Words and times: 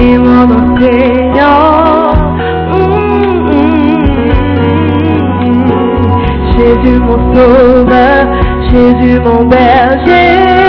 Et 0.00 0.16
mon 0.18 0.44
enseignant. 0.44 2.12
Mm. 2.70 3.08
Jésus 6.56 6.98
mon 7.00 7.18
sauveur, 7.34 8.26
Jésus 8.70 9.20
mon 9.20 9.44
berger. 9.44 10.68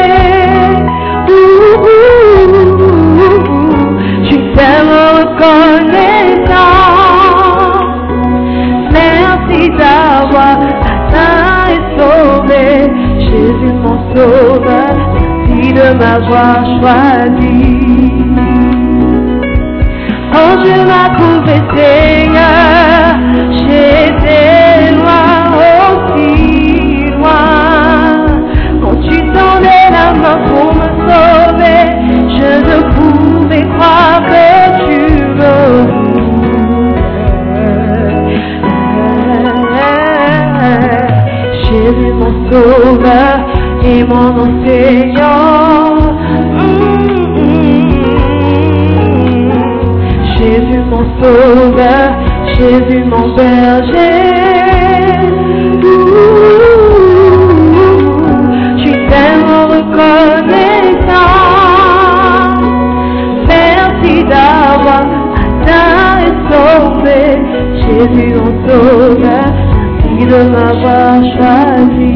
Tellement. 5.40 6.70
Merci 8.92 9.70
d'avoir 9.78 10.58
atteint 10.60 11.70
et 11.70 11.82
sauvé 11.98 12.66
Jésus 13.20 13.74
mon 13.74 13.98
sauveur. 14.14 14.49
Merci 15.70 15.74
de 15.74 15.94
m'avoir 15.98 16.66
choisi. 16.80 18.12
Quand 20.32 20.54
je 20.64 20.76
m'as 20.88 21.10
trouvé 21.16 21.56
Seigneur, 21.76 23.18
j'étais 23.52 24.92
loin, 24.96 25.34
aussi 25.90 27.12
loin. 27.18 28.26
Quand 28.82 28.98
tu 29.02 29.18
tendais 29.28 29.88
la 29.92 30.14
main 30.14 30.40
pour 30.48 30.70
me 30.74 30.88
sauver, 31.08 31.82
je 32.38 32.52
ne 32.68 32.78
pouvais 32.94 33.66
croire 33.78 34.22
que 34.28 34.46
tu 34.86 34.98
me 35.38 36.10
Jésus 41.64 42.14
mon 42.14 42.34
sauveur 42.50 43.38
et 43.84 44.04
mon 44.04 44.30
enseignant. 44.40 45.49
Jésus 50.80 50.90
mon 50.90 51.06
sauveur, 51.22 52.10
Jésus 52.58 53.04
mon 53.04 53.36
berger. 53.36 54.20
Je 58.78 58.84
suis 58.84 59.00
tellement 59.10 59.66
reconnaissant. 59.76 61.36
Merci 63.48 64.24
d'avoir 64.24 65.04
atteint 65.36 66.20
et 66.26 66.34
sauvé 66.50 67.22
Jésus 67.82 68.34
mon 68.36 68.52
sauveur. 68.68 69.48
Merci 69.98 70.26
de 70.26 70.40
m'avoir 70.50 71.16
choisi. 71.36 72.16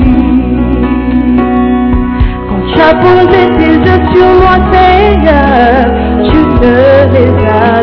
Quand 2.47 2.63
tu 2.72 2.78
as 2.80 2.95
posé 2.95 3.41
tes 3.57 3.75
yeux 3.85 4.03
sur 4.13 4.30
moi, 4.40 4.56
Seigneur, 4.72 5.84
tu 6.24 6.38
ne 6.38 6.78
les 7.13 7.31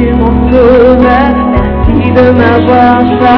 te 0.00 0.12
mostrou 0.14 0.96
na 0.96 1.18
vida 1.86 2.32
na 2.32 2.52
vossa 2.66 3.36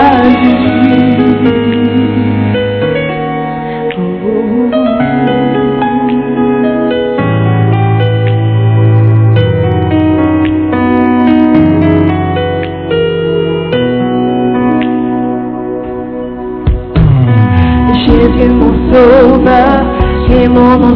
Je 18.34 18.48
vous 18.48 18.74
sauve, 18.92 19.48
et 20.30 20.48
mon 20.48 20.78
nom. 20.78 20.92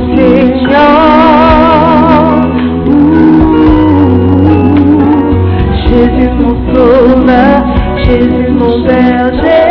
Jésus 8.06 8.50
mon 8.52 8.82
berger. 8.82 9.66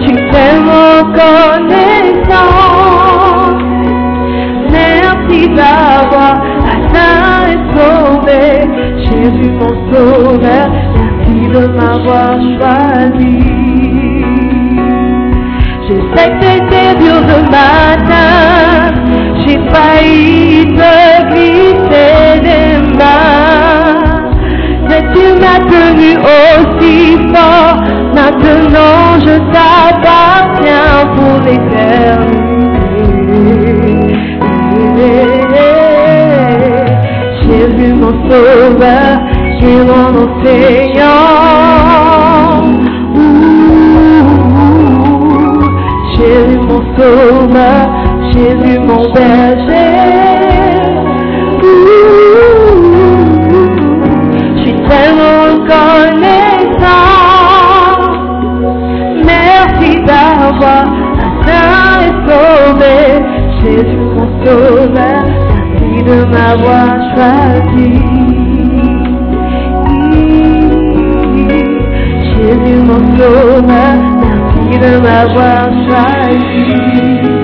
Je 0.00 0.06
suis 0.06 0.20
tellement 0.30 0.98
connaissant. 1.20 2.48
Merci 4.70 5.48
d'avoir 5.48 6.34
atteint 6.74 7.46
et 7.52 7.60
sauvé. 7.74 8.44
Jésus 8.98 9.50
mon 9.52 9.74
sauveur, 9.90 10.68
merci 10.94 11.38
de 11.48 11.62
m'avoir 11.68 12.34
choisi. 12.58 13.38
Que 15.88 15.96
c'était 16.14 16.94
dur 17.00 17.18
ce 17.26 17.38
matin, 17.50 18.94
j'ai 19.44 19.58
failli 19.72 20.64
te 20.76 20.94
glisser 21.32 22.40
des 22.42 22.96
mains. 22.96 23.29
M'as 25.40 25.60
tenu 25.70 26.10
aussi 26.18 27.16
fort, 27.32 27.76
maintenant 28.14 29.18
je 29.24 29.34
t'appartiens 29.52 30.98
pour 31.16 31.36
l'éternité. 31.44 32.50
Jésus 37.42 37.92
mon 37.94 38.14
sauveur, 38.28 39.12
j'ai 39.60 39.80
mon 39.90 40.08
enseignant. 40.24 41.10
Ouh, 43.16 44.38
Jésus 46.16 46.60
mon 46.68 46.82
sauveur, 46.96 47.84
Jésus 48.32 48.78
mon 48.78 49.02
berger. 49.12 50.29
Tellement 55.70 56.00
reconnaissant. 56.70 57.20
Merci 59.24 59.90
d'avoir 60.04 60.86
atteint 61.18 62.10
sauvé. 62.26 62.98
Jésus 63.62 63.96
mon 63.96 64.28
sauveur, 64.44 65.24
merci 65.26 66.02
de 66.04 66.24
m'avoir 66.24 66.90
choisi. 67.14 67.90
Jésus 72.34 72.80
mon 72.82 73.02
sauveur, 73.18 73.98
merci 74.20 74.78
de 74.78 74.92
m'avoir 75.00 75.68
choisi. 75.86 77.39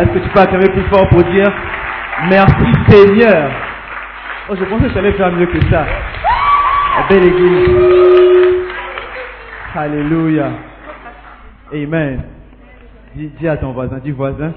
Est-ce 0.00 0.08
que 0.12 0.18
tu 0.18 0.28
peux 0.30 0.40
acclamer 0.40 0.68
plus 0.70 0.82
fort 0.84 1.06
pour 1.08 1.22
dire 1.24 1.52
merci 2.28 2.72
Seigneur 2.88 3.50
Oh, 4.48 4.54
je 4.58 4.64
pensais 4.64 4.88
que 4.88 4.94
j'allais 4.94 5.12
faire 5.12 5.30
mieux 5.30 5.46
que 5.46 5.60
ça. 5.70 5.84
La 6.96 7.06
belle 7.08 7.24
église. 7.24 7.68
Alléluia. 9.74 10.48
Amen. 11.72 12.22
Dis, 13.14 13.46
à 13.46 13.58
ton 13.58 13.72
voisin, 13.72 13.98
dis 14.02 14.10
voisin. 14.10 14.52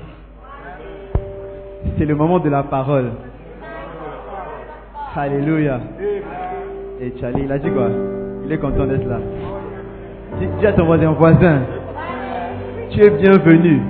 C'est 1.98 2.06
le 2.06 2.16
moment 2.16 2.40
de 2.40 2.50
la 2.50 2.64
parole. 2.64 3.12
Alléluia. 5.16 5.82
Et 7.02 7.14
Charlie, 7.20 7.44
il 7.44 7.52
a 7.52 7.58
dit 7.60 7.70
quoi? 7.70 7.90
Il 8.46 8.52
est 8.52 8.58
content 8.58 8.86
d'être 8.86 9.08
là. 9.08 9.20
Dis, 10.40 10.48
dis 10.60 10.66
à 10.66 10.72
ton 10.72 10.86
voisin, 10.86 11.12
voisin, 11.12 11.62
tu 12.92 13.02
es 13.02 13.10
bienvenu 13.10 13.82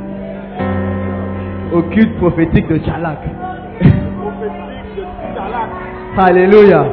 au 1.73 1.81
culte 1.83 2.15
prophétique 2.17 2.67
de 2.67 2.79
Chalak. 2.85 3.19
Alléluia. 6.17 6.85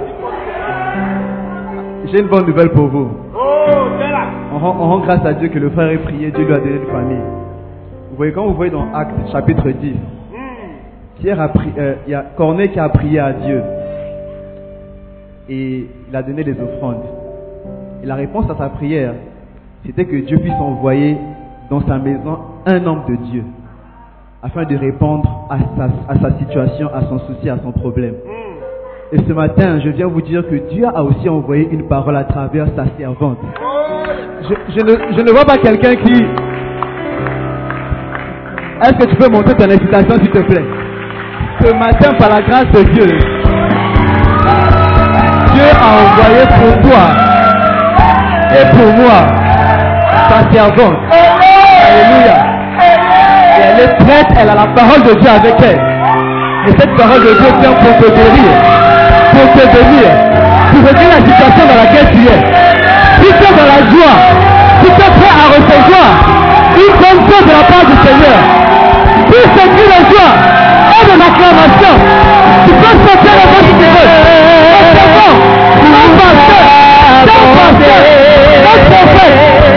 J'ai 2.06 2.20
une 2.20 2.28
bonne 2.28 2.46
nouvelle 2.46 2.70
pour 2.70 2.86
vous. 2.88 3.08
On 4.52 4.58
rend, 4.58 4.76
on 4.80 4.88
rend 4.88 4.98
grâce 5.00 5.24
à 5.24 5.34
Dieu 5.34 5.48
que 5.48 5.58
le 5.58 5.70
frère 5.70 5.90
ait 5.90 5.98
prié, 5.98 6.30
Dieu 6.30 6.44
lui 6.44 6.54
a 6.54 6.58
donné 6.58 6.76
une 6.76 6.90
famille. 6.90 7.18
Vous 8.10 8.16
voyez, 8.16 8.32
quand 8.32 8.46
vous 8.46 8.54
voyez 8.54 8.72
dans 8.72 8.92
Actes 8.94 9.14
chapitre 9.30 9.70
10, 9.70 9.94
Pierre 11.20 11.40
a 11.40 11.48
pri- 11.48 11.72
euh, 11.78 11.94
il 12.06 12.10
y 12.12 12.14
a 12.14 12.22
Corneille 12.36 12.70
qui 12.70 12.78
a 12.80 12.88
prié 12.88 13.20
à 13.20 13.32
Dieu. 13.32 13.62
Et 15.48 15.86
il 16.08 16.16
a 16.16 16.22
donné 16.22 16.42
des 16.42 16.56
offrandes. 16.60 17.02
Et 18.02 18.06
la 18.06 18.14
réponse 18.14 18.50
à 18.50 18.56
sa 18.56 18.68
prière, 18.70 19.12
c'était 19.84 20.04
que 20.06 20.16
Dieu 20.16 20.38
puisse 20.38 20.54
envoyer 20.54 21.16
dans 21.68 21.82
sa 21.86 21.98
maison 21.98 22.38
un 22.66 22.86
homme 22.86 23.02
de 23.08 23.16
Dieu 23.16 23.44
afin 24.42 24.64
de 24.64 24.76
répondre 24.76 25.46
à 25.50 25.58
sa, 25.76 25.84
à 26.12 26.14
sa 26.18 26.38
situation, 26.38 26.88
à 26.94 27.02
son 27.02 27.18
souci, 27.20 27.48
à 27.50 27.58
son 27.62 27.72
problème. 27.72 28.14
Et 29.12 29.18
ce 29.18 29.32
matin, 29.32 29.80
je 29.84 29.90
viens 29.90 30.06
vous 30.06 30.22
dire 30.22 30.42
que 30.48 30.54
Dieu 30.72 30.86
a 30.86 31.02
aussi 31.02 31.28
envoyé 31.28 31.68
une 31.70 31.86
parole 31.88 32.16
à 32.16 32.24
travers 32.24 32.66
sa 32.76 32.84
servante. 32.98 33.38
Je, 34.42 34.54
je 34.76 34.80
ne, 34.80 34.92
je 35.16 35.22
ne 35.22 35.30
vois 35.30 35.44
pas 35.44 35.58
quelqu'un 35.58 35.94
qui... 35.96 36.24
Est-ce 38.82 38.94
que 38.94 39.10
tu 39.10 39.16
peux 39.16 39.28
monter 39.28 39.52
ton 39.54 39.68
excitation, 39.68 40.16
s'il 40.22 40.30
te 40.30 40.38
plaît? 40.38 40.64
Ce 41.60 41.72
matin, 41.74 42.14
par 42.18 42.30
la 42.30 42.40
grâce 42.40 42.72
de 42.72 42.82
Dieu, 42.94 43.06
Dieu 45.52 45.68
a 45.76 45.88
envoyé 46.00 46.46
pour 46.58 46.80
toi 46.88 47.04
et 48.52 48.64
pour 48.74 48.90
moi 48.96 49.18
sa 50.30 50.50
servante. 50.50 50.98
Alléluia. 51.12 52.49
Et 53.60 53.62
elle 53.62 53.80
est 53.80 53.94
prête, 54.04 54.26
elle 54.40 54.48
a 54.48 54.54
la 54.54 54.68
parole 54.72 55.02
de 55.02 55.20
Dieu 55.20 55.28
avec 55.28 55.54
elle. 55.60 55.80
Et 56.66 56.72
cette 56.78 56.96
parole 56.96 57.20
de 57.20 57.32
Dieu 57.36 57.50
vient 57.60 57.76
pour 57.76 57.92
te 58.00 58.08
guérir, 58.08 58.52
pour 59.32 59.52
te 59.52 59.64
bénir, 59.68 60.08
pour 60.72 60.80
régler 60.88 61.10
la 61.12 61.20
situation 61.20 61.64
dans 61.68 61.76
laquelle 61.76 62.08
tu 62.08 62.24
es. 62.24 62.40
Tu 63.20 63.28
es 63.28 63.52
dans 63.52 63.68
la 63.68 63.80
joie, 63.92 64.16
tu 64.80 64.88
es 64.88 64.94
prêt 64.96 65.34
à 65.36 65.46
recevoir 65.52 66.08
une 66.72 66.94
bonne 66.96 67.20
de 67.28 67.52
la 67.52 67.64
part 67.68 67.84
du 67.84 67.96
Seigneur, 68.00 68.40
si 69.28 69.40
ce 69.44 69.64
cri 69.68 69.84
de 69.84 70.00
joie 70.08 70.32
est 70.96 71.04
de 71.04 71.14
l'acclamation, 71.20 71.94
tu 72.64 72.72
peux 72.72 72.94
sortir 73.04 73.32
le 73.36 73.44
voix 73.50 73.60
notre 78.64 78.84
prophète, 78.90 79.69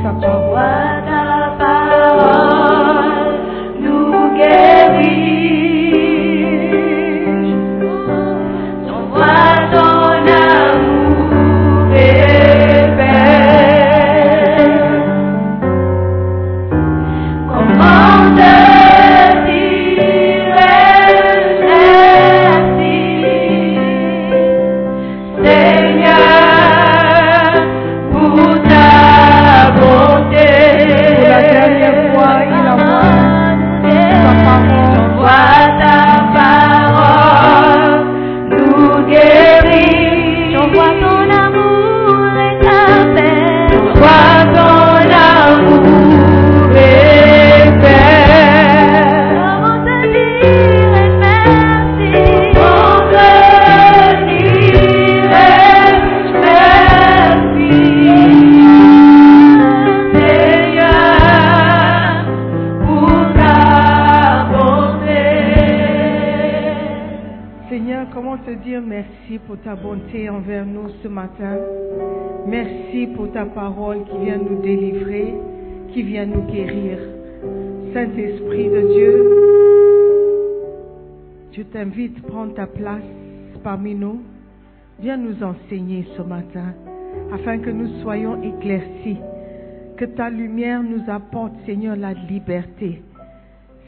Dieu 0.00 0.30
envoie 0.30 0.91
Merci 72.62 73.08
pour 73.16 73.32
ta 73.32 73.44
parole 73.44 74.04
qui 74.04 74.24
vient 74.24 74.38
nous 74.38 74.62
délivrer, 74.62 75.34
qui 75.92 76.02
vient 76.02 76.26
nous 76.26 76.42
guérir. 76.42 76.96
Saint-Esprit 77.92 78.68
de 78.70 78.80
Dieu, 78.94 79.14
je 81.50 81.62
t'invite 81.62 82.18
à 82.18 82.28
prendre 82.28 82.54
ta 82.54 82.68
place 82.68 83.02
parmi 83.64 83.96
nous. 83.96 84.22
Viens 85.00 85.16
nous 85.16 85.42
enseigner 85.42 86.06
ce 86.16 86.22
matin 86.22 86.72
afin 87.32 87.58
que 87.58 87.70
nous 87.70 88.00
soyons 88.02 88.40
éclaircis. 88.40 89.18
Que 89.96 90.04
ta 90.04 90.30
lumière 90.30 90.84
nous 90.84 91.02
apporte, 91.08 91.54
Seigneur, 91.66 91.96
la 91.96 92.12
liberté. 92.12 93.02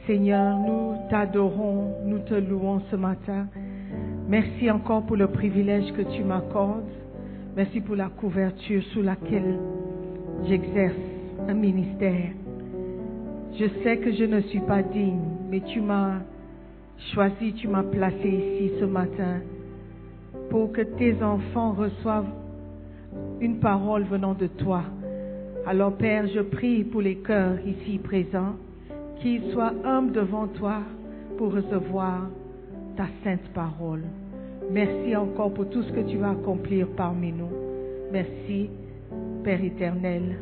Seigneur, 0.09 0.59
nous 0.59 0.97
t'adorons, 1.11 1.95
nous 2.07 2.19
te 2.19 2.35
louons 2.35 2.81
ce 2.91 2.97
matin. 2.97 3.47
Merci 4.29 4.69
encore 4.69 5.03
pour 5.03 5.15
le 5.15 5.29
privilège 5.29 5.93
que 5.93 6.03
tu 6.17 6.25
m'accordes. 6.25 7.04
Merci 7.57 7.81
pour 7.81 7.95
la 7.95 8.09
couverture 8.09 8.83
sous 8.93 9.03
laquelle 9.03 9.59
j'exerce 10.49 10.97
un 11.47 11.55
ministère. 11.55 12.33
Je 13.57 13.67
sais 13.85 13.99
que 13.99 14.13
je 14.13 14.25
ne 14.25 14.41
suis 14.41 14.59
pas 14.59 14.83
digne, 14.83 15.23
mais 15.49 15.61
tu 15.61 15.81
m'as 15.81 16.19
choisi, 17.13 17.53
tu 17.53 17.69
m'as 17.69 17.85
placé 17.85 18.29
ici 18.29 18.73
ce 18.81 18.85
matin 18.85 19.41
pour 20.51 20.73
que 20.73 20.81
tes 20.81 21.23
enfants 21.23 21.75
reçoivent 21.75 22.33
une 23.41 23.61
parole 23.61 24.03
venant 24.03 24.35
de 24.35 24.49
toi. 24.49 24.83
Alors 25.65 25.93
Père, 25.93 26.27
je 26.27 26.41
prie 26.41 26.83
pour 26.83 27.03
les 27.03 27.19
cœurs 27.19 27.59
ici 27.65 27.99
présents, 27.99 28.57
qu'ils 29.21 29.53
soient 29.53 29.75
humbles 29.85 30.11
devant 30.11 30.49
toi 30.49 30.81
pour 31.39 31.53
recevoir 31.53 32.29
ta 32.97 33.07
sainte 33.23 33.49
parole. 33.55 34.03
Merci 34.71 35.15
encore 35.17 35.53
pour 35.53 35.69
tout 35.71 35.83
ce 35.83 35.93
que 35.93 36.01
tu 36.01 36.17
vas 36.17 36.31
accomplir 36.31 36.87
parmi 36.97 37.33
nous. 37.33 37.51
Merci, 38.13 38.71
Père 39.43 39.63
éternel, 39.63 40.37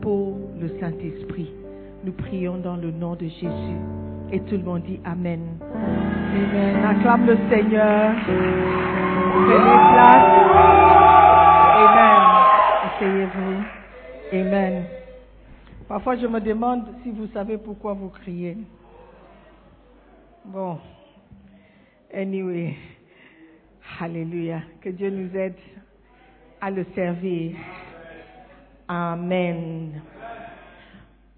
pour 0.00 0.36
le 0.60 0.68
Saint-Esprit. 0.80 1.50
Nous 2.04 2.12
prions 2.12 2.58
dans 2.58 2.76
le 2.76 2.90
nom 2.90 3.14
de 3.14 3.26
Jésus. 3.26 3.78
Et 4.30 4.40
tout 4.40 4.56
le 4.56 4.62
monde 4.62 4.82
dit 4.82 5.00
Amen. 5.04 5.40
Amen. 5.72 6.84
Acclame 6.84 7.26
le 7.26 7.36
Seigneur. 7.50 8.14
Prenez 8.24 9.78
place. 9.92 10.24
Amen. 11.76 12.20
Asseyez-vous. 12.86 14.38
Amen. 14.38 14.84
Parfois, 15.88 16.16
je 16.16 16.26
me 16.26 16.40
demande 16.40 16.84
si 17.02 17.10
vous 17.10 17.26
savez 17.28 17.58
pourquoi 17.58 17.94
vous 17.94 18.08
criez. 18.08 18.56
Bon. 20.44 20.78
Anyway. 22.12 22.76
Alléluia. 24.00 24.62
Que 24.80 24.88
Dieu 24.90 25.10
nous 25.10 25.36
aide 25.36 25.54
à 26.60 26.70
le 26.70 26.84
servir. 26.94 27.56
Amen. 28.88 30.02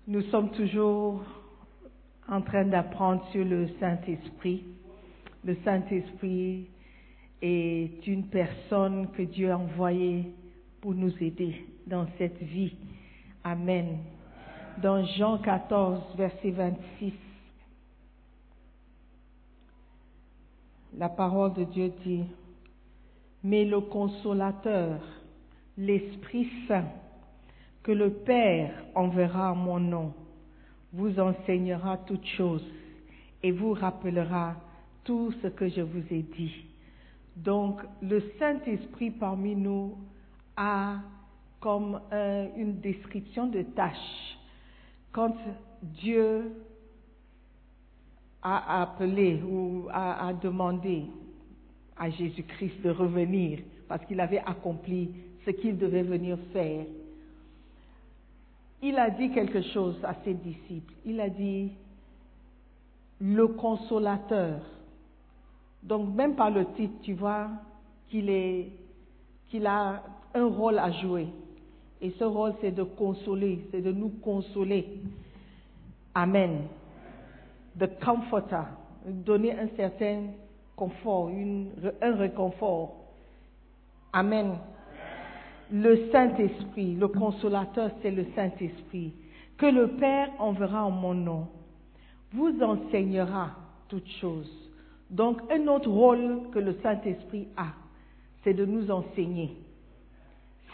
Nous 0.08 0.22
sommes 0.22 0.50
toujours 0.52 1.22
en 2.28 2.40
train 2.40 2.64
d'apprendre 2.64 3.26
sur 3.32 3.44
le 3.44 3.68
Saint-Esprit. 3.78 4.64
Le 5.44 5.56
Saint-Esprit 5.64 6.68
est 7.42 8.06
une 8.06 8.28
personne 8.28 9.08
que 9.12 9.22
Dieu 9.22 9.50
a 9.50 9.58
envoyée 9.58 10.32
pour 10.80 10.94
nous 10.94 11.12
aider 11.22 11.66
dans 11.86 12.06
cette 12.18 12.42
vie. 12.42 12.74
Amen. 13.44 13.98
Dans 14.82 15.04
Jean 15.04 15.38
14, 15.38 16.16
verset 16.16 16.50
26, 16.50 17.12
la 20.96 21.08
parole 21.08 21.52
de 21.54 21.64
Dieu 21.64 21.92
dit, 22.04 22.24
mais 23.44 23.64
le 23.64 23.80
consolateur, 23.80 25.00
l'Esprit 25.76 26.48
Saint, 26.66 26.88
que 27.82 27.92
le 27.92 28.10
Père 28.10 28.72
enverra 28.94 29.52
en 29.52 29.56
mon 29.56 29.78
nom, 29.78 30.14
vous 30.92 31.20
enseignera 31.20 31.98
toutes 31.98 32.26
choses 32.26 32.66
et 33.42 33.52
vous 33.52 33.74
rappellera 33.74 34.56
tout 35.04 35.32
ce 35.42 35.48
que 35.48 35.68
je 35.68 35.82
vous 35.82 36.02
ai 36.10 36.22
dit. 36.22 36.64
Donc, 37.36 37.80
le 38.02 38.20
Saint-Esprit 38.38 39.10
parmi 39.10 39.54
nous 39.54 39.98
a 40.56 40.96
comme 41.60 42.00
euh, 42.12 42.48
une 42.56 42.80
description 42.80 43.46
de 43.46 43.62
tâches. 43.62 44.38
Quand 45.12 45.36
Dieu 45.82 46.52
a 48.42 48.82
appelé 48.82 49.42
ou 49.42 49.88
a, 49.92 50.32
demandé 50.32 51.04
à 51.96 52.10
Jésus-Christ 52.10 52.82
de 52.82 52.90
revenir 52.90 53.60
parce 53.88 54.04
qu'il 54.06 54.20
avait 54.20 54.42
accompli 54.44 55.10
ce 55.44 55.50
qu'il 55.50 55.78
devait 55.78 56.02
venir 56.02 56.38
faire, 56.52 56.84
il 58.82 58.96
a 58.96 59.10
dit 59.10 59.30
quelque 59.30 59.62
chose 59.62 59.96
à 60.04 60.14
ses 60.24 60.34
disciples. 60.34 60.92
Il 61.04 61.20
a 61.20 61.28
dit 61.28 61.70
le 63.20 63.48
consolateur. 63.48 64.60
Donc 65.82 66.14
même 66.14 66.34
par 66.34 66.50
le 66.50 66.66
titre, 66.74 66.94
tu 67.02 67.14
vois 67.14 67.48
qu'il 68.08 68.28
est 68.28 68.68
qu'il 69.48 69.66
a 69.66 70.02
un 70.34 70.46
rôle 70.46 70.78
à 70.78 70.90
jouer. 70.90 71.28
Et 72.00 72.10
ce 72.18 72.24
rôle, 72.24 72.54
c'est 72.60 72.72
de 72.72 72.82
consoler, 72.82 73.66
c'est 73.70 73.80
de 73.80 73.92
nous 73.92 74.10
consoler. 74.22 75.00
Amen. 76.14 76.62
The 77.78 77.88
comforter, 78.02 78.64
donner 79.04 79.52
un 79.52 79.68
certain 79.76 80.32
confort, 80.76 81.28
un 81.28 82.14
réconfort. 82.16 82.96
Amen. 84.12 84.58
Le 85.70 86.10
Saint-Esprit, 86.10 86.94
le 86.94 87.08
consolateur, 87.08 87.90
c'est 88.00 88.10
le 88.10 88.26
Saint-Esprit, 88.34 89.12
que 89.58 89.66
le 89.66 89.88
Père 89.96 90.30
enverra 90.38 90.84
en 90.84 90.90
mon 90.90 91.14
nom, 91.14 91.48
vous 92.32 92.62
enseignera 92.62 93.50
toutes 93.88 94.08
choses. 94.20 94.50
Donc, 95.10 95.40
un 95.50 95.66
autre 95.68 95.90
rôle 95.90 96.50
que 96.52 96.58
le 96.58 96.78
Saint-Esprit 96.82 97.48
a, 97.56 97.68
c'est 98.42 98.54
de 98.54 98.64
nous 98.64 98.90
enseigner. 98.90 99.56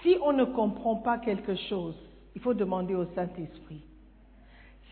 Si 0.03 0.17
on 0.23 0.33
ne 0.33 0.45
comprend 0.45 0.97
pas 0.97 1.19
quelque 1.19 1.55
chose, 1.55 1.97
il 2.35 2.41
faut 2.41 2.55
demander 2.55 2.95
au 2.95 3.07
Saint-Esprit. 3.15 3.83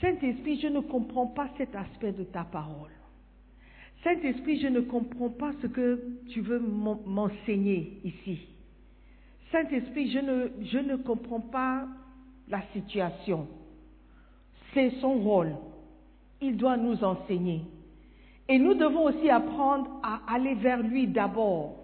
Saint-Esprit, 0.00 0.61
je 0.61 0.69
ne 0.69 0.80
comprends 0.80 1.26
pas 1.26 1.49
cet 1.59 1.75
aspect 1.75 2.12
de 2.12 2.25
ta 2.25 2.45
parole. 2.45 2.90
Saint-Esprit, 4.02 4.61
je 4.61 4.69
ne 4.69 4.80
comprends 4.80 5.28
pas 5.28 5.52
ce 5.61 5.66
que 5.66 6.02
tu 6.30 6.40
veux 6.40 6.59
m'enseigner 6.59 8.00
ici. 8.04 8.40
Saint-Esprit, 9.52 10.11
je 10.11 10.19
ne, 10.19 10.49
je 10.64 10.78
ne 10.78 10.97
comprends 10.97 11.40
pas 11.40 11.87
la 12.49 12.62
situation. 12.73 13.47
C'est 14.73 14.90
son 15.00 15.14
rôle. 15.14 15.54
Il 16.40 16.57
doit 16.57 16.76
nous 16.76 17.04
enseigner. 17.04 17.62
Et 18.49 18.59
nous 18.59 18.75
devons 18.75 19.04
aussi 19.04 19.28
apprendre 19.28 20.00
à 20.02 20.23
aller 20.35 20.54
vers 20.54 20.83
lui 20.83 21.07
d'abord. 21.07 21.76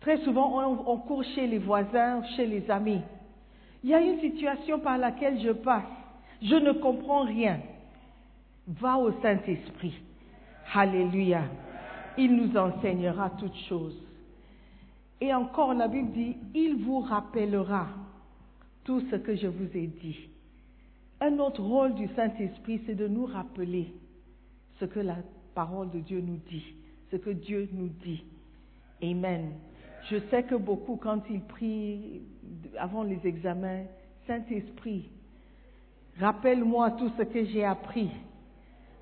Très 0.00 0.18
souvent, 0.24 0.62
on, 0.86 0.96
court 0.98 1.24
chez 1.34 1.46
les 1.46 1.58
voisins, 1.58 2.22
chez 2.36 2.46
les 2.46 2.70
amis. 2.70 3.00
Il 3.84 3.90
y 3.90 3.94
a 3.94 4.00
une 4.00 4.20
situation 4.20 4.78
par 4.80 4.96
laquelle 4.96 5.40
je 5.40 5.50
passe. 5.50 5.84
Je 6.42 6.54
ne 6.54 6.72
comprends 6.72 7.24
rien. 7.24 7.60
Va 8.66 8.98
au 8.98 9.12
Saint-Esprit. 9.22 9.94
Alléluia. 10.74 11.44
Il 12.16 12.36
nous 12.36 12.56
enseignera 12.56 13.30
toutes 13.30 13.56
choses. 13.68 13.96
Et 15.20 15.34
encore, 15.34 15.74
la 15.74 15.88
Bible 15.88 16.12
dit, 16.12 16.36
il 16.54 16.84
vous 16.84 17.00
rappellera 17.00 17.88
tout 18.84 19.00
ce 19.10 19.16
que 19.16 19.34
je 19.34 19.48
vous 19.48 19.76
ai 19.76 19.86
dit. 19.86 20.28
Un 21.20 21.38
autre 21.38 21.62
rôle 21.62 21.94
du 21.94 22.08
Saint-Esprit, 22.14 22.80
c'est 22.86 22.94
de 22.94 23.08
nous 23.08 23.26
rappeler 23.26 23.92
ce 24.78 24.84
que 24.84 25.00
la 25.00 25.16
parole 25.54 25.90
de 25.90 25.98
Dieu 25.98 26.20
nous 26.20 26.38
dit, 26.48 26.64
ce 27.10 27.16
que 27.16 27.30
Dieu 27.30 27.68
nous 27.72 27.88
dit. 28.04 28.22
Amen. 29.02 29.50
Je 30.08 30.18
sais 30.30 30.44
que 30.44 30.54
beaucoup, 30.54 30.96
quand 30.96 31.22
ils 31.28 31.40
prient 31.40 32.22
avant 32.78 33.02
les 33.02 33.18
examens, 33.24 33.82
Saint-Esprit, 34.28 35.08
rappelle-moi 36.20 36.92
tout 36.92 37.10
ce 37.16 37.22
que 37.22 37.44
j'ai 37.44 37.64
appris. 37.64 38.10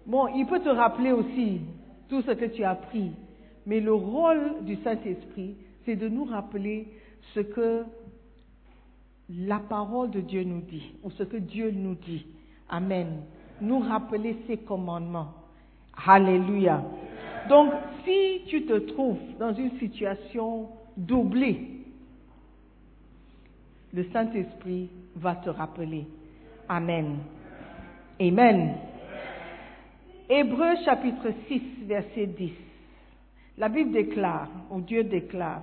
Bon, 0.07 0.29
il 0.29 0.47
peut 0.47 0.61
te 0.61 0.69
rappeler 0.69 1.13
aussi 1.13 1.61
tout 2.09 2.23
ce 2.23 2.33
que 2.33 2.45
tu 2.45 2.63
as 2.63 2.71
appris, 2.71 3.11
mais 3.67 3.81
le 3.81 3.93
rôle 3.93 4.65
du 4.65 4.77
Saint-Esprit, 4.77 5.57
c'est 5.85 5.97
de 5.97 6.09
nous 6.09 6.25
rappeler 6.25 6.89
ce 7.35 7.41
que 7.41 7.85
la 9.29 9.59
parole 9.59 10.11
de 10.11 10.21
Dieu 10.21 10.45
nous 10.45 10.61
dit, 10.61 10.93
ou 11.03 11.11
ce 11.11 11.25
que 11.25 11.37
Dieu 11.37 11.73
nous 11.73 11.97
dit. 11.97 12.27
Amen. 12.69 13.23
Nous 13.61 13.81
rappeler 13.81 14.37
ses 14.47 14.59
commandements. 14.59 15.33
Alléluia. 16.07 16.85
Donc, 17.49 17.73
si 18.05 18.43
tu 18.47 18.67
te 18.67 18.79
trouves 18.79 19.19
dans 19.39 19.55
une 19.55 19.79
situation 19.79 20.69
doublée, 20.97 21.71
le 23.93 24.05
Saint-Esprit 24.13 24.91
va 25.17 25.35
te 25.37 25.49
rappeler. 25.49 26.07
Amen. 26.69 27.19
Amen. 28.21 28.75
Hébreu 30.29 30.75
chapitre 30.85 31.33
6, 31.49 31.63
verset 31.87 32.27
10. 32.27 32.53
La 33.59 33.69
Bible 33.69 33.93
déclare, 33.93 34.49
ou 34.71 34.81
Dieu 34.81 35.05
déclare, 35.05 35.63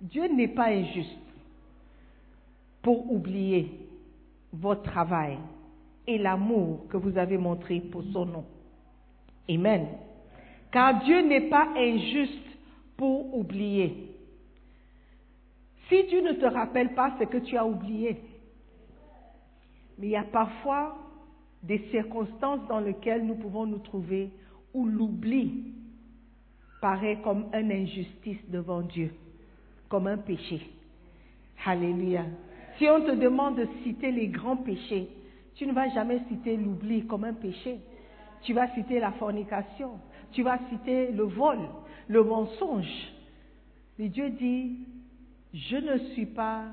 Dieu 0.00 0.26
n'est 0.26 0.48
pas 0.48 0.68
injuste. 0.68 1.22
pour 2.82 3.10
oublier 3.10 3.70
votre 4.52 4.82
travail 4.82 5.38
et 6.06 6.18
l'amour 6.18 6.86
que 6.88 6.96
vous 6.96 7.16
avez 7.16 7.38
montré 7.38 7.80
pour 7.80 8.02
son 8.12 8.26
nom. 8.26 8.44
Amen. 9.48 9.86
Car 10.72 11.02
Dieu 11.04 11.20
n'est 11.22 11.48
pas 11.48 11.68
injuste 11.76 12.58
pour 12.96 13.36
oublier. 13.36 14.08
Si 15.88 16.04
Dieu 16.04 16.22
ne 16.22 16.32
te 16.32 16.46
rappelle 16.46 16.94
pas, 16.94 17.14
c'est 17.18 17.26
que 17.26 17.38
tu 17.38 17.56
as 17.56 17.64
oublié. 17.64 18.20
Mais 19.98 20.06
il 20.06 20.10
y 20.10 20.16
a 20.16 20.24
parfois 20.24 20.96
des 21.62 21.78
circonstances 21.90 22.66
dans 22.68 22.80
lesquelles 22.80 23.24
nous 23.24 23.36
pouvons 23.36 23.66
nous 23.66 23.78
trouver 23.78 24.30
où 24.74 24.86
l'oubli 24.86 25.74
paraît 26.80 27.20
comme 27.22 27.46
une 27.52 27.70
injustice 27.70 28.40
devant 28.48 28.82
Dieu, 28.82 29.12
comme 29.88 30.06
un 30.08 30.18
péché. 30.18 30.60
Alléluia. 31.64 32.24
Si 32.78 32.88
on 32.88 33.02
te 33.02 33.12
demande 33.12 33.56
de 33.56 33.68
citer 33.84 34.10
les 34.10 34.28
grands 34.28 34.56
péchés, 34.56 35.08
tu 35.54 35.66
ne 35.66 35.72
vas 35.72 35.88
jamais 35.90 36.20
citer 36.28 36.56
l'oubli 36.56 37.06
comme 37.06 37.24
un 37.24 37.34
péché. 37.34 37.78
Tu 38.42 38.52
vas 38.52 38.68
citer 38.74 38.98
la 38.98 39.12
fornication, 39.12 40.00
tu 40.32 40.42
vas 40.42 40.58
citer 40.68 41.12
le 41.12 41.22
vol, 41.22 41.58
le 42.08 42.24
mensonge. 42.24 43.12
Mais 43.98 44.08
Dieu 44.08 44.30
dit, 44.30 44.78
je 45.54 45.76
ne 45.76 45.98
suis 46.12 46.26
pas 46.26 46.64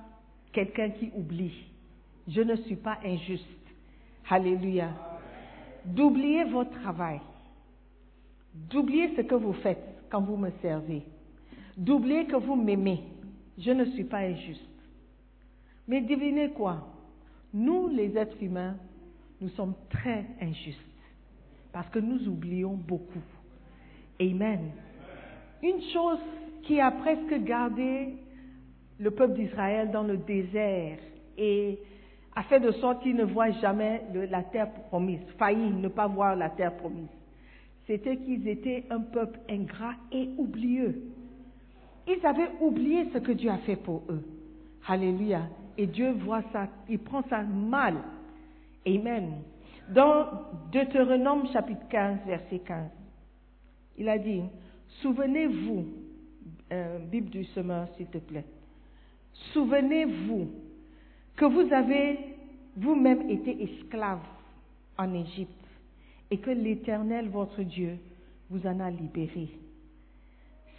quelqu'un 0.52 0.90
qui 0.90 1.12
oublie. 1.16 1.54
Je 2.30 2.42
ne 2.42 2.56
suis 2.58 2.76
pas 2.76 3.00
injuste. 3.04 3.46
Alléluia. 4.30 4.90
D'oublier 5.86 6.44
votre 6.44 6.72
travail. 6.82 7.20
D'oublier 8.54 9.16
ce 9.16 9.22
que 9.22 9.36
vous 9.36 9.54
faites 9.54 10.04
quand 10.10 10.22
vous 10.22 10.38
me 10.38 10.52
servez. 10.62 11.04
D'oublier 11.76 12.26
que 12.26 12.36
vous 12.36 12.56
m'aimez. 12.56 13.04
Je 13.58 13.72
ne 13.72 13.86
suis 13.86 14.04
pas 14.04 14.20
injuste. 14.20 14.62
Mais 15.88 16.02
devinez 16.02 16.52
quoi? 16.52 16.88
Nous, 17.52 17.88
les 17.88 18.16
êtres 18.16 18.42
humains, 18.44 18.76
nous 19.42 19.50
sommes 19.50 19.74
très 19.90 20.26
injustes. 20.40 20.80
Parce 21.72 21.90
que 21.90 22.00
nous 22.00 22.28
oublions 22.28 22.74
beaucoup. 22.74 23.24
Amen. 24.22 24.72
Une 25.64 25.82
chose 25.94 26.20
qui 26.64 26.80
a 26.80 26.92
presque 26.92 27.44
gardé 27.44 28.14
le 29.00 29.12
peuple 29.12 29.34
d'Israël 29.34 29.90
dans 29.92 30.04
le 30.04 30.18
désert 30.18 31.00
et 31.38 31.80
a 32.40 32.44
fait 32.44 32.62
de 32.62 32.72
sorte 32.72 33.04
qu'ils 33.04 33.18
ne 33.18 33.26
voient 33.26 33.52
jamais 33.52 34.02
la 34.14 34.44
terre 34.44 34.72
promise, 34.88 35.20
failli 35.38 35.72
ne 35.72 35.90
pas 35.90 36.08
voir 36.08 36.38
la 36.38 36.50
terre 36.50 36.74
promise. 36.78 37.10
C'était 37.86 38.16
qu'ils 38.16 38.48
étaient 38.48 38.86
un 38.90 39.02
peuple 39.02 39.38
ingrat 39.50 39.96
et 40.10 40.30
oublieux. 40.38 41.02
Ils 42.08 42.26
avaient 42.26 42.52
oublié 42.62 43.10
ce 43.12 43.18
que 43.18 43.34
Dieu 43.34 43.50
a 43.50 43.58
fait 43.58 43.76
pour 43.76 44.04
eux. 44.08 44.24
Alléluia. 44.88 45.50
Et 45.78 45.86
Dieu 45.86 46.12
voit 46.12 46.42
ça, 46.54 46.70
il 46.88 47.00
prend 47.00 47.24
ça 47.24 47.42
mal. 47.42 47.96
Amen. 48.88 49.42
Dans 49.90 50.28
Deutéronome 50.72 51.46
chapitre 51.52 51.90
15, 51.90 52.20
verset 52.26 52.60
15, 52.60 52.90
il 53.98 54.08
a 54.08 54.18
dit, 54.18 54.44
souvenez-vous, 55.02 55.88
euh, 56.72 57.00
Bible 57.00 57.32
du 57.32 57.44
semeur 57.44 57.90
s'il 57.98 58.08
te 58.08 58.20
plaît, 58.20 58.46
souvenez-vous 59.52 60.69
que 61.40 61.46
vous 61.46 61.74
avez 61.74 62.20
vous-même 62.76 63.30
été 63.30 63.64
esclave 63.64 64.20
en 64.98 65.14
Égypte 65.14 65.54
et 66.30 66.38
que 66.38 66.52
l'Éternel, 66.52 67.30
votre 67.30 67.64
Dieu, 67.64 67.98
vous 68.50 68.68
en 68.68 68.80
a 68.82 68.92
libéré. 68.92 69.50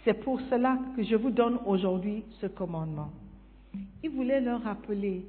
C'est 0.03 0.13
pour 0.23 0.39
cela 0.41 0.79
que 0.95 1.01
je 1.03 1.15
vous 1.15 1.31
donne 1.31 1.57
aujourd'hui 1.65 2.23
ce 2.39 2.45
commandement. 2.45 3.11
Il 4.03 4.11
voulait 4.11 4.39
leur 4.39 4.61
rappeler 4.61 5.25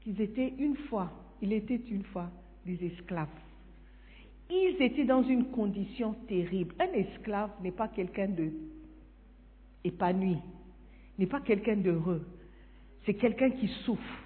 qu'ils 0.00 0.20
étaient 0.22 0.54
une 0.58 0.76
fois, 0.88 1.12
il 1.42 1.52
était 1.52 1.82
une 1.90 2.04
fois 2.04 2.30
des 2.64 2.82
esclaves. 2.82 3.28
Ils 4.48 4.76
étaient 4.80 5.04
dans 5.04 5.22
une 5.22 5.50
condition 5.50 6.14
terrible. 6.28 6.74
Un 6.80 6.92
esclave 6.94 7.50
n'est 7.62 7.72
pas 7.72 7.88
quelqu'un 7.88 8.28
de 8.28 8.52
épanoui, 9.84 10.38
n'est 11.18 11.26
pas 11.26 11.40
quelqu'un 11.40 11.76
d'heureux. 11.76 12.26
C'est 13.04 13.14
quelqu'un 13.14 13.50
qui 13.50 13.68
souffre. 13.84 14.25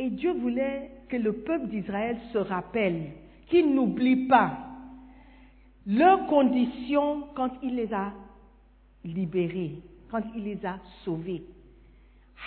Et 0.00 0.08
Dieu 0.08 0.32
voulait 0.32 0.90
que 1.10 1.16
le 1.18 1.34
peuple 1.34 1.66
d'Israël 1.66 2.16
se 2.32 2.38
rappelle, 2.38 3.10
qu'il 3.48 3.74
n'oublie 3.74 4.26
pas 4.28 4.56
leurs 5.86 6.26
conditions 6.26 7.24
quand 7.34 7.50
il 7.62 7.76
les 7.76 7.92
a 7.92 8.14
libérés, 9.04 9.82
quand 10.10 10.22
il 10.34 10.44
les 10.44 10.64
a 10.64 10.78
sauvés. 11.04 11.42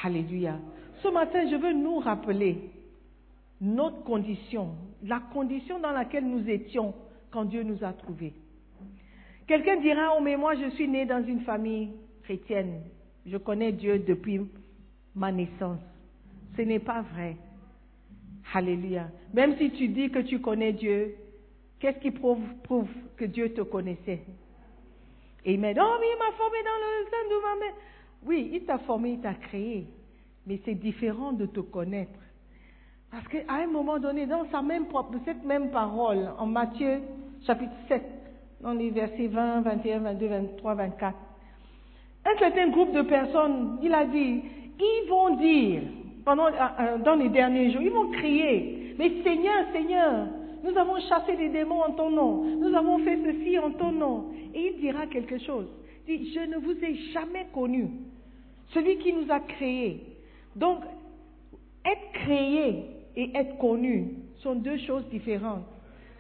Alléluia. 0.04 0.58
Ce 1.04 1.08
matin, 1.10 1.48
je 1.48 1.56
veux 1.56 1.74
nous 1.74 2.00
rappeler 2.00 2.72
notre 3.62 4.04
condition, 4.04 4.72
la 5.04 5.20
condition 5.20 5.80
dans 5.80 5.92
laquelle 5.92 6.26
nous 6.26 6.50
étions 6.50 6.96
quand 7.30 7.46
Dieu 7.46 7.62
nous 7.62 7.84
a 7.84 7.94
trouvés. 7.94 8.34
Quelqu'un 9.46 9.80
dira, 9.80 10.16
oh 10.18 10.22
mais 10.24 10.38
moi 10.38 10.56
je 10.56 10.72
suis 10.72 10.88
né 10.88 11.06
dans 11.06 11.24
une 11.24 11.42
famille 11.42 11.92
chrétienne, 12.24 12.82
je 13.28 13.38
connais 13.38 13.74
Dieu 13.74 14.00
depuis 14.00 14.42
ma 15.14 15.32
naissance. 15.32 15.93
Ce 16.56 16.62
n'est 16.62 16.80
pas 16.80 17.02
vrai. 17.02 17.38
Alléluia. 18.54 19.08
Même 19.34 19.58
si 19.58 19.72
tu 19.72 19.88
dis 19.88 20.10
que 20.10 20.20
tu 20.20 20.40
connais 20.40 20.74
Dieu, 20.74 21.16
qu'est-ce 21.80 22.00
qui 22.00 22.12
prouve, 22.12 22.44
prouve 22.64 22.90
que 23.18 23.26
Dieu 23.26 23.54
te 23.54 23.62
connaissait? 23.62 24.22
Amen. 25.46 25.78
Oh, 25.80 25.98
mais 26.00 26.08
il 26.14 26.20
m'a 26.20 26.32
formé 26.38 26.58
dans 26.64 26.80
le 26.80 27.10
sein 27.10 27.30
de 27.30 27.42
ma 27.42 27.66
mère. 27.66 27.74
Oui, 28.26 28.50
il 28.54 28.64
t'a 28.66 28.78
formé, 28.80 29.14
il 29.14 29.20
t'a 29.20 29.34
créé. 29.34 29.88
Mais 30.46 30.60
c'est 30.64 30.76
différent 30.76 31.34
de 31.34 31.46
te 31.46 31.60
connaître. 31.60 32.20
Parce 33.12 33.28
qu'à 33.28 33.54
un 33.54 33.68
moment 33.68 34.00
donné, 34.00 34.26
dans 34.26 34.50
sa 34.50 34.62
même, 34.62 34.86
cette 35.26 35.44
même 35.44 35.72
parole, 35.72 36.30
en 36.38 36.46
Matthieu 36.46 37.02
chapitre 37.46 37.74
7, 37.88 38.04
dans 38.62 38.74
les 38.74 38.90
versets 38.90 39.28
20, 39.28 39.62
21, 39.62 40.00
22, 40.00 40.28
23, 40.28 40.76
24, 40.76 41.18
un 42.26 42.40
certain 42.40 42.70
groupe 42.70 42.94
de 42.94 43.02
personnes, 43.02 43.80
il 43.82 43.94
a 43.94 44.06
dit, 44.06 44.42
ils 44.80 45.06
vont 45.10 45.36
dire, 45.36 45.82
pendant, 46.26 46.50
dans 47.04 47.16
les 47.16 47.30
derniers 47.30 47.72
jours, 47.72 47.82
ils 47.82 47.92
vont 47.92 48.12
crier, 48.12 48.96
mais 48.98 49.24
Seigneur, 49.24 49.66
Seigneur, 49.72 50.28
nous 50.64 50.78
avons 50.78 51.00
chassé 51.10 51.36
des 51.36 51.50
démons 51.50 51.82
en 51.82 51.92
ton 51.92 52.10
nom, 52.10 52.44
nous 52.44 52.74
avons 52.76 53.00
fait 53.00 53.20
ceci 53.24 53.60
en 53.60 53.72
ton 53.72 53.92
nom. 53.92 54.32
Et 54.54 54.74
il 54.74 54.82
dira 54.82 55.08
quelque 55.08 55.38
chose. 55.40 55.68
Il 56.08 56.20
dit, 56.20 56.34
je 56.34 56.40
ne 56.40 56.58
vous 56.58 56.72
ai 56.84 56.96
jamais 57.12 57.48
connu. 57.54 57.90
Celui 58.70 58.98
qui 58.98 59.14
nous 59.14 59.30
a 59.30 59.40
créés. 59.40 60.04
Donc, 60.56 60.80
être 61.86 62.12
créé 62.14 62.86
et 63.16 63.32
être 63.36 63.58
connu 63.58 64.16
sont 64.42 64.56
deux 64.56 64.78
choses 64.78 65.06
différentes. 65.10 65.66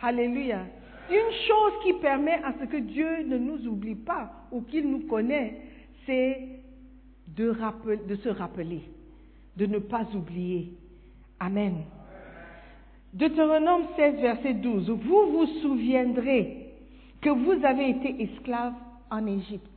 Alléluia. 0.01 0.65
Une 1.09 1.31
chose 1.47 1.73
qui 1.83 1.93
permet 1.93 2.41
à 2.43 2.53
ce 2.59 2.65
que 2.65 2.77
Dieu 2.77 3.23
ne 3.25 3.37
nous 3.37 3.67
oublie 3.67 3.95
pas 3.95 4.31
ou 4.51 4.61
qu'il 4.61 4.89
nous 4.89 5.07
connaît, 5.07 5.61
c'est 6.05 6.39
de, 7.35 7.53
se 8.23 8.29
rappeler, 8.29 8.81
de 9.57 9.65
ne 9.65 9.79
pas 9.79 10.05
oublier. 10.13 10.73
Amen. 11.39 11.83
Deutéronome 13.13 13.83
16, 13.95 14.15
verset 14.21 14.53
12. 14.55 14.89
Vous 14.89 15.31
vous 15.31 15.45
souviendrez 15.61 16.69
que 17.21 17.29
vous 17.29 17.63
avez 17.63 17.89
été 17.91 18.23
esclaves 18.23 18.73
en 19.11 19.25
Égypte 19.27 19.69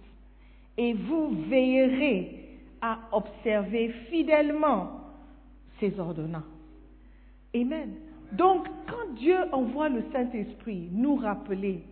et 0.79 0.95
vous 0.95 1.31
veillerez 1.49 2.45
à 2.81 2.99
observer 3.13 3.91
fidèlement 4.11 5.01
ses 5.81 5.99
ordonnances. 5.99 6.45
Amen. 7.55 7.91
Donc, 8.33 8.67
quand 8.87 9.15
Dieu 9.17 9.37
envoie 9.53 9.89
le 9.89 10.03
Saint-Esprit 10.13 10.89
nous 10.93 11.17
rappeler, 11.17 11.83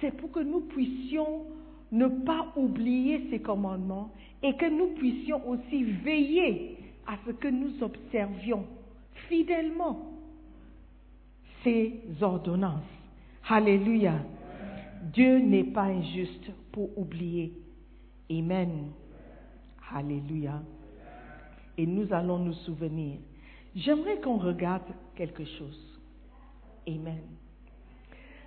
c'est 0.00 0.16
pour 0.16 0.32
que 0.32 0.40
nous 0.40 0.60
puissions 0.60 1.44
ne 1.92 2.08
pas 2.08 2.52
oublier 2.56 3.28
ses 3.30 3.40
commandements 3.40 4.10
et 4.42 4.54
que 4.56 4.66
nous 4.66 4.94
puissions 4.94 5.48
aussi 5.48 5.84
veiller 5.84 6.78
à 7.06 7.16
ce 7.26 7.32
que 7.32 7.48
nous 7.48 7.82
observions 7.82 8.64
fidèlement 9.28 10.12
ses 11.62 12.00
ordonnances. 12.20 12.82
Alléluia. 13.48 14.14
Dieu 15.12 15.38
n'est 15.38 15.64
pas 15.64 15.84
injuste 15.84 16.50
pour 16.72 16.96
oublier. 16.98 17.52
Amen. 18.30 18.90
Alléluia. 19.92 20.62
Et 21.76 21.86
nous 21.86 22.12
allons 22.12 22.38
nous 22.38 22.54
souvenir. 22.54 23.18
J'aimerais 23.74 24.20
qu'on 24.20 24.38
regarde 24.38 24.86
quelque 25.16 25.44
chose. 25.44 26.00
Amen. 26.86 27.22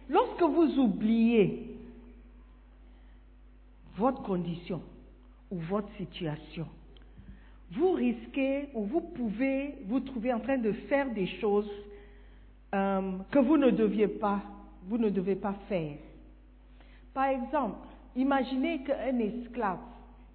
Lorsque 0.09 0.41
vous 0.41 0.79
oubliez 0.79 1.75
votre 3.97 4.21
condition 4.23 4.81
ou 5.51 5.57
votre 5.59 5.89
situation, 5.97 6.67
vous 7.71 7.91
risquez 7.91 8.69
ou 8.73 8.83
vous 8.83 9.01
pouvez 9.01 9.75
vous 9.85 9.99
trouver 9.99 10.33
en 10.33 10.39
train 10.39 10.57
de 10.57 10.71
faire 10.71 11.09
des 11.11 11.27
choses 11.39 11.69
euh, 12.73 13.11
que 13.31 13.39
vous 13.39 13.57
ne 13.57 13.71
deviez 13.71 14.07
pas, 14.07 14.41
vous 14.87 14.97
ne 14.97 15.09
devez 15.09 15.35
pas 15.35 15.55
faire. 15.67 15.97
Par 17.13 17.25
exemple, 17.25 17.87
imaginez 18.15 18.83
qu'un 18.83 19.17
esclave 19.19 19.79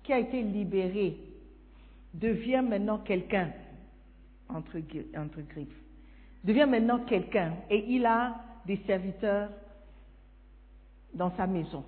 qui 0.02 0.12
a 0.12 0.18
été 0.18 0.42
libéré 0.42 1.16
devient 2.12 2.62
maintenant 2.66 2.98
quelqu'un 2.98 3.50
entre, 4.48 4.78
entre 5.16 5.40
griffes. 5.48 5.68
Devient 6.44 6.66
maintenant 6.68 7.00
quelqu'un 7.00 7.54
et 7.70 7.84
il 7.88 8.04
a 8.04 8.36
des 8.66 8.80
serviteurs 8.86 9.48
dans 11.14 11.34
sa 11.36 11.46
maison. 11.46 11.84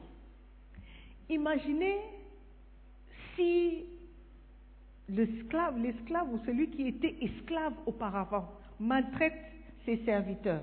Imaginez 1.28 1.98
si 3.34 3.84
l'esclave, 5.08 5.78
l'esclave 5.78 6.32
ou 6.32 6.38
celui 6.46 6.70
qui 6.70 6.88
était 6.88 7.16
esclave 7.20 7.74
auparavant 7.86 8.48
maltraite 8.80 9.34
ses 9.84 9.98
serviteurs. 10.04 10.62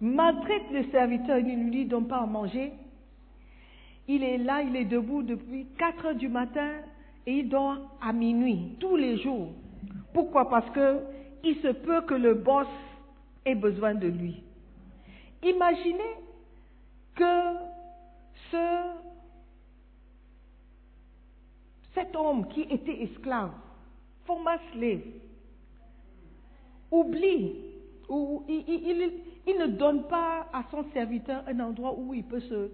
Maltraite 0.00 0.70
le 0.72 0.84
serviteur, 0.90 1.38
il 1.38 1.66
ne 1.66 1.70
lui 1.70 1.86
donne 1.86 2.08
pas 2.08 2.18
à 2.18 2.26
manger. 2.26 2.72
Il 4.08 4.24
est 4.24 4.38
là, 4.38 4.62
il 4.62 4.74
est 4.74 4.84
debout 4.84 5.22
depuis 5.22 5.66
4 5.78 6.06
heures 6.06 6.14
du 6.16 6.28
matin 6.28 6.70
et 7.24 7.38
il 7.38 7.48
dort 7.48 7.78
à 8.00 8.12
minuit 8.12 8.76
tous 8.80 8.96
les 8.96 9.18
jours. 9.18 9.52
Pourquoi? 10.12 10.48
Parce 10.48 10.68
que 10.70 11.00
il 11.44 11.56
se 11.56 11.68
peut 11.68 12.02
que 12.02 12.14
le 12.14 12.34
boss 12.34 12.66
ait 13.44 13.54
besoin 13.54 13.94
de 13.94 14.08
lui. 14.08 14.42
Imaginez 15.42 16.14
que 17.14 17.54
ce, 18.50 19.01
cet 21.94 22.16
homme 22.16 22.48
qui 22.48 22.62
était 22.62 23.02
esclave, 23.02 23.52
former 24.24 24.56
slave, 24.72 25.00
oublie, 26.90 27.72
ou 28.08 28.44
il 28.48 29.58
ne 29.58 29.66
donne 29.66 30.04
pas 30.04 30.46
à 30.52 30.64
son 30.70 30.84
serviteur 30.92 31.42
un 31.46 31.60
endroit 31.60 31.94
où 31.96 32.14
il 32.14 32.24
peut, 32.24 32.40
se, 32.40 32.70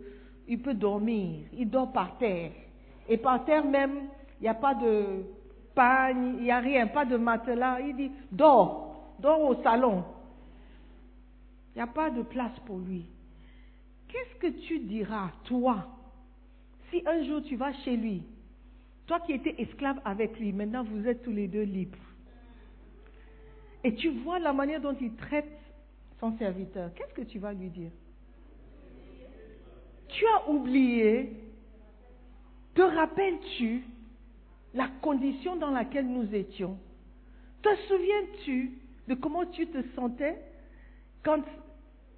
il 0.46 0.60
peut 0.60 0.74
dormir. 0.74 1.40
Il 1.52 1.70
dort 1.70 1.92
par 1.92 2.18
terre. 2.18 2.52
Et 3.08 3.16
par 3.16 3.44
terre 3.44 3.64
même, 3.64 4.08
il 4.40 4.42
n'y 4.42 4.48
a 4.48 4.54
pas 4.54 4.74
de 4.74 5.24
pagne, 5.74 6.34
il 6.38 6.44
n'y 6.44 6.50
a 6.50 6.58
rien, 6.58 6.88
pas 6.88 7.04
de 7.04 7.16
matelas. 7.16 7.80
Il 7.80 7.96
dit, 7.96 8.10
dors, 8.32 9.14
dors 9.20 9.40
au 9.40 9.62
salon. 9.62 10.04
Il 11.74 11.78
n'y 11.78 11.82
a 11.82 11.86
pas 11.86 12.10
de 12.10 12.22
place 12.22 12.58
pour 12.66 12.78
lui. 12.78 13.06
Qu'est-ce 14.08 14.40
que 14.40 14.58
tu 14.66 14.80
diras, 14.80 15.30
toi, 15.44 15.86
si 16.90 17.02
un 17.06 17.22
jour 17.24 17.42
tu 17.42 17.56
vas 17.56 17.72
chez 17.84 17.96
lui, 17.96 18.22
toi 19.08 19.20
qui 19.20 19.32
étais 19.32 19.54
esclave 19.58 20.00
avec 20.04 20.38
lui, 20.38 20.52
maintenant 20.52 20.84
vous 20.84 21.08
êtes 21.08 21.22
tous 21.22 21.32
les 21.32 21.48
deux 21.48 21.62
libres. 21.62 21.98
Et 23.82 23.94
tu 23.94 24.10
vois 24.10 24.38
la 24.38 24.52
manière 24.52 24.80
dont 24.80 24.96
il 25.00 25.14
traite 25.14 25.50
son 26.20 26.36
serviteur. 26.36 26.92
Qu'est-ce 26.94 27.14
que 27.14 27.22
tu 27.22 27.38
vas 27.38 27.54
lui 27.54 27.70
dire? 27.70 27.90
Tu 30.08 30.24
as 30.26 30.50
oublié, 30.50 31.32
te 32.74 32.82
rappelles-tu 32.82 33.82
la 34.74 34.88
condition 35.00 35.56
dans 35.56 35.70
laquelle 35.70 36.06
nous 36.06 36.34
étions? 36.34 36.78
Te 37.62 37.68
souviens-tu 37.88 38.72
de 39.08 39.14
comment 39.14 39.46
tu 39.46 39.66
te 39.68 39.78
sentais 39.94 40.38
quand 41.24 41.42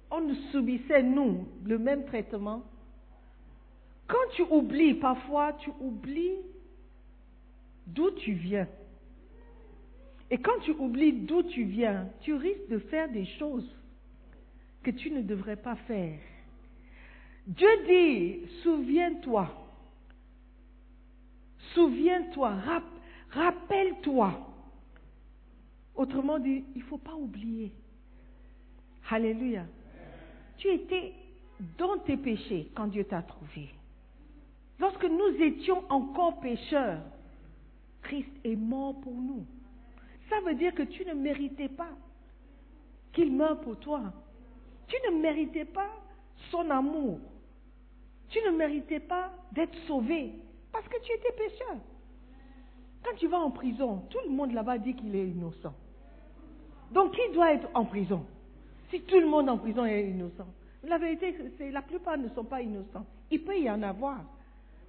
on 0.09 0.21
nous 0.21 0.35
subissait, 0.51 1.03
nous, 1.03 1.47
le 1.63 1.79
même 1.79 2.03
traitement? 2.05 2.63
Quand 4.07 4.35
tu 4.35 4.41
oublies, 4.41 4.95
parfois 4.95 5.53
tu 5.53 5.69
oublies 5.79 6.35
d'où 7.93 8.11
tu 8.11 8.33
viens. 8.33 8.67
Et 10.29 10.37
quand 10.37 10.59
tu 10.63 10.71
oublies 10.71 11.13
d'où 11.13 11.43
tu 11.43 11.63
viens, 11.63 12.07
tu 12.21 12.33
risques 12.33 12.69
de 12.69 12.79
faire 12.79 13.09
des 13.09 13.25
choses 13.37 13.69
que 14.83 14.91
tu 14.91 15.11
ne 15.11 15.21
devrais 15.21 15.57
pas 15.57 15.75
faire. 15.75 16.17
Dieu 17.47 17.69
dit, 17.87 18.47
souviens-toi, 18.63 19.49
souviens-toi, 21.73 22.49
rap- 22.55 22.99
rappelle-toi. 23.31 24.47
Autrement 25.95 26.39
dit, 26.39 26.63
il 26.75 26.79
ne 26.81 26.85
faut 26.85 26.97
pas 26.97 27.15
oublier. 27.15 27.71
Alléluia. 29.09 29.65
Tu 30.57 30.69
étais 30.69 31.13
dans 31.77 31.97
tes 31.97 32.15
péchés 32.17 32.71
quand 32.73 32.87
Dieu 32.87 33.03
t'a 33.03 33.21
trouvé. 33.21 33.69
Lorsque 34.79 35.03
nous 35.03 35.41
étions 35.41 35.83
encore 35.89 36.39
pécheurs, 36.39 37.01
Christ 38.01 38.31
est 38.43 38.55
mort 38.55 38.99
pour 39.01 39.13
nous. 39.13 39.45
Ça 40.29 40.39
veut 40.41 40.55
dire 40.55 40.73
que 40.73 40.83
tu 40.83 41.05
ne 41.05 41.13
méritais 41.13 41.69
pas 41.69 41.89
qu'il 43.13 43.31
meure 43.31 43.59
pour 43.61 43.77
toi. 43.79 44.01
Tu 44.87 44.95
ne 45.09 45.21
méritais 45.21 45.65
pas 45.65 45.89
son 46.49 46.69
amour. 46.69 47.19
Tu 48.29 48.39
ne 48.45 48.51
méritais 48.51 48.99
pas 48.99 49.31
d'être 49.51 49.75
sauvé 49.87 50.33
parce 50.71 50.87
que 50.87 51.01
tu 51.03 51.11
étais 51.13 51.31
pécheur. 51.33 51.77
Quand 53.03 53.15
tu 53.17 53.27
vas 53.27 53.39
en 53.39 53.51
prison, 53.51 54.03
tout 54.09 54.19
le 54.25 54.31
monde 54.31 54.53
là-bas 54.53 54.77
dit 54.77 54.93
qu'il 54.93 55.15
est 55.15 55.27
innocent. 55.27 55.73
Donc 56.91 57.13
qui 57.13 57.33
doit 57.33 57.53
être 57.53 57.67
en 57.73 57.85
prison? 57.85 58.25
Si 58.89 59.01
tout 59.01 59.19
le 59.19 59.27
monde 59.27 59.49
en 59.49 59.57
prison 59.57 59.85
est 59.85 60.09
innocent. 60.09 60.47
La 60.83 60.97
vérité, 60.97 61.35
c'est 61.57 61.71
la 61.71 61.81
plupart 61.81 62.17
ne 62.17 62.29
sont 62.29 62.43
pas 62.43 62.61
innocents. 62.61 63.05
Il 63.29 63.43
peut 63.43 63.57
y 63.57 63.69
en 63.69 63.81
avoir. 63.83 64.23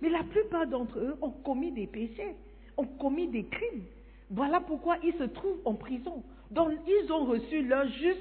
Mais 0.01 0.09
la 0.09 0.25
plupart 0.25 0.66
d'entre 0.66 0.98
eux 0.98 1.16
ont 1.22 1.31
commis 1.31 1.70
des 1.70 1.87
péchés, 1.87 2.35
ont 2.76 2.87
commis 2.87 3.28
des 3.28 3.44
crimes. 3.44 3.85
Voilà 4.30 4.61
pourquoi 4.61 4.96
ils 5.02 5.14
se 5.14 5.24
trouvent 5.24 5.61
en 5.64 5.74
prison. 5.74 6.22
Donc 6.50 6.70
ils 6.87 7.12
ont 7.12 7.24
reçu 7.24 7.62
leur 7.66 7.87
juste 7.88 8.20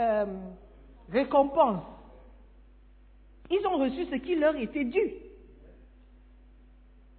euh, 0.00 0.26
récompense. 1.10 1.84
Ils 3.50 3.66
ont 3.66 3.78
reçu 3.78 4.04
ce 4.06 4.16
qui 4.16 4.34
leur 4.34 4.56
était 4.56 4.84
dû. 4.84 5.12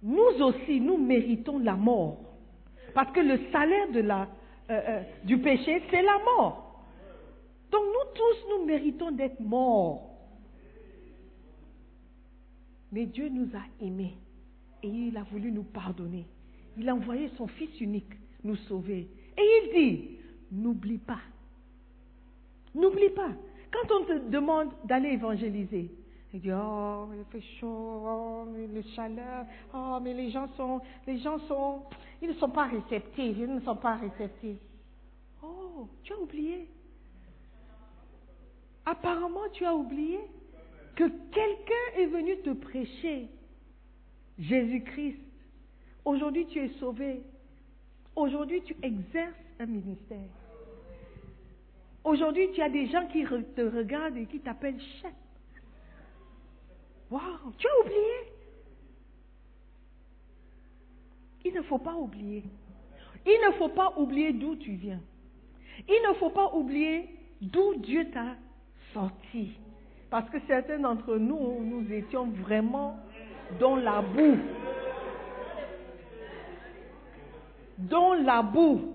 Nous 0.02 0.42
aussi, 0.42 0.80
nous 0.80 0.96
méritons 0.96 1.58
la 1.58 1.74
mort. 1.74 2.18
Parce 2.94 3.12
que 3.12 3.20
le 3.20 3.38
salaire 3.52 3.90
de 3.92 4.00
la, 4.00 4.28
euh, 4.70 4.80
euh, 4.88 5.02
du 5.24 5.38
péché, 5.38 5.82
c'est 5.90 6.02
la 6.02 6.18
mort. 6.36 6.84
Donc 7.70 7.82
nous 7.84 8.14
tous, 8.14 8.48
nous 8.50 8.64
méritons 8.66 9.10
d'être 9.10 9.40
morts. 9.40 10.10
Mais 12.92 13.06
Dieu 13.06 13.28
nous 13.28 13.48
a 13.54 13.84
aimés 13.84 14.16
et 14.82 14.88
il 14.88 15.16
a 15.16 15.22
voulu 15.24 15.52
nous 15.52 15.62
pardonner. 15.62 16.26
Il 16.76 16.88
a 16.88 16.94
envoyé 16.94 17.30
son 17.36 17.46
Fils 17.46 17.80
unique 17.80 18.12
nous 18.44 18.56
sauver. 18.56 19.08
Et 19.36 19.42
il 19.42 19.72
dit, 19.74 20.18
n'oublie 20.52 20.98
pas. 20.98 21.20
N'oublie 22.74 23.10
pas. 23.10 23.30
Quand 23.70 23.94
on 23.94 24.04
te 24.04 24.28
demande 24.30 24.70
d'aller 24.84 25.10
évangéliser, 25.10 25.90
il 26.32 26.40
dit, 26.40 26.52
oh, 26.52 27.08
il 27.16 27.24
fait 27.30 27.46
chaud, 27.58 28.02
oh, 28.06 28.44
mais 28.52 28.66
le 28.66 28.82
chaleur, 28.94 29.46
oh, 29.74 29.98
mais 30.00 30.14
les 30.14 30.30
gens 30.30 30.48
sont, 30.56 30.80
les 31.06 31.18
gens 31.18 31.38
sont, 31.40 31.82
ils 32.22 32.28
ne 32.28 32.34
sont 32.34 32.50
pas 32.50 32.66
réceptifs, 32.66 33.36
ils 33.38 33.52
ne 33.52 33.60
sont 33.60 33.76
pas 33.76 33.96
réceptifs. 33.96 34.58
Oh, 35.42 35.88
tu 36.02 36.12
as 36.12 36.18
oublié. 36.18 36.68
Apparemment, 38.86 39.48
tu 39.52 39.64
as 39.64 39.74
oublié 39.74 40.20
que 40.94 41.04
quelqu'un 41.04 41.98
est 41.98 42.06
venu 42.06 42.36
te 42.42 42.50
prêcher 42.50 43.28
Jésus-Christ. 44.38 45.18
Aujourd'hui, 46.04 46.46
tu 46.46 46.58
es 46.58 46.68
sauvé. 46.78 47.22
Aujourd'hui, 48.16 48.62
tu 48.62 48.76
exerces 48.82 49.34
un 49.58 49.66
ministère. 49.66 50.28
Aujourd'hui, 52.04 52.50
tu 52.52 52.62
as 52.62 52.68
des 52.68 52.86
gens 52.86 53.06
qui 53.08 53.24
te 53.24 53.60
regardent 53.60 54.16
et 54.16 54.26
qui 54.26 54.40
t'appellent 54.40 54.80
chef. 55.02 55.12
Waouh, 57.10 57.52
tu 57.58 57.66
as 57.66 57.80
oublié. 57.84 58.32
Il 61.44 61.54
ne 61.54 61.62
faut 61.62 61.78
pas 61.78 61.94
oublier. 61.94 62.44
Il 63.26 63.40
ne 63.46 63.52
faut 63.54 63.68
pas 63.68 63.92
oublier 63.96 64.32
d'où 64.32 64.56
tu 64.56 64.72
viens. 64.72 65.00
Il 65.88 66.08
ne 66.08 66.14
faut 66.14 66.30
pas 66.30 66.54
oublier 66.54 67.08
d'où 67.40 67.74
Dieu 67.76 68.10
t'a 68.10 68.36
sorti. 68.94 69.52
Parce 70.08 70.28
que 70.30 70.38
certains 70.46 70.78
d'entre 70.78 71.16
nous, 71.16 71.62
nous 71.64 71.92
étions 71.92 72.26
vraiment 72.26 72.98
dans 73.58 73.76
la 73.76 74.02
boue. 74.02 74.38
Dans 77.88 78.14
la 78.14 78.42
boue. 78.42 78.94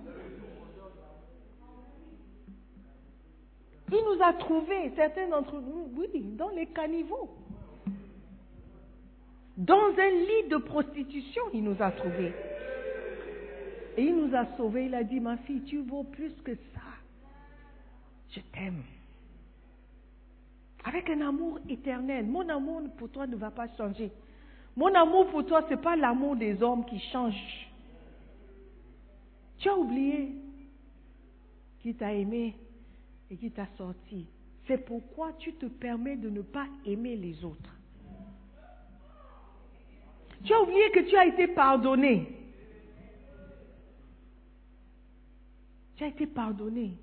Il 3.91 3.98
nous 3.98 4.24
a 4.24 4.34
trouvés, 4.34 4.91
certains 4.95 5.28
d'entre 5.28 5.60
nous, 5.60 5.89
oui, 5.95 6.21
dans 6.38 6.50
les 6.50 6.65
caniveaux. 6.67 7.30
Dans 9.58 9.88
un 9.98 10.10
lit 10.10 10.50
de 10.50 10.58
prostitution, 10.58 11.43
il 11.54 11.63
nous 11.63 11.82
a 11.82 11.91
trouvés. 11.91 12.34
Et 13.98 14.04
il 14.04 14.15
nous 14.15 14.36
a 14.36 14.45
sauvés. 14.58 14.86
Il 14.86 14.95
a 14.95 15.04
dit, 15.04 15.19
ma 15.19 15.38
fille, 15.38 15.62
tu 15.63 15.82
vaux 15.82 16.04
plus 16.04 16.34
que 16.43 16.54
ça. 16.56 16.82
Je 18.32 18.41
t'aime. 18.54 18.84
Avec 20.84 21.10
un 21.10 21.21
amour 21.21 21.60
éternel. 21.69 22.26
Mon 22.26 22.48
amour 22.50 22.82
pour 22.98 23.10
toi 23.10 23.26
ne 23.26 23.36
va 23.38 23.50
pas 23.50 23.67
changer. 23.78 24.12
Mon 24.76 24.93
amour 24.93 25.28
pour 25.28 25.45
toi, 25.45 25.62
ce 25.63 25.76
n'est 25.76 25.82
pas 25.82 25.95
l'amour 25.95 26.36
des 26.36 26.62
hommes 26.62 26.86
qui 26.86 27.00
change. 27.12 27.36
Tu 29.65 29.69
as 29.69 29.78
oublié 29.80 30.30
qui 31.80 31.95
t'a 31.95 32.13
aimé 32.13 32.56
et 33.32 33.36
qui 33.36 33.49
t'a 33.49 33.65
sorti. 33.80 34.28
C'est 34.67 34.78
pourquoi 34.78 35.34
tu 35.39 35.54
te 35.54 35.65
permets 35.65 36.17
de 36.17 36.30
ne 36.30 36.43
pas 36.43 36.67
aimer 36.86 37.15
les 37.15 37.43
autres. 37.43 37.75
Tu 40.43 40.54
as 40.54 40.62
oublié 40.62 40.91
que 40.91 41.10
tu 41.10 41.17
as 41.17 41.25
été 41.25 41.47
pardonné. 41.47 42.28
Tu 45.95 46.04
as 46.04 46.08
été 46.10 46.28
pardonné. 46.28 46.95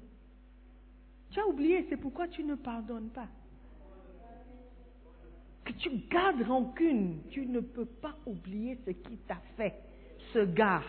Tu 1.33 1.41
as 1.41 1.47
oublié, 1.49 1.85
c'est 1.89 1.97
pourquoi 1.97 2.29
tu 2.29 2.45
ne 2.45 2.55
pardonnes 2.55 3.11
pas. 3.11 3.27
Que 5.65 5.73
tu 5.73 5.91
gardes 6.09 6.43
rancune, 6.43 7.23
tu 7.29 7.45
ne 7.45 7.59
peux 7.59 7.87
pas 7.87 8.17
oublier 8.25 8.79
ce 8.87 8.93
qui 8.93 9.17
t'a 9.27 9.43
fait, 9.57 9.75
ce 10.33 10.45
gars. 10.45 10.85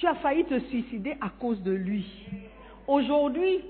Tu 0.00 0.06
as 0.06 0.14
failli 0.14 0.46
te 0.46 0.58
suicider 0.60 1.14
à 1.20 1.28
cause 1.28 1.62
de 1.62 1.72
lui. 1.72 2.06
Aujourd'hui, 2.86 3.62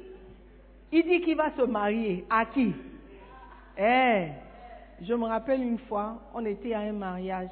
il 0.92 1.02
dit 1.02 1.22
qu'il 1.22 1.36
va 1.36 1.50
se 1.56 1.62
marier. 1.62 2.24
À 2.30 2.46
qui? 2.46 2.72
Eh, 3.76 4.28
je 5.02 5.12
me 5.12 5.24
rappelle 5.24 5.60
une 5.60 5.80
fois, 5.80 6.22
on 6.32 6.44
était 6.44 6.72
à 6.72 6.80
un 6.80 6.92
mariage. 6.92 7.50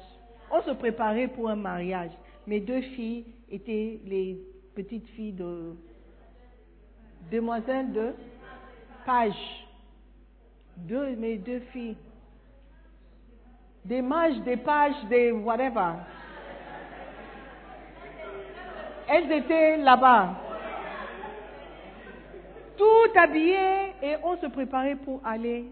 On 0.49 0.61
se 0.61 0.71
préparait 0.71 1.27
pour 1.27 1.49
un 1.49 1.57
mariage. 1.57 2.11
Mes 2.47 2.61
deux 2.61 2.79
filles 2.79 3.25
étaient 3.51 3.99
les 4.05 4.39
petites 4.73 5.09
filles 5.09 5.33
de 5.33 5.75
demoiselles 7.29 7.91
de 7.91 8.13
page. 9.05 9.67
Deux, 10.77 11.17
mes 11.17 11.35
deux 11.35 11.59
filles. 11.73 11.97
Des 13.83 14.01
mages, 14.01 14.39
des 14.45 14.55
pages, 14.55 15.03
des 15.09 15.33
whatever. 15.33 15.95
Elles 19.11 19.31
étaient 19.31 19.77
là-bas. 19.77 20.35
Tout 22.77 23.17
habillées 23.19 23.93
et 24.01 24.15
on 24.23 24.37
se 24.37 24.45
préparait 24.47 24.95
pour 24.95 25.19
aller 25.25 25.65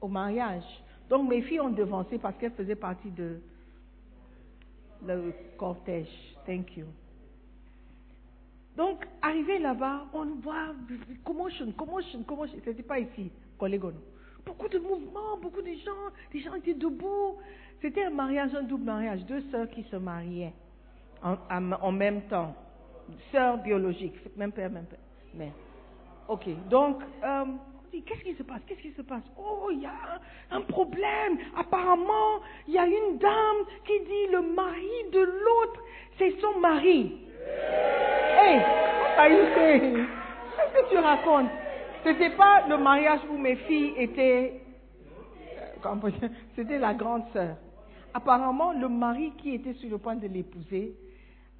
au 0.00 0.08
mariage. 0.08 0.64
Donc 1.08 1.28
mes 1.28 1.42
filles 1.42 1.60
ont 1.60 1.70
devancé 1.70 2.18
parce 2.18 2.36
qu'elles 2.36 2.52
faisaient 2.52 2.76
partie 2.76 3.10
de 3.10 3.40
le 5.06 5.32
cortège. 5.58 6.08
Thank 6.46 6.76
you. 6.76 6.86
Donc, 8.76 9.06
arrivé 9.20 9.58
là-bas, 9.58 10.06
on 10.12 10.26
voit 10.40 10.74
commotion, 11.24 11.72
commotion, 11.72 12.22
commotion. 12.22 12.58
C'était 12.64 12.82
pas 12.82 12.98
ici, 12.98 13.30
Collegono. 13.58 13.98
Beaucoup 14.46 14.68
de 14.68 14.78
mouvements, 14.78 15.36
beaucoup 15.42 15.60
de 15.60 15.72
gens, 15.84 16.14
les 16.32 16.40
gens 16.40 16.54
étaient 16.54 16.74
debout. 16.74 17.36
C'était 17.82 18.04
un 18.04 18.10
mariage, 18.10 18.54
un 18.54 18.62
double 18.62 18.84
mariage, 18.84 19.24
deux 19.26 19.42
sœurs 19.50 19.68
qui 19.68 19.82
se 19.90 19.96
mariaient 19.96 20.54
en, 21.22 21.92
même 21.92 22.22
temps. 22.22 22.54
Sœurs 23.32 23.58
biologiques, 23.58 24.14
même 24.36 24.52
père, 24.52 24.70
même 24.70 24.84
père. 24.84 24.98
mère. 25.34 25.52
Ok, 26.28 26.46
donc, 26.68 27.02
euh, 27.24 27.44
qu'est-ce 27.90 28.22
qui 28.22 28.34
se 28.34 28.42
passe? 28.44 28.60
Qu'est-ce 28.66 28.80
qui 28.80 28.92
se 28.92 29.02
passe? 29.02 29.22
Oh, 29.36 29.68
il 29.72 29.80
y 29.80 29.86
a 29.86 30.20
un, 30.52 30.60
problème. 30.60 31.38
Apparemment, 31.56 32.40
il 32.68 32.74
y 32.74 32.78
a 32.78 32.86
une 32.86 33.18
dame 33.18 33.66
qui 33.84 33.98
dit 34.00 34.32
le 34.32 34.42
mari 34.42 35.10
de 35.12 35.18
l'autre, 35.20 35.80
c'est 36.18 36.40
son 36.40 36.58
mari. 36.60 37.18
Hey, 38.38 38.60
are 39.18 39.28
you 39.28 39.44
saying? 39.56 40.06
Qu'est-ce 40.56 40.82
que 40.84 40.90
tu 40.90 40.98
racontes? 40.98 41.50
C'était 42.04 42.30
pas 42.30 42.66
le 42.68 42.78
mariage 42.78 43.20
où 43.30 43.36
mes 43.36 43.56
filles 43.56 43.94
étaient. 43.96 44.62
euh, 45.84 46.10
C'était 46.56 46.78
la 46.78 46.94
grande 46.94 47.24
sœur. 47.32 47.56
Apparemment, 48.14 48.72
le 48.72 48.88
mari 48.88 49.32
qui 49.38 49.54
était 49.54 49.74
sur 49.74 49.90
le 49.90 49.98
point 49.98 50.16
de 50.16 50.26
l'épouser 50.26 50.94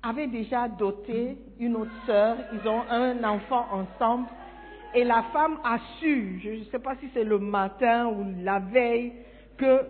avait 0.02 0.26
déjà 0.26 0.68
doté 0.68 1.36
une 1.58 1.76
autre 1.76 1.90
sœur. 2.06 2.36
Ils 2.52 2.68
ont 2.68 2.82
un 2.88 3.22
enfant 3.24 3.66
ensemble. 3.72 4.28
Et 4.94 5.04
la 5.04 5.22
femme 5.32 5.58
a 5.62 5.78
su, 5.98 6.40
je 6.42 6.50
ne 6.50 6.64
sais 6.64 6.78
pas 6.78 6.96
si 6.96 7.08
c'est 7.14 7.24
le 7.24 7.38
matin 7.38 8.06
ou 8.06 8.24
la 8.42 8.58
veille, 8.58 9.12
que 9.56 9.82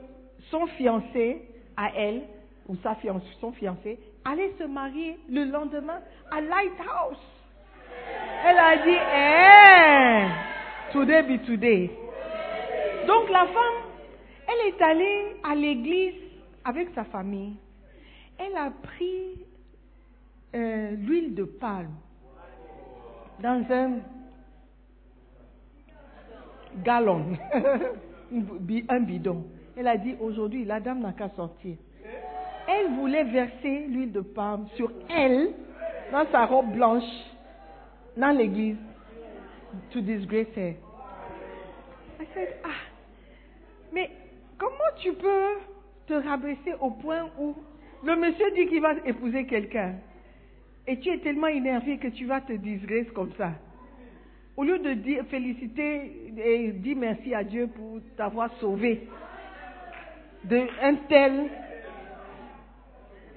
son 0.50 0.66
fiancé 0.66 1.42
à 1.76 1.90
elle, 1.96 2.22
ou 2.68 2.76
sa 2.82 2.94
fiancée, 2.96 3.26
son 3.40 3.52
fiancé, 3.52 3.98
allait 4.24 4.52
se 4.58 4.64
marier 4.64 5.18
le 5.28 5.44
lendemain 5.44 6.00
à 6.30 6.40
Lighthouse. 6.40 7.18
Elle 8.44 8.58
a 8.58 8.76
dit, 8.76 8.98
eh, 9.14 10.92
today 10.92 11.22
be 11.22 11.46
today. 11.46 11.90
Donc 13.06 13.30
la 13.30 13.46
femme, 13.46 13.90
elle 14.48 14.68
est 14.68 14.82
allée 14.82 15.36
à 15.42 15.54
l'église 15.54 16.14
avec 16.64 16.88
sa 16.94 17.04
famille. 17.04 17.56
Elle 18.38 18.56
a 18.56 18.70
pris 18.82 19.46
euh, 20.54 20.90
l'huile 20.92 21.34
de 21.34 21.44
palme 21.44 21.94
dans 23.40 23.64
un 23.70 23.98
bi- 28.60 28.84
un 28.88 29.00
bidon. 29.00 29.44
Elle 29.76 29.88
a 29.88 29.96
dit 29.96 30.14
aujourd'hui, 30.20 30.64
la 30.64 30.80
dame 30.80 31.00
n'a 31.00 31.12
qu'à 31.12 31.28
sortir. 31.30 31.76
Elle 32.68 32.92
voulait 32.94 33.24
verser 33.24 33.86
l'huile 33.88 34.12
de 34.12 34.20
palme 34.20 34.66
sur 34.76 34.92
elle, 35.08 35.50
dans 36.12 36.26
sa 36.30 36.46
robe 36.46 36.72
blanche, 36.72 37.02
dans 38.16 38.36
l'église, 38.36 38.76
to 39.90 40.00
disgrace 40.00 40.56
her. 40.56 40.74
I 42.20 42.26
ah, 42.64 42.68
mais 43.92 44.10
comment 44.58 44.92
tu 44.98 45.12
peux 45.14 45.54
te 46.06 46.12
rabaisser 46.12 46.74
au 46.80 46.90
point 46.90 47.28
où 47.38 47.54
le 48.04 48.16
monsieur 48.16 48.50
dit 48.52 48.66
qu'il 48.66 48.80
va 48.82 48.94
épouser 49.04 49.46
quelqu'un? 49.46 49.94
Et 50.86 50.98
tu 50.98 51.08
es 51.10 51.18
tellement 51.18 51.46
énervé 51.46 51.98
que 51.98 52.08
tu 52.08 52.26
vas 52.26 52.40
te 52.40 52.52
disgrace 52.52 53.10
comme 53.14 53.32
ça 53.36 53.52
Au 54.56 54.64
lieu 54.64 54.78
de 54.78 54.94
dire 54.94 55.24
féliciter 55.26 56.32
et 56.36 56.72
dire 56.72 56.96
merci 56.96 57.34
à 57.34 57.44
Dieu 57.44 57.68
pour 57.68 58.00
t'avoir 58.16 58.50
sauvé 58.58 59.08
d'un 60.44 60.66
tel 61.08 61.48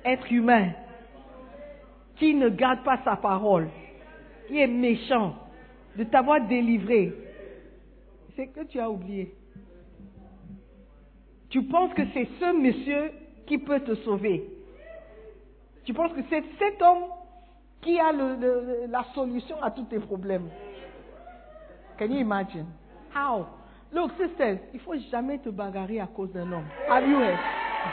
être 0.05 0.31
humain 0.31 0.71
qui 2.17 2.33
ne 2.33 2.49
garde 2.49 2.83
pas 2.83 2.99
sa 3.03 3.15
parole, 3.15 3.69
qui 4.47 4.59
est 4.59 4.67
méchant, 4.67 5.35
de 5.97 6.03
t'avoir 6.03 6.41
délivré, 6.47 7.11
c'est 8.35 8.47
que 8.47 8.61
tu 8.61 8.79
as 8.79 8.89
oublié. 8.89 9.33
Tu 11.49 11.63
penses 11.63 11.93
que 11.93 12.01
c'est 12.13 12.27
ce 12.39 12.57
monsieur 12.57 13.11
qui 13.45 13.57
peut 13.57 13.79
te 13.81 13.93
sauver. 13.95 14.43
Tu 15.85 15.93
penses 15.93 16.13
que 16.13 16.21
c'est 16.29 16.43
cet 16.57 16.81
homme 16.81 17.03
qui 17.83 17.99
a 17.99 18.11
la 18.11 19.03
solution 19.13 19.61
à 19.61 19.69
tous 19.69 19.83
tes 19.83 19.99
problèmes? 19.99 20.49
Can 21.97 22.11
you 22.11 22.19
imagine? 22.19 22.65
How? 23.13 23.45
Look, 23.91 24.11
sisters, 24.17 24.57
il 24.73 24.79
faut 24.79 24.95
jamais 25.11 25.37
te 25.37 25.49
bagarrer 25.49 25.99
à 25.99 26.07
cause 26.07 26.31
d'un 26.33 26.51
homme. 26.51 26.65
Have 26.89 27.07
you 27.07 27.19
heard? 27.19 27.37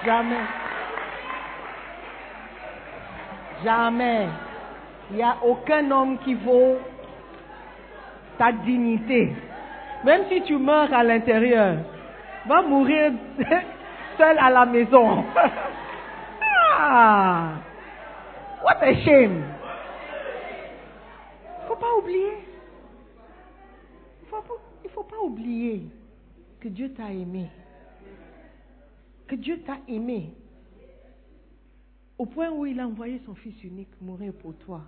Jamais. 0.04 0.46
Jamais. 3.62 4.28
Il 5.10 5.16
n'y 5.16 5.22
a 5.22 5.36
aucun 5.44 5.90
homme 5.90 6.16
qui 6.18 6.34
vaut 6.34 6.78
ta 8.38 8.52
dignité. 8.52 9.34
Même 10.04 10.22
si 10.30 10.40
tu 10.42 10.56
meurs 10.56 10.92
à 10.94 11.04
l'intérieur, 11.04 11.76
va 12.46 12.62
mourir 12.62 13.12
seul 14.16 14.38
à 14.38 14.48
la 14.48 14.64
maison. 14.64 15.24
ah, 16.78 17.48
what 18.64 18.82
a 18.82 18.94
shame. 19.04 19.42
Faut 21.80 21.86
pas 21.86 21.96
oublier. 21.98 22.32
Faut 24.28 24.42
pas- 24.42 24.62
Il 24.84 24.90
faut 24.90 25.04
pas 25.04 25.18
oublier 25.20 25.88
que 26.60 26.68
Dieu 26.68 26.92
t'a 26.92 27.10
aimé. 27.10 27.48
Que 29.26 29.34
Dieu 29.34 29.62
t'a 29.62 29.78
aimé. 29.88 30.34
Au 32.18 32.26
point 32.26 32.50
où 32.50 32.66
il 32.66 32.78
a 32.80 32.86
envoyé 32.86 33.18
son 33.24 33.34
Fils 33.34 33.62
unique 33.64 33.98
mourir 34.00 34.34
pour 34.34 34.54
toi. 34.58 34.82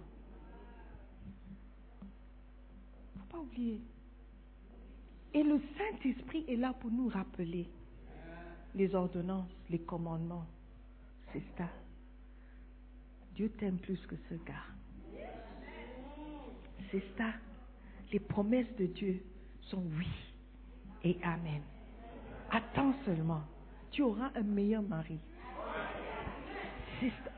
faut 3.19 3.27
pas 3.31 3.39
oublier. 3.39 3.81
Et 5.33 5.43
le 5.43 5.59
Saint-Esprit 5.79 6.45
est 6.47 6.57
là 6.57 6.75
pour 6.75 6.91
nous 6.91 7.09
rappeler 7.09 7.67
les 8.75 8.95
ordonnances, 8.95 9.49
les 9.71 9.79
commandements. 9.79 10.45
C'est 11.33 11.43
ça. 11.57 11.69
Dieu 13.35 13.49
t'aime 13.49 13.79
plus 13.79 13.99
que 14.07 14.17
ce 14.29 14.35
gars. 14.45 14.67
C'est 16.93 17.03
ça. 17.17 17.33
Les 18.13 18.21
promesses 18.21 18.75
de 18.79 18.87
Dieu 18.87 19.23
sont 19.63 19.83
oui 19.99 20.07
et 21.03 21.17
amen. 21.25 21.63
Attends 22.51 22.95
seulement. 23.07 23.43
Tu 23.91 24.03
auras 24.03 24.31
un 24.35 24.43
meilleur 24.43 24.83
mari. 24.83 25.19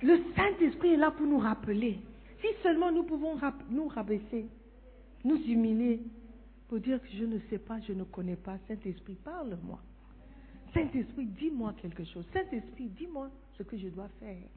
Le 0.02 0.20
Saint-Esprit 0.36 0.90
est 0.90 0.96
là 0.96 1.10
pour 1.12 1.26
nous 1.26 1.38
rappeler. 1.38 2.00
Si 2.40 2.48
seulement 2.62 2.92
nous 2.92 3.04
pouvons 3.04 3.38
nous 3.70 3.88
rabaisser, 3.88 4.46
nous 5.24 5.40
humilier, 5.44 6.02
pour 6.68 6.80
dire 6.80 7.00
que 7.00 7.08
je 7.16 7.24
ne 7.24 7.38
sais 7.48 7.58
pas, 7.58 7.80
je 7.80 7.92
ne 7.92 8.04
connais 8.04 8.36
pas. 8.36 8.58
Saint-Esprit, 8.68 9.14
parle-moi. 9.24 9.80
Saint-Esprit, 10.74 11.26
dis-moi 11.26 11.72
quelque 11.80 12.04
chose. 12.04 12.26
Saint-Esprit, 12.32 12.88
dis-moi 12.88 13.30
ce 13.56 13.62
que 13.62 13.78
je 13.78 13.88
dois 13.88 14.08
faire. 14.20 14.48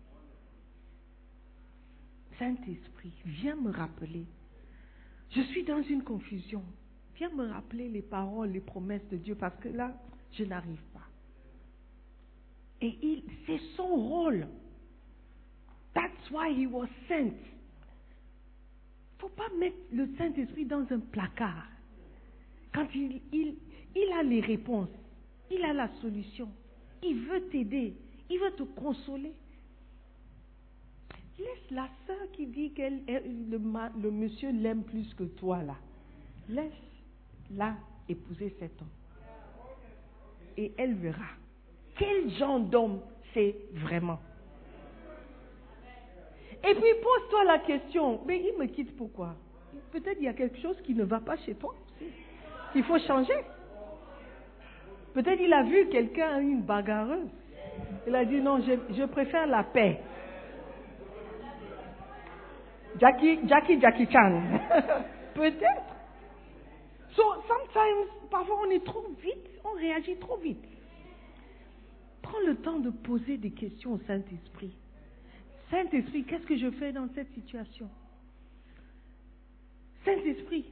Saint-Esprit, 2.39 3.13
viens 3.25 3.55
me 3.55 3.71
rappeler. 3.71 4.25
Je 5.31 5.41
suis 5.41 5.63
dans 5.63 5.81
une 5.81 6.03
confusion. 6.03 6.63
Viens 7.15 7.29
me 7.31 7.47
rappeler 7.47 7.89
les 7.89 8.01
paroles, 8.01 8.51
les 8.51 8.61
promesses 8.61 9.07
de 9.09 9.17
Dieu, 9.17 9.35
parce 9.35 9.57
que 9.57 9.69
là, 9.69 9.93
je 10.31 10.43
n'arrive 10.43 10.81
pas. 10.93 11.07
Et 12.81 12.97
il, 13.01 13.23
c'est 13.45 13.59
son 13.75 13.87
rôle. 13.87 14.47
That's 15.93 16.31
why 16.31 16.53
he 16.53 16.67
was 16.67 16.87
sent. 17.07 17.33
faut 19.17 19.29
pas 19.29 19.49
mettre 19.59 19.77
le 19.91 20.07
Saint-Esprit 20.17 20.65
dans 20.65 20.85
un 20.91 20.99
placard. 20.99 21.67
Quand 22.73 22.87
il, 22.93 23.19
il, 23.33 23.55
il 23.95 24.13
a 24.13 24.21
les 24.21 24.41
réponses, 24.41 24.89
il 25.49 25.63
a 25.63 25.73
la 25.73 25.89
solution, 26.01 26.49
il 27.01 27.19
veut 27.21 27.47
t'aider, 27.49 27.95
il 28.29 28.39
veut 28.39 28.51
te 28.51 28.63
consoler. 28.63 29.33
Laisse 31.39 31.71
la 31.71 31.87
sœur 32.05 32.31
qui 32.33 32.47
dit 32.47 32.73
que 32.73 32.81
le, 32.81 33.59
le 34.01 34.11
monsieur 34.11 34.51
l'aime 34.51 34.83
plus 34.83 35.13
que 35.13 35.23
toi 35.23 35.61
là. 35.63 35.75
Laisse-la 36.49 37.75
épouser 38.09 38.55
cet 38.59 38.81
homme. 38.81 38.87
Et 40.57 40.71
elle 40.77 40.95
verra 40.95 41.25
quel 41.97 42.29
genre 42.31 42.59
d'homme 42.59 42.99
c'est 43.33 43.55
vraiment? 43.73 44.19
Et 46.63 46.73
puis 46.73 46.93
pose-toi 47.01 47.43
la 47.45 47.59
question, 47.59 48.21
mais 48.25 48.41
il 48.41 48.57
me 48.57 48.65
quitte 48.65 48.95
pourquoi? 48.95 49.35
Peut-être 49.91 50.17
il 50.19 50.25
y 50.25 50.27
a 50.27 50.33
quelque 50.33 50.59
chose 50.59 50.79
qui 50.81 50.93
ne 50.93 51.03
va 51.03 51.19
pas 51.19 51.37
chez 51.37 51.55
toi 51.55 51.75
qu'il 52.73 52.83
faut 52.83 52.99
changer. 52.99 53.37
Peut-être 55.13 55.39
il 55.39 55.53
a 55.53 55.63
vu 55.63 55.87
quelqu'un, 55.89 56.39
une 56.39 56.61
bagarreuse. 56.61 57.29
Il 58.07 58.15
a 58.15 58.25
dit 58.25 58.41
non, 58.41 58.59
je 58.61 59.05
préfère 59.05 59.47
la 59.47 59.63
paix. 59.63 59.99
Jackie, 62.99 63.39
Jackie, 63.47 63.79
Jackie 63.79 64.07
Chan. 64.11 64.41
Peut-être. 65.33 65.95
So, 67.15 67.23
sometimes, 67.47 68.29
parfois 68.29 68.59
on 68.67 68.71
est 68.71 68.83
trop 68.83 69.07
vite, 69.23 69.49
on 69.63 69.77
réagit 69.77 70.17
trop 70.17 70.37
vite. 70.37 70.63
Prends 72.21 72.39
le 72.45 72.55
temps 72.57 72.79
de 72.79 72.89
poser 72.89 73.37
des 73.37 73.51
questions 73.51 73.93
au 73.93 73.99
Saint-Esprit. 74.05 74.75
Saint-Esprit, 75.71 76.23
qu'est-ce 76.25 76.45
que 76.45 76.57
je 76.57 76.69
fais 76.71 76.91
dans 76.91 77.07
cette 77.13 77.31
situation? 77.33 77.89
Saint-Esprit, 80.05 80.65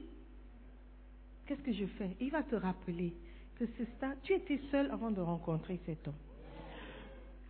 qu'est-ce 1.46 1.62
que 1.62 1.72
je 1.72 1.86
fais? 1.98 2.10
Il 2.20 2.30
va 2.30 2.42
te 2.42 2.56
rappeler 2.56 3.12
que 3.58 3.64
c'est 3.76 3.88
ça. 4.00 4.12
Tu 4.22 4.34
étais 4.34 4.60
seul 4.70 4.90
avant 4.90 5.10
de 5.10 5.20
rencontrer 5.20 5.80
cet 5.86 6.06
homme. 6.06 6.14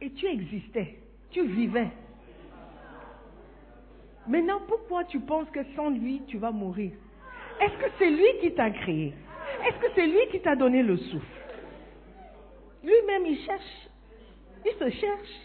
Et 0.00 0.10
tu 0.12 0.26
existais, 0.26 0.98
tu 1.30 1.46
vivais. 1.46 1.90
Maintenant, 4.28 4.60
pourquoi 4.66 5.04
tu 5.04 5.20
penses 5.20 5.48
que 5.50 5.64
sans 5.74 5.90
lui, 5.90 6.22
tu 6.26 6.38
vas 6.38 6.50
mourir? 6.50 6.92
Est-ce 7.60 7.74
que 7.74 7.90
c'est 7.98 8.10
lui 8.10 8.40
qui 8.40 8.54
t'a 8.54 8.70
créé? 8.70 9.14
Est-ce 9.66 9.78
que 9.78 9.92
c'est 9.94 10.06
lui 10.06 10.28
qui 10.30 10.40
t'a 10.40 10.56
donné 10.56 10.82
le 10.82 10.96
souffle? 10.96 11.26
Lui-même, 12.82 13.26
il 13.26 13.38
cherche. 13.44 13.88
Il 14.64 14.72
se 14.78 14.90
cherche. 14.90 15.40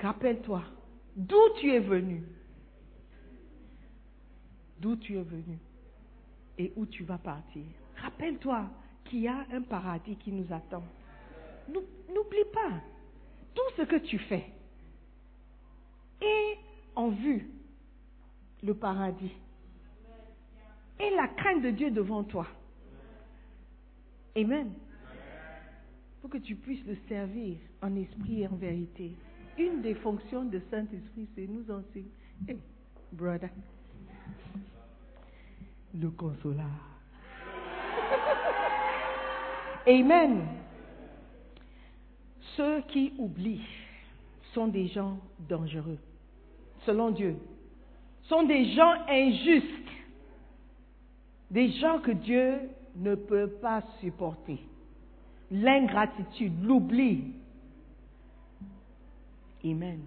Rappelle-toi 0.00 0.62
d'où 1.16 1.40
tu 1.58 1.72
es 1.72 1.80
venu? 1.80 2.22
D'où 4.78 4.96
tu 4.96 5.16
es 5.16 5.22
venu? 5.22 5.58
Et 6.58 6.72
où 6.76 6.84
tu 6.84 7.04
vas 7.04 7.18
partir? 7.18 7.62
Rappelle-toi 7.96 8.66
qu'il 9.04 9.20
y 9.20 9.28
a 9.28 9.46
un 9.52 9.62
paradis 9.62 10.16
qui 10.16 10.32
nous 10.32 10.52
attend. 10.52 10.82
Nou- 11.68 11.82
N'oublie 12.14 12.44
pas 12.52 12.80
tout 13.54 13.70
ce 13.76 13.82
que 13.82 13.96
tu 13.96 14.18
fais. 14.18 14.44
Et 16.22 16.56
en 16.94 17.08
vue 17.10 17.48
le 18.62 18.74
paradis. 18.74 19.32
Et 21.00 21.10
la 21.10 21.28
crainte 21.28 21.62
de 21.62 21.70
Dieu 21.70 21.90
devant 21.90 22.22
toi. 22.24 22.46
Amen. 24.36 24.72
Pour 26.20 26.30
que 26.30 26.38
tu 26.38 26.54
puisses 26.56 26.84
le 26.86 26.96
servir 27.08 27.56
en 27.82 27.94
esprit 27.96 28.42
et 28.42 28.46
en 28.46 28.54
vérité. 28.56 29.12
Une 29.58 29.82
des 29.82 29.94
fonctions 29.96 30.44
de 30.44 30.60
Saint-Esprit, 30.70 31.28
c'est 31.34 31.46
nous 31.46 31.70
enseigner. 31.70 32.10
Hey, 32.48 32.58
brother. 33.12 33.50
Le 35.94 36.10
consolat. 36.10 36.64
Amen. 39.86 40.46
Ceux 42.56 42.80
qui 42.82 43.12
oublient 43.18 43.66
sont 44.52 44.68
des 44.68 44.86
gens 44.88 45.18
dangereux, 45.48 45.98
selon 46.86 47.10
Dieu. 47.10 47.36
Sont 48.24 48.44
des 48.44 48.72
gens 48.74 48.94
injustes. 49.08 49.68
Des 51.50 51.72
gens 51.72 51.98
que 51.98 52.12
Dieu 52.12 52.58
ne 52.96 53.14
peut 53.14 53.48
pas 53.60 53.82
supporter. 54.00 54.58
L'ingratitude, 55.50 56.64
l'oubli. 56.64 57.34
Amen. 59.64 60.00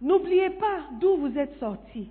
N'oubliez 0.00 0.50
pas 0.50 0.88
d'où 1.00 1.16
vous 1.16 1.38
êtes 1.38 1.58
sortis. 1.58 2.10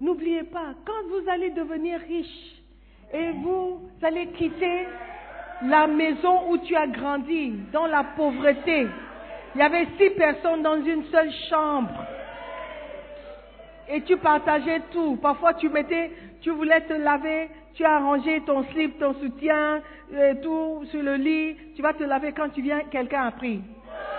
N'oubliez 0.00 0.44
pas, 0.44 0.74
quand 0.84 1.08
vous 1.08 1.28
allez 1.28 1.50
devenir 1.50 2.00
riche 2.00 2.57
et 3.12 3.30
vous 3.42 3.80
allez 4.02 4.26
quitter 4.28 4.86
la 5.62 5.86
maison 5.86 6.50
où 6.50 6.58
tu 6.58 6.76
as 6.76 6.86
grandi, 6.86 7.52
dans 7.72 7.86
la 7.86 8.04
pauvreté, 8.16 8.86
il 9.54 9.60
y 9.60 9.64
avait 9.64 9.86
six 9.98 10.10
personnes 10.10 10.62
dans 10.62 10.80
une 10.82 11.04
seule 11.04 11.32
chambre. 11.50 12.04
Et 13.88 14.02
tu 14.02 14.16
partageais 14.18 14.82
tout. 14.92 15.16
Parfois, 15.16 15.54
tu 15.54 15.68
mettais, 15.70 16.10
tu 16.42 16.50
voulais 16.50 16.82
te 16.82 16.92
laver, 16.92 17.48
tu 17.74 17.84
as 17.84 17.98
rangé 17.98 18.42
ton 18.42 18.62
slip, 18.64 18.98
ton 18.98 19.14
soutien, 19.14 19.80
euh, 20.12 20.34
tout 20.42 20.84
sur 20.90 21.02
le 21.02 21.14
lit. 21.14 21.56
Tu 21.74 21.80
vas 21.82 21.94
te 21.94 22.04
laver 22.04 22.32
quand 22.32 22.50
tu 22.50 22.60
viens, 22.60 22.80
quelqu'un 22.90 23.26
a 23.26 23.30
pris. 23.32 23.62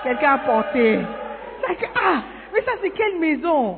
Quelqu'un 0.04 0.34
a 0.34 0.38
porté. 0.40 1.00
Ah, 1.96 2.24
mais 2.52 2.62
ça 2.64 2.72
c'est 2.82 2.90
quelle 2.90 3.20
maison 3.20 3.78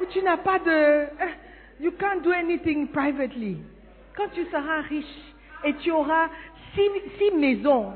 où 0.00 0.04
tu 0.10 0.22
n'as 0.22 0.36
pas 0.36 0.58
de... 0.58 1.04
eh, 1.04 1.82
You 1.82 1.92
can't 1.92 2.20
do 2.22 2.30
anything 2.32 2.88
privately. 2.88 3.56
Quand 4.16 4.28
tu 4.32 4.44
seras 4.46 4.80
riche 4.82 5.04
et 5.64 5.74
tu 5.74 5.90
auras 5.90 6.28
six, 6.74 6.90
six 7.18 7.34
maisons, 7.34 7.92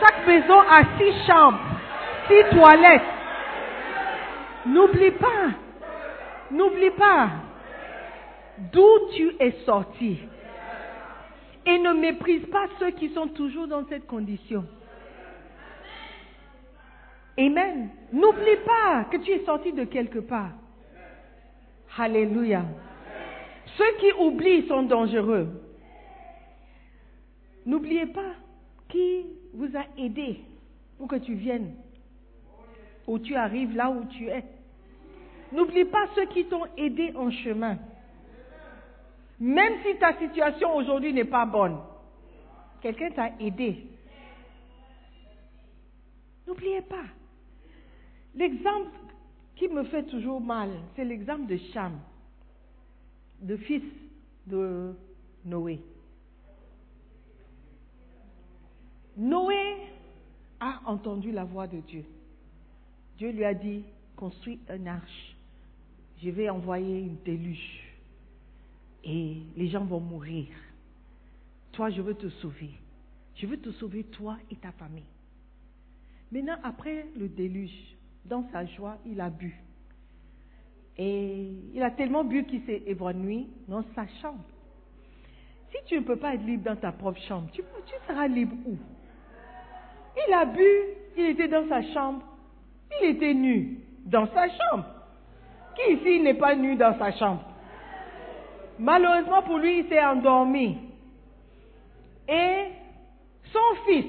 chaque 0.00 0.26
maison 0.26 0.58
a 0.60 0.82
six 0.98 1.26
chambres, 1.26 1.60
six 2.28 2.56
toilettes. 2.56 3.02
N'oublie 4.66 5.10
pas, 5.12 5.50
n'oublie 6.50 6.90
pas 6.90 7.28
d'où 8.72 9.10
tu 9.14 9.36
es 9.38 9.52
sorti. 9.64 10.18
Et 11.66 11.78
ne 11.78 11.92
méprise 11.92 12.44
pas 12.46 12.66
ceux 12.78 12.90
qui 12.90 13.08
sont 13.10 13.28
toujours 13.28 13.66
dans 13.66 13.86
cette 13.88 14.06
condition. 14.06 14.64
Amen. 17.38 17.88
N'oublie 18.12 18.56
pas 18.64 19.04
que 19.10 19.16
tu 19.16 19.30
es 19.30 19.44
sorti 19.44 19.72
de 19.72 19.84
quelque 19.84 20.18
part. 20.18 20.50
Alléluia. 21.96 22.62
Ceux 23.76 23.96
qui 23.98 24.12
oublient 24.18 24.66
sont 24.68 24.82
dangereux. 24.84 25.48
N'oubliez 27.66 28.06
pas 28.06 28.34
qui 28.88 29.26
vous 29.52 29.76
a 29.76 29.84
aidé 29.98 30.40
pour 30.98 31.08
que 31.08 31.16
tu 31.16 31.34
viennes 31.34 31.74
où 33.06 33.18
tu 33.18 33.34
arrives, 33.34 33.74
là 33.74 33.90
où 33.90 34.04
tu 34.06 34.28
es. 34.28 34.44
N'oublie 35.52 35.84
pas 35.84 36.06
ceux 36.14 36.26
qui 36.26 36.46
t'ont 36.46 36.66
aidé 36.76 37.12
en 37.14 37.30
chemin. 37.30 37.78
Même 39.38 39.74
si 39.84 39.96
ta 39.98 40.16
situation 40.18 40.74
aujourd'hui 40.74 41.12
n'est 41.12 41.24
pas 41.24 41.44
bonne, 41.44 41.78
quelqu'un 42.80 43.10
t'a 43.10 43.30
aidé. 43.40 43.86
N'oubliez 46.46 46.82
pas. 46.82 47.04
L'exemple 48.34 48.90
qui 49.56 49.68
me 49.68 49.84
fait 49.84 50.04
toujours 50.04 50.40
mal, 50.40 50.70
c'est 50.96 51.04
l'exemple 51.04 51.46
de 51.46 51.56
Cham, 51.72 51.92
le 53.42 53.56
fils 53.56 53.82
de 54.46 54.92
Noé. 55.44 55.80
Noé 59.16 59.76
a 60.60 60.80
entendu 60.86 61.30
la 61.30 61.44
voix 61.44 61.66
de 61.66 61.78
Dieu. 61.80 62.04
Dieu 63.18 63.30
lui 63.30 63.44
a 63.44 63.54
dit, 63.54 63.84
construis 64.16 64.58
un 64.68 64.86
arche. 64.86 65.36
Je 66.22 66.30
vais 66.30 66.48
envoyer 66.48 67.00
une 67.00 67.16
déluge. 67.24 67.80
Et 69.04 69.36
les 69.56 69.68
gens 69.68 69.84
vont 69.84 70.00
mourir. 70.00 70.46
Toi, 71.72 71.90
je 71.90 72.00
veux 72.00 72.14
te 72.14 72.28
sauver. 72.28 72.70
Je 73.36 73.46
veux 73.46 73.58
te 73.58 73.70
sauver, 73.72 74.04
toi 74.04 74.38
et 74.50 74.56
ta 74.56 74.72
famille. 74.72 75.04
Maintenant, 76.32 76.56
après 76.62 77.06
le 77.16 77.28
déluge, 77.28 77.96
dans 78.24 78.48
sa 78.50 78.64
joie, 78.64 78.98
il 79.06 79.20
a 79.20 79.30
bu. 79.30 79.63
Et 80.96 81.48
il 81.74 81.82
a 81.82 81.90
tellement 81.90 82.24
bu 82.24 82.44
qu'il 82.44 82.62
s'est 82.62 82.82
évanoui 82.86 83.48
dans 83.68 83.82
sa 83.94 84.06
chambre. 84.22 84.44
Si 85.70 85.78
tu 85.86 85.96
ne 85.96 86.04
peux 86.04 86.16
pas 86.16 86.34
être 86.34 86.44
libre 86.44 86.64
dans 86.64 86.76
ta 86.76 86.92
propre 86.92 87.20
chambre, 87.22 87.48
tu, 87.52 87.62
tu 87.62 87.94
seras 88.06 88.28
libre 88.28 88.54
où? 88.66 88.76
Il 90.28 90.32
a 90.32 90.44
bu, 90.44 90.68
il 91.16 91.24
était 91.30 91.48
dans 91.48 91.68
sa 91.68 91.82
chambre, 91.92 92.22
il 93.02 93.10
était 93.10 93.34
nu 93.34 93.80
dans 94.04 94.26
sa 94.28 94.48
chambre. 94.48 94.86
Qui 95.74 95.94
ici 95.94 96.20
n'est 96.20 96.34
pas 96.34 96.54
nu 96.54 96.76
dans 96.76 96.96
sa 96.96 97.10
chambre? 97.12 97.42
Malheureusement 98.78 99.42
pour 99.42 99.58
lui, 99.58 99.80
il 99.80 99.88
s'est 99.88 100.04
endormi. 100.04 100.78
Et 102.28 102.64
son 103.52 103.84
fils 103.86 104.06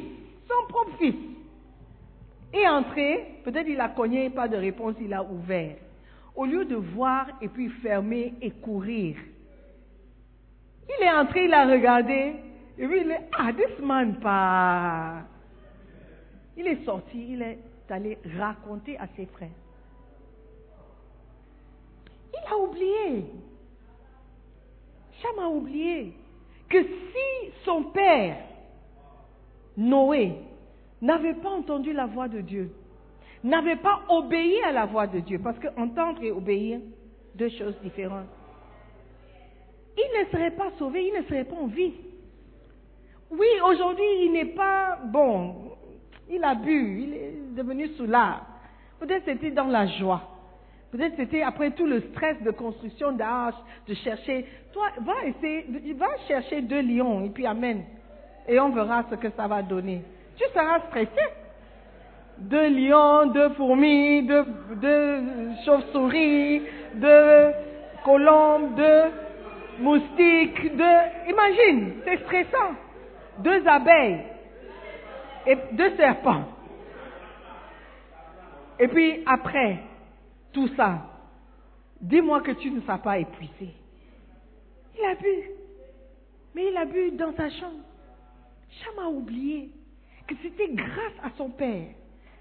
entré, 2.75 3.39
peut-être 3.43 3.67
il 3.67 3.79
a 3.79 3.89
cogné, 3.89 4.29
pas 4.29 4.47
de 4.47 4.57
réponse, 4.57 4.95
il 4.99 5.13
a 5.13 5.23
ouvert. 5.23 5.75
Au 6.35 6.45
lieu 6.45 6.65
de 6.65 6.75
voir 6.75 7.27
et 7.41 7.47
puis 7.47 7.69
fermer 7.69 8.33
et 8.41 8.51
courir, 8.51 9.15
il 10.87 11.03
est 11.03 11.11
entré, 11.11 11.45
il 11.45 11.53
a 11.53 11.65
regardé, 11.65 12.35
et 12.77 12.87
puis 12.87 13.01
il 13.01 13.11
est, 13.11 13.29
ah, 13.37 13.51
this 13.53 13.79
man 13.79 14.19
pas. 14.19 15.23
Il 16.57 16.67
est 16.67 16.83
sorti, 16.85 17.33
il 17.33 17.41
est 17.41 17.59
allé 17.89 18.17
raconter 18.37 18.97
à 18.97 19.07
ses 19.15 19.25
frères. 19.25 19.49
Il 22.33 22.53
a 22.53 22.57
oublié. 22.57 23.25
Cham 25.21 25.39
a 25.39 25.47
oublié 25.47 26.13
que 26.69 26.83
si 26.83 27.51
son 27.63 27.83
père, 27.83 28.37
Noé, 29.77 30.33
n'avait 31.01 31.33
pas 31.33 31.49
entendu 31.49 31.93
la 31.93 32.05
voix 32.05 32.27
de 32.27 32.41
Dieu, 32.41 32.71
n'avait 33.45 33.75
pas 33.75 34.01
obéi 34.09 34.61
à 34.63 34.71
la 34.71 34.85
voix 34.85 35.07
de 35.07 35.19
Dieu, 35.19 35.39
parce 35.43 35.57
qu'entendre 35.59 36.21
et 36.23 36.31
obéir, 36.31 36.79
deux 37.35 37.49
choses 37.49 37.75
différentes, 37.83 38.27
il 39.97 40.19
ne 40.19 40.25
serait 40.29 40.51
pas 40.51 40.71
sauvé, 40.77 41.07
il 41.07 41.19
ne 41.19 41.23
serait 41.25 41.43
pas 41.45 41.55
en 41.55 41.67
vie. 41.67 41.93
Oui, 43.31 43.47
aujourd'hui, 43.67 44.25
il 44.25 44.31
n'est 44.33 44.53
pas 44.53 44.99
bon. 45.05 45.71
Il 46.29 46.43
a 46.43 46.55
bu, 46.55 47.03
il 47.03 47.13
est 47.13 47.33
devenu 47.55 47.87
soulard. 47.89 48.45
Peut-être 48.99 49.23
c'était 49.25 49.51
dans 49.51 49.67
la 49.67 49.85
joie. 49.87 50.21
Peut-être 50.91 51.15
c'était 51.17 51.41
après 51.41 51.71
tout 51.71 51.85
le 51.85 52.01
stress 52.01 52.41
de 52.41 52.51
construction 52.51 53.11
d'arche, 53.11 53.55
de 53.87 53.93
chercher. 53.95 54.45
Toi, 54.73 54.87
va 55.01 55.25
essayer, 55.25 55.93
va 55.93 56.07
chercher 56.27 56.61
deux 56.61 56.81
lions 56.81 57.23
et 57.25 57.29
puis 57.29 57.45
amène. 57.45 57.83
Et 58.47 58.59
on 58.59 58.69
verra 58.69 59.05
ce 59.09 59.15
que 59.15 59.29
ça 59.31 59.47
va 59.47 59.61
donner. 59.61 60.03
Tu 60.37 60.43
seras 60.53 60.79
stressé. 60.87 61.21
Deux 62.37 62.69
lions, 62.69 63.27
deux 63.27 63.49
fourmis, 63.51 64.23
deux 64.23 65.21
chauves-souris, 65.65 66.61
deux 66.95 67.51
colombes, 68.03 68.75
deux 68.75 69.03
moustiques, 69.79 70.75
deux... 70.75 71.29
Imagine, 71.29 71.93
c'est 72.03 72.17
stressant. 72.23 72.75
Deux 73.39 73.65
abeilles 73.67 74.21
et 75.47 75.57
deux 75.73 75.95
serpents. 75.95 76.45
Et 78.79 78.87
puis 78.87 79.23
après 79.25 79.79
tout 80.51 80.67
ça, 80.75 81.01
dis-moi 82.01 82.41
que 82.41 82.51
tu 82.51 82.71
ne 82.71 82.81
seras 82.81 82.97
pas 82.97 83.17
épuisé. 83.17 83.73
Il 84.97 85.05
a 85.05 85.15
bu. 85.15 85.49
Mais 86.53 86.67
il 86.69 86.77
a 86.77 86.85
bu 86.85 87.11
dans 87.11 87.33
sa 87.35 87.49
chambre. 87.49 87.83
Cham 88.69 88.99
a 88.99 89.09
oublié 89.09 89.69
que 90.27 90.35
c'était 90.41 90.69
grâce 90.69 91.13
à 91.23 91.29
son 91.37 91.49
père 91.49 91.87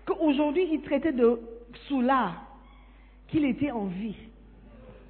qu'aujourd'hui 0.07 0.69
il 0.73 0.83
traitait 0.83 1.13
de 1.13 1.41
soulard 1.89 2.45
qu'il 3.29 3.45
était 3.45 3.71
en 3.71 3.87
vie. 3.87 4.17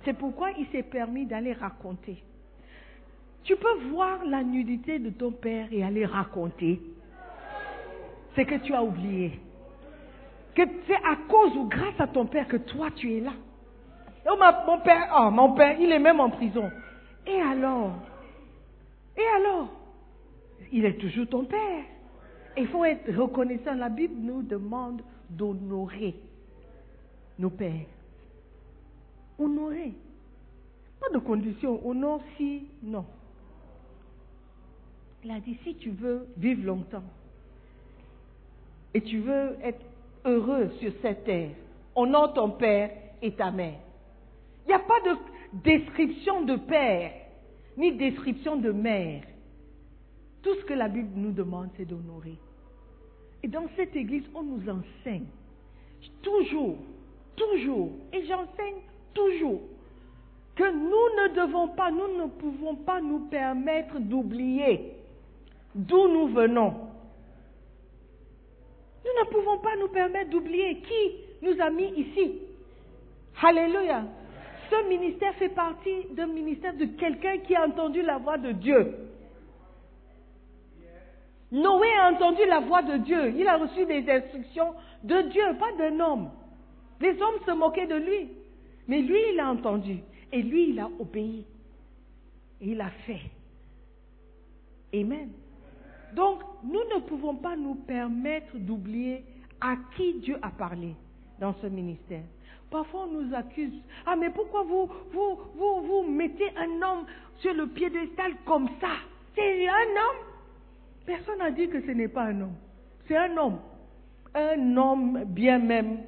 C'est 0.04 0.14
pourquoi 0.14 0.50
il 0.52 0.66
s'est 0.68 0.82
permis 0.82 1.26
d'aller 1.26 1.52
raconter. 1.52 2.22
Tu 3.42 3.56
peux 3.56 3.74
voir 3.90 4.24
la 4.24 4.42
nudité 4.42 4.98
de 4.98 5.10
ton 5.10 5.30
père 5.30 5.68
et 5.70 5.82
aller 5.82 6.06
raconter. 6.06 6.80
C'est 8.34 8.44
que 8.44 8.56
tu 8.56 8.74
as 8.74 8.82
oublié. 8.82 9.38
Que 10.54 10.62
c'est 10.86 10.96
à 10.96 11.16
cause 11.28 11.56
ou 11.56 11.68
grâce 11.68 11.98
à 11.98 12.06
ton 12.06 12.26
père 12.26 12.48
que 12.48 12.56
toi 12.56 12.88
tu 12.94 13.14
es 13.16 13.20
là. 13.20 13.32
Oh, 14.30 14.36
mon 14.66 14.78
père, 14.78 15.14
oh, 15.18 15.30
mon 15.30 15.52
père, 15.52 15.78
il 15.78 15.92
est 15.92 15.98
même 15.98 16.20
en 16.20 16.30
prison. 16.30 16.70
Et 17.26 17.40
alors? 17.40 17.92
Et 19.16 19.26
alors? 19.36 19.68
Il 20.72 20.84
est 20.84 20.98
toujours 20.98 21.26
ton 21.26 21.44
père. 21.44 21.84
Il 22.56 22.68
faut 22.68 22.84
être 22.84 23.12
reconnaissant. 23.12 23.74
La 23.74 23.88
Bible 23.88 24.14
nous 24.20 24.42
demande 24.42 25.02
d'honorer 25.28 26.14
nos 27.38 27.50
pères. 27.50 27.86
Honorer. 29.38 29.92
Pas 31.00 31.10
de 31.12 31.18
condition. 31.18 31.84
Honore 31.86 32.22
si, 32.36 32.68
non. 32.82 33.04
Il 35.24 35.30
a 35.30 35.40
dit, 35.40 35.58
si 35.64 35.74
tu 35.76 35.90
veux 35.90 36.26
vivre 36.36 36.64
longtemps 36.66 37.02
et 38.92 39.00
tu 39.00 39.18
veux 39.18 39.56
être 39.62 39.84
heureux 40.24 40.70
sur 40.80 40.92
cette 41.02 41.24
terre, 41.24 41.50
honore 41.96 42.34
ton 42.34 42.50
père 42.50 42.90
et 43.20 43.32
ta 43.32 43.50
mère. 43.50 43.80
Il 44.64 44.68
n'y 44.68 44.74
a 44.74 44.78
pas 44.78 45.00
de 45.00 45.16
description 45.64 46.42
de 46.42 46.56
père, 46.56 47.12
ni 47.76 47.96
description 47.96 48.56
de 48.56 48.70
mère. 48.70 49.22
Tout 50.42 50.54
ce 50.60 50.64
que 50.66 50.74
la 50.74 50.88
Bible 50.88 51.10
nous 51.16 51.32
demande, 51.32 51.70
c'est 51.76 51.86
d'honorer. 51.86 52.38
Et 53.44 53.48
dans 53.48 53.66
cette 53.76 53.94
église, 53.94 54.24
on 54.34 54.42
nous 54.42 54.62
enseigne 54.70 55.26
toujours, 56.22 56.78
toujours, 57.36 57.90
et 58.10 58.24
j'enseigne 58.24 58.80
toujours, 59.12 59.60
que 60.56 60.62
nous 60.62 60.88
ne 60.88 61.34
devons 61.34 61.68
pas, 61.68 61.90
nous 61.90 62.16
ne 62.22 62.30
pouvons 62.30 62.74
pas 62.74 63.02
nous 63.02 63.26
permettre 63.26 64.00
d'oublier 64.00 64.94
d'où 65.74 66.08
nous 66.08 66.28
venons. 66.28 66.72
Nous 69.04 69.20
ne 69.20 69.30
pouvons 69.30 69.58
pas 69.58 69.76
nous 69.78 69.88
permettre 69.88 70.30
d'oublier 70.30 70.78
qui 70.78 71.44
nous 71.46 71.60
a 71.60 71.68
mis 71.68 71.92
ici. 71.98 72.38
Alléluia. 73.42 74.06
Ce 74.70 74.88
ministère 74.88 75.34
fait 75.34 75.50
partie 75.50 76.06
d'un 76.12 76.28
ministère 76.28 76.74
de 76.74 76.86
quelqu'un 76.86 77.36
qui 77.46 77.54
a 77.54 77.66
entendu 77.66 78.00
la 78.00 78.16
voix 78.16 78.38
de 78.38 78.52
Dieu. 78.52 79.03
Noé 81.54 81.86
a 82.00 82.10
entendu 82.10 82.44
la 82.48 82.58
voix 82.58 82.82
de 82.82 82.96
Dieu. 82.96 83.32
Il 83.36 83.46
a 83.46 83.58
reçu 83.58 83.86
des 83.86 84.10
instructions 84.10 84.74
de 85.04 85.22
Dieu, 85.30 85.44
pas 85.56 85.70
d'un 85.78 86.00
homme. 86.00 86.30
Les 87.00 87.10
hommes 87.22 87.38
se 87.46 87.52
moquaient 87.52 87.86
de 87.86 87.94
lui. 87.94 88.28
Mais 88.88 89.00
lui, 89.00 89.20
il 89.32 89.38
a 89.38 89.50
entendu. 89.50 89.98
Et 90.32 90.42
lui, 90.42 90.70
il 90.70 90.80
a 90.80 90.88
obéi. 90.98 91.46
Et 92.60 92.70
il 92.70 92.80
a 92.80 92.90
fait. 93.06 93.20
Amen. 94.92 95.30
Donc, 96.12 96.40
nous 96.64 96.82
ne 96.92 97.00
pouvons 97.02 97.36
pas 97.36 97.54
nous 97.54 97.76
permettre 97.76 98.56
d'oublier 98.56 99.24
à 99.60 99.76
qui 99.96 100.14
Dieu 100.14 100.36
a 100.42 100.50
parlé 100.50 100.96
dans 101.38 101.54
ce 101.62 101.68
ministère. 101.68 102.24
Parfois, 102.68 103.04
on 103.04 103.22
nous 103.22 103.32
accuse. 103.32 103.74
Ah, 104.04 104.16
mais 104.16 104.30
pourquoi 104.30 104.64
vous, 104.64 104.90
vous, 105.12 105.38
vous, 105.54 105.82
vous 105.82 106.02
mettez 106.10 106.50
un 106.56 106.82
homme 106.82 107.06
sur 107.38 107.54
le 107.54 107.68
piédestal 107.68 108.32
comme 108.44 108.68
ça? 108.80 108.96
C'est 109.36 109.68
un 109.68 109.72
homme 109.72 110.33
Personne 111.06 111.38
n'a 111.38 111.50
dit 111.50 111.68
que 111.68 111.80
ce 111.82 111.90
n'est 111.90 112.08
pas 112.08 112.24
un 112.24 112.40
homme. 112.40 112.56
C'est 113.06 113.16
un 113.16 113.36
homme. 113.36 113.58
Un 114.34 114.76
homme 114.76 115.24
bien 115.26 115.58
même, 115.58 115.98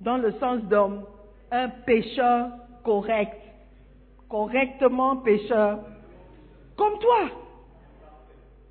dans 0.00 0.18
le 0.18 0.32
sens 0.32 0.62
d'homme. 0.64 1.04
Un 1.50 1.68
pécheur 1.68 2.50
correct. 2.84 3.40
Correctement 4.28 5.18
pécheur. 5.18 5.80
Comme 6.76 6.98
toi. 6.98 7.30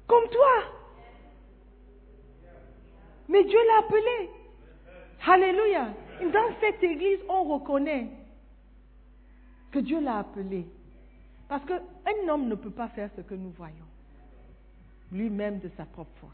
Comme 0.07 0.29
toi. 0.29 0.75
Mais 3.29 3.43
Dieu 3.43 3.59
l'a 3.67 3.85
appelé. 3.85 4.29
Alléluia. 5.27 5.87
Dans 6.31 6.55
cette 6.59 6.83
église, 6.83 7.19
on 7.29 7.43
reconnaît 7.43 8.07
que 9.71 9.79
Dieu 9.79 9.99
l'a 10.01 10.19
appelé. 10.19 10.65
Parce 11.47 11.63
qu'un 11.65 12.29
homme 12.29 12.47
ne 12.47 12.55
peut 12.55 12.69
pas 12.69 12.89
faire 12.89 13.09
ce 13.15 13.21
que 13.21 13.33
nous 13.33 13.51
voyons. 13.51 13.84
Lui-même 15.11 15.59
de 15.59 15.69
sa 15.77 15.85
propre 15.85 16.11
force. 16.19 16.33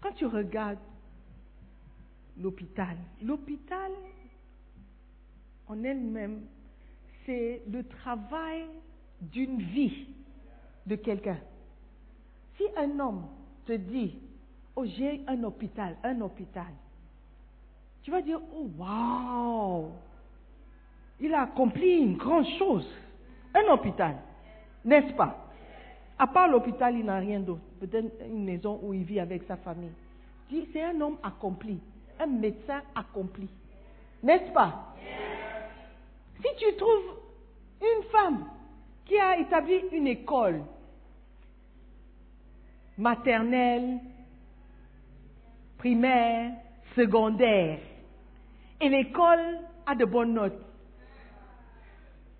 Quand 0.00 0.12
tu 0.12 0.26
regardes 0.26 0.78
l'hôpital, 2.38 2.96
l'hôpital 3.22 3.92
en 5.68 5.82
elle-même, 5.82 6.42
c'est 7.24 7.62
le 7.68 7.82
travail 7.84 8.66
d'une 9.20 9.60
vie 9.60 10.06
de 10.86 10.94
quelqu'un. 10.94 11.38
Si 12.56 12.64
un 12.76 12.98
homme 13.00 13.26
te 13.64 13.72
dit, 13.72 14.16
oh 14.76 14.84
j'ai 14.84 15.22
un 15.26 15.42
hôpital, 15.42 15.96
un 16.04 16.20
hôpital, 16.20 16.72
tu 18.02 18.10
vas 18.10 18.22
dire, 18.22 18.40
oh 18.54 18.70
waouh, 18.78 19.90
il 21.18 21.34
a 21.34 21.42
accompli 21.42 21.96
une 21.96 22.16
grande 22.16 22.46
chose, 22.58 22.88
un 23.54 23.72
hôpital, 23.72 24.16
n'est-ce 24.84 25.12
pas? 25.14 25.45
À 26.18 26.26
part 26.26 26.48
l'hôpital, 26.48 26.96
il 26.96 27.04
n'a 27.04 27.18
rien 27.18 27.40
d'autre, 27.40 27.60
peut-être 27.80 28.24
une 28.26 28.44
maison 28.44 28.80
où 28.82 28.94
il 28.94 29.04
vit 29.04 29.20
avec 29.20 29.42
sa 29.44 29.56
famille. 29.56 29.92
C'est 30.72 30.82
un 30.82 31.00
homme 31.00 31.18
accompli, 31.22 31.78
un 32.18 32.26
médecin 32.26 32.80
accompli, 32.94 33.48
n'est-ce 34.22 34.52
pas? 34.52 34.94
Si 36.36 36.48
tu 36.56 36.76
trouves 36.76 37.16
une 37.80 38.04
femme 38.10 38.44
qui 39.04 39.18
a 39.18 39.38
établi 39.38 39.82
une 39.92 40.06
école, 40.06 40.62
maternelle, 42.98 43.98
primaire, 45.78 46.52
secondaire. 46.94 47.78
Et 48.80 48.88
l'école 48.88 49.60
a 49.86 49.94
de 49.94 50.04
bonnes 50.04 50.34
notes. 50.34 50.65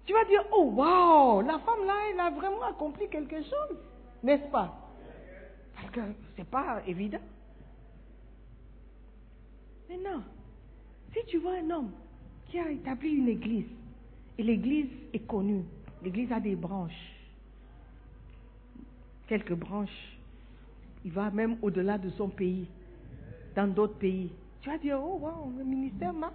Tu 0.07 0.13
vas 0.13 0.25
dire, 0.25 0.45
oh 0.53 0.71
wow, 0.73 1.43
la 1.43 1.59
femme 1.59 1.85
là, 1.85 1.95
elle 2.11 2.21
a 2.21 2.31
vraiment 2.31 2.63
accompli 2.63 3.09
quelque 3.09 3.43
chose, 3.43 3.77
n'est-ce 4.23 4.49
pas? 4.51 4.73
Parce 5.75 5.91
que 5.91 6.01
ce 6.01 6.39
n'est 6.39 6.47
pas 6.47 6.81
évident. 6.87 7.19
Maintenant, 9.91 10.23
si 11.13 11.25
tu 11.27 11.39
vois 11.39 11.55
un 11.55 11.71
homme 11.71 11.91
qui 12.49 12.59
a 12.59 12.71
établi 12.71 13.11
une 13.11 13.29
église, 13.29 13.67
et 14.39 14.43
l'église 14.43 14.91
est 15.13 15.27
connue, 15.27 15.65
l'église 16.03 16.31
a 16.31 16.39
des 16.39 16.55
branches, 16.55 17.13
quelques 19.27 19.55
branches, 19.55 20.19
il 21.05 21.11
va 21.11 21.31
même 21.31 21.57
au-delà 21.63 21.99
de 21.99 22.11
son 22.11 22.29
pays, 22.29 22.69
dans 23.57 23.67
d'autres 23.67 23.99
pays. 23.99 24.31
Tu 24.61 24.69
vas 24.69 24.79
dire, 24.79 25.01
oh 25.03 25.19
wow, 25.21 25.53
le 25.57 25.65
ministère 25.65 26.13
marche. 26.13 26.35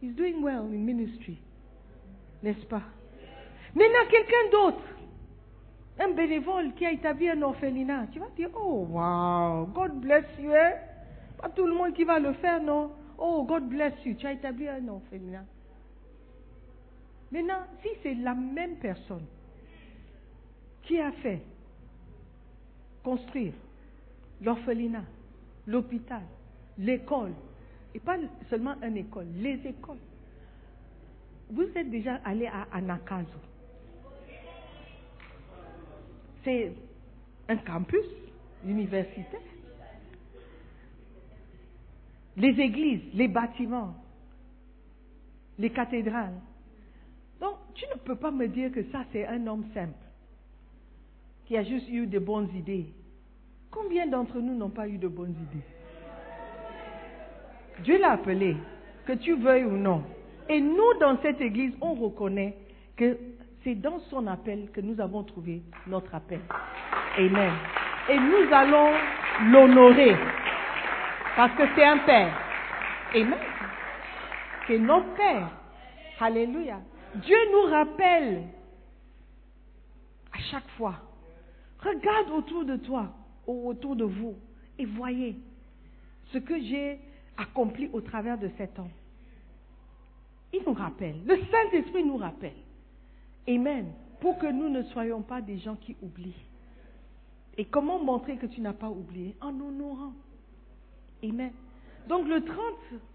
He's 0.00 0.14
doing 0.14 0.42
well 0.42 0.62
in 0.62 0.84
ministry. 0.84 1.38
N'est-ce 2.42 2.66
pas? 2.66 2.82
Maintenant, 3.74 4.10
quelqu'un 4.10 4.50
d'autre, 4.50 4.82
un 5.98 6.10
bénévole 6.12 6.72
qui 6.74 6.86
a 6.86 6.92
établi 6.92 7.28
un 7.28 7.42
orphelinat, 7.42 8.06
tu 8.12 8.20
vas 8.20 8.28
dire, 8.36 8.50
oh 8.54 8.86
wow, 8.88 9.66
God 9.66 10.00
bless 10.00 10.24
you, 10.38 10.52
hein? 10.52 10.74
Pas 11.40 11.48
tout 11.48 11.66
le 11.66 11.74
monde 11.74 11.92
qui 11.92 12.04
va 12.04 12.18
le 12.18 12.32
faire, 12.34 12.62
non? 12.62 12.92
Oh, 13.18 13.44
God 13.44 13.68
bless 13.68 13.94
you, 14.04 14.14
tu 14.14 14.26
as 14.26 14.32
établi 14.32 14.68
un 14.68 14.86
orphelinat. 14.88 15.44
Maintenant, 17.32 17.64
si 17.82 17.88
c'est 18.02 18.14
la 18.14 18.34
même 18.34 18.76
personne 18.76 19.24
qui 20.82 20.98
a 21.00 21.12
fait 21.12 21.42
construire 23.02 23.52
l'orphelinat, 24.40 25.04
l'hôpital, 25.66 26.22
l'école, 26.78 27.32
et 27.94 28.00
pas 28.00 28.16
seulement 28.48 28.74
une 28.82 28.96
école, 28.96 29.26
les 29.36 29.60
écoles. 29.66 29.98
Vous 31.50 31.66
êtes 31.74 31.90
déjà 31.90 32.16
allé 32.24 32.46
à 32.46 32.66
Anakazo. 32.72 33.28
C'est 36.44 36.72
un 37.48 37.56
campus 37.56 38.04
universitaire. 38.64 39.40
Les 42.36 42.60
églises, 42.60 43.02
les 43.14 43.28
bâtiments, 43.28 43.96
les 45.58 45.70
cathédrales. 45.70 46.38
Donc, 47.40 47.56
tu 47.74 47.84
ne 47.92 47.98
peux 47.98 48.16
pas 48.16 48.30
me 48.30 48.46
dire 48.46 48.70
que 48.70 48.84
ça, 48.90 49.04
c'est 49.12 49.26
un 49.26 49.46
homme 49.46 49.64
simple 49.74 49.94
qui 51.46 51.56
a 51.56 51.64
juste 51.64 51.88
eu 51.88 52.06
de 52.06 52.18
bonnes 52.18 52.54
idées. 52.54 52.86
Combien 53.70 54.06
d'entre 54.06 54.38
nous 54.38 54.54
n'ont 54.54 54.70
pas 54.70 54.86
eu 54.86 54.98
de 54.98 55.08
bonnes 55.08 55.34
idées? 55.50 55.64
Dieu 57.82 57.98
l'a 57.98 58.12
appelé, 58.12 58.56
que 59.06 59.14
tu 59.14 59.34
veuilles 59.34 59.64
ou 59.64 59.76
non. 59.76 60.04
Et 60.48 60.60
nous, 60.60 60.94
dans 61.00 61.18
cette 61.22 61.40
église, 61.40 61.74
on 61.80 61.94
reconnaît 61.94 62.56
que 62.96 63.18
c'est 63.64 63.74
dans 63.74 63.98
son 64.10 64.26
appel 64.26 64.70
que 64.72 64.80
nous 64.80 65.00
avons 65.00 65.22
trouvé 65.24 65.62
notre 65.86 66.14
appel. 66.14 66.40
Amen. 67.18 67.52
Et 68.08 68.18
nous 68.18 68.52
allons 68.52 68.92
l'honorer. 69.50 70.16
Parce 71.36 71.52
que 71.54 71.64
c'est 71.74 71.84
un 71.84 71.98
Père. 71.98 72.34
Amen. 73.14 73.38
C'est 74.66 74.78
notre 74.78 75.14
Père. 75.14 75.50
Alléluia. 76.20 76.80
Dieu 77.16 77.36
nous 77.52 77.70
rappelle 77.70 78.42
à 80.32 80.38
chaque 80.50 80.68
fois. 80.76 80.94
Regarde 81.80 82.30
autour 82.30 82.64
de 82.64 82.76
toi, 82.76 83.06
ou 83.46 83.68
autour 83.68 83.94
de 83.96 84.04
vous, 84.04 84.34
et 84.78 84.84
voyez 84.84 85.36
ce 86.32 86.38
que 86.38 86.58
j'ai 86.58 86.98
accompli 87.36 87.88
au 87.92 88.00
travers 88.00 88.36
de 88.36 88.50
cet 88.58 88.78
homme. 88.78 88.90
Il 90.52 90.62
nous 90.66 90.72
rappelle. 90.72 91.16
Le 91.26 91.36
Saint-Esprit 91.36 92.04
nous 92.04 92.16
rappelle. 92.16 92.56
Amen. 93.48 93.92
Pour 94.20 94.38
que 94.38 94.46
nous 94.46 94.68
ne 94.68 94.82
soyons 94.84 95.22
pas 95.22 95.40
des 95.40 95.58
gens 95.58 95.76
qui 95.76 95.96
oublient. 96.02 96.34
Et 97.56 97.64
comment 97.64 97.98
montrer 97.98 98.36
que 98.36 98.46
tu 98.46 98.60
n'as 98.60 98.72
pas 98.72 98.88
oublié? 98.88 99.36
En 99.40 99.48
honorant. 99.48 100.12
Amen. 101.22 101.52
Donc 102.08 102.26
le 102.26 102.42
30 102.42 102.56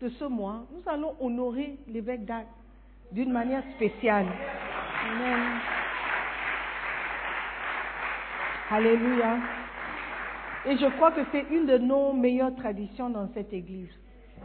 de 0.01 0.09
ce 0.09 0.25
mois, 0.25 0.65
nous 0.71 0.91
allons 0.91 1.15
honorer 1.19 1.77
l'évêque 1.88 2.25
d'Acte 2.25 2.49
d'une 3.11 3.31
manière 3.31 3.63
spéciale. 3.75 4.27
Amen. 5.11 5.59
Alléluia. 8.69 9.38
Et 10.65 10.77
je 10.77 10.86
crois 10.95 11.11
que 11.11 11.21
c'est 11.31 11.45
une 11.51 11.65
de 11.65 11.77
nos 11.77 12.13
meilleures 12.13 12.55
traditions 12.55 13.09
dans 13.09 13.27
cette 13.34 13.51
église, 13.53 13.91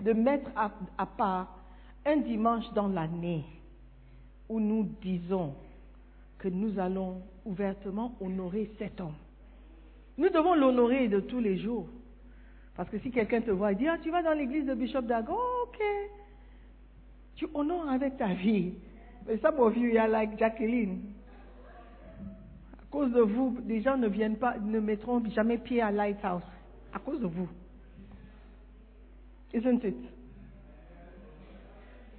de 0.02 0.12
mettre 0.12 0.50
à, 0.56 0.70
à 0.96 1.06
part 1.06 1.57
un 2.08 2.16
dimanche 2.18 2.64
dans 2.74 2.88
l'année 2.88 3.44
où 4.48 4.60
nous 4.60 4.88
disons 5.02 5.54
que 6.38 6.48
nous 6.48 6.78
allons 6.78 7.22
ouvertement 7.44 8.16
honorer 8.20 8.70
cet 8.78 9.00
homme. 9.00 9.14
Nous 10.16 10.30
devons 10.30 10.54
l'honorer 10.54 11.08
de 11.08 11.20
tous 11.20 11.40
les 11.40 11.58
jours. 11.58 11.86
Parce 12.74 12.88
que 12.88 12.98
si 13.00 13.10
quelqu'un 13.10 13.40
te 13.40 13.50
voit 13.50 13.72
et 13.72 13.74
dit, 13.74 13.88
ah, 13.88 13.98
tu 14.02 14.10
vas 14.10 14.22
dans 14.22 14.32
l'église 14.32 14.66
de 14.66 14.74
Bishop 14.74 15.02
Dago, 15.02 15.34
ok. 15.64 15.82
Tu 17.36 17.46
honores 17.52 17.88
avec 17.90 18.16
ta 18.16 18.34
vie. 18.34 18.72
Mais 19.26 19.36
some 19.38 19.58
of 19.58 19.76
you, 19.76 19.98
are 19.98 20.08
like 20.08 20.38
Jacqueline. 20.38 21.12
À 22.72 22.86
cause 22.90 23.12
de 23.12 23.20
vous, 23.20 23.58
les 23.66 23.82
gens 23.82 23.98
ne 23.98 24.08
viennent 24.08 24.38
pas, 24.38 24.56
ne 24.58 24.80
mettront 24.80 25.22
jamais 25.30 25.58
pied 25.58 25.82
à 25.82 25.90
Lighthouse. 25.90 26.42
À 26.92 26.98
cause 27.00 27.20
de 27.20 27.26
vous. 27.26 27.48
Isn't 29.52 29.84
it? 29.84 30.17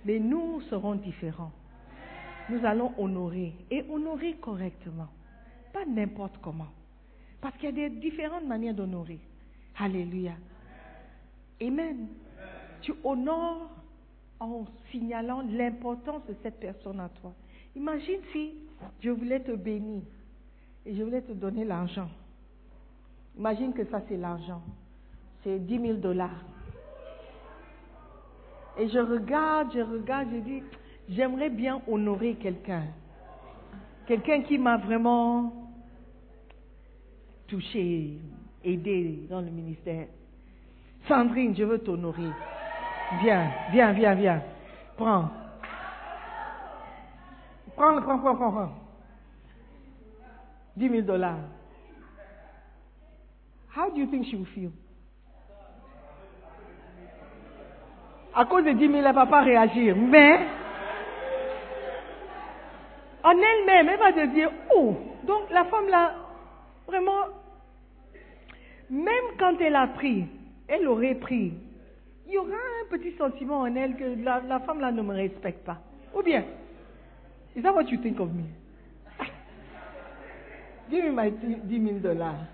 Mais 0.06 0.20
nous 0.20 0.62
serons 0.70 0.96
différents. 0.96 1.52
Nous 2.50 2.66
allons 2.66 2.94
honorer 2.98 3.54
et 3.70 3.84
honorer 3.90 4.34
correctement. 4.36 5.08
Pas 5.72 5.86
n'importe 5.86 6.38
comment. 6.42 6.68
Parce 7.42 7.56
qu'il 7.58 7.66
y 7.66 7.84
a 7.86 7.90
des 7.90 7.90
différentes 7.90 8.46
manières 8.46 8.74
d'honorer. 8.74 9.20
Alléluia. 9.78 10.34
Amen. 11.62 12.08
Tu 12.82 12.94
honores 13.04 13.70
en 14.40 14.66
signalant 14.92 15.42
l'importance 15.42 16.26
de 16.28 16.36
cette 16.42 16.60
personne 16.60 17.00
à 17.00 17.10
toi. 17.22 17.34
Imagine 17.76 18.20
si 18.32 18.54
je 19.02 19.10
voulais 19.10 19.42
te 19.42 19.52
bénir 19.52 20.02
et 20.86 20.96
je 20.96 21.04
voulais 21.04 21.22
te 21.22 21.34
donner 21.34 21.66
l'argent. 21.66 22.10
Imagine 23.38 23.74
que 23.74 23.86
ça 23.86 24.02
c'est 24.08 24.18
l'argent. 24.18 24.62
C'est 25.44 25.60
10 25.60 25.80
000 25.80 25.94
dollars. 25.96 26.44
Et 28.80 28.88
je 28.88 29.00
regarde, 29.00 29.74
je 29.74 29.82
regarde, 29.82 30.30
je 30.32 30.38
dis, 30.38 30.64
j'aimerais 31.10 31.50
bien 31.50 31.82
honorer 31.86 32.36
quelqu'un. 32.36 32.84
Quelqu'un 34.08 34.42
qui 34.42 34.58
m'a 34.58 34.78
vraiment 34.78 35.54
touché, 37.48 38.18
aidé 38.64 39.28
dans 39.30 39.42
le 39.42 39.50
ministère. 39.50 40.08
Sandrine, 41.08 41.56
je 41.56 41.64
veux 41.64 41.80
t'honorer. 41.80 42.32
Viens, 43.22 43.52
viens, 43.72 43.92
viens, 43.92 44.16
viens. 44.16 44.44
Prends. 44.96 45.30
Prends, 47.76 48.02
prends, 48.02 48.20
prends, 48.20 48.36
prends, 48.36 48.52
prends. 48.52 48.72
10 50.78 50.90
000 50.90 51.02
dollars. 51.02 51.40
How 53.76 53.90
do 53.90 54.00
you 54.00 54.08
think 54.08 54.26
she 54.28 54.36
will 54.36 54.48
feel? 54.56 54.72
À 58.36 58.46
cause 58.46 58.64
de 58.64 58.72
10 58.72 58.80
000, 58.80 58.94
elle 58.98 59.04
ne 59.06 59.14
va 59.14 59.26
pas 59.26 59.42
réagir. 59.42 59.96
Mais, 59.96 60.40
en 63.24 63.32
elle-même, 63.32 63.90
elle 63.90 64.00
va 64.00 64.14
te 64.14 64.26
dire, 64.28 64.52
oh, 64.76 64.96
donc 65.24 65.50
la 65.52 65.66
femme 65.66 65.90
là, 65.90 66.16
vraiment, 66.88 67.26
même 68.90 69.26
quand 69.38 69.56
elle 69.60 69.76
a 69.76 69.88
pris, 69.88 70.26
elle 70.68 70.88
aurait 70.88 71.16
pris, 71.16 71.54
il 72.28 72.34
y 72.34 72.38
aura 72.38 72.50
un 72.50 72.90
petit 72.90 73.16
sentiment 73.18 73.62
en 73.62 73.76
elle 73.76 73.96
que 73.96 74.24
la, 74.24 74.42
la 74.48 74.60
femme 74.60 74.80
là 74.80 74.92
ne 74.92 75.02
me 75.02 75.16
respecte 75.16 75.66
pas. 75.66 75.78
Ou 76.16 76.22
bien, 76.22 76.44
is 77.56 77.62
that 77.62 77.74
what 77.74 77.86
you 77.90 77.98
think 77.98 78.20
of 78.20 78.30
me? 78.32 78.46
Give 80.90 81.04
me 81.06 81.12
my 81.12 81.32
10 81.32 81.68
000 81.68 82.00
dollars. 82.00 82.46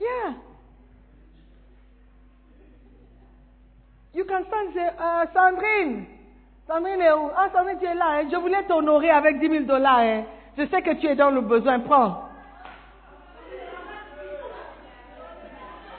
Yeah. 0.00 0.34
You 4.12 4.24
can 4.24 4.44
stand 4.48 4.76
uh, 4.76 5.26
Sandrine, 5.32 6.06
Sandrine 6.66 7.00
est 7.00 7.12
où? 7.12 7.30
Ah, 7.36 7.48
Sandrine, 7.52 7.78
tu 7.78 7.86
es 7.86 7.94
là. 7.94 8.20
Hein? 8.20 8.28
Je 8.30 8.36
voulais 8.36 8.64
t'honorer 8.64 9.10
avec 9.10 9.38
10 9.38 9.48
000 9.48 9.64
dollars. 9.64 10.00
Hein? 10.00 10.24
Je 10.58 10.66
sais 10.66 10.82
que 10.82 10.94
tu 10.94 11.06
es 11.06 11.14
dans 11.14 11.30
le 11.30 11.40
besoin. 11.40 11.78
Prends. 11.80 12.28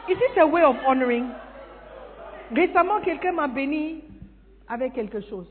Is 0.10 0.18
it 0.18 0.38
a 0.38 0.46
way 0.46 0.64
of 0.64 0.76
honoring? 0.86 1.30
Récemment, 2.54 3.00
quelqu'un 3.00 3.32
m'a 3.32 3.48
béni 3.48 4.04
avec 4.68 4.94
quelque 4.94 5.22
chose. 5.22 5.48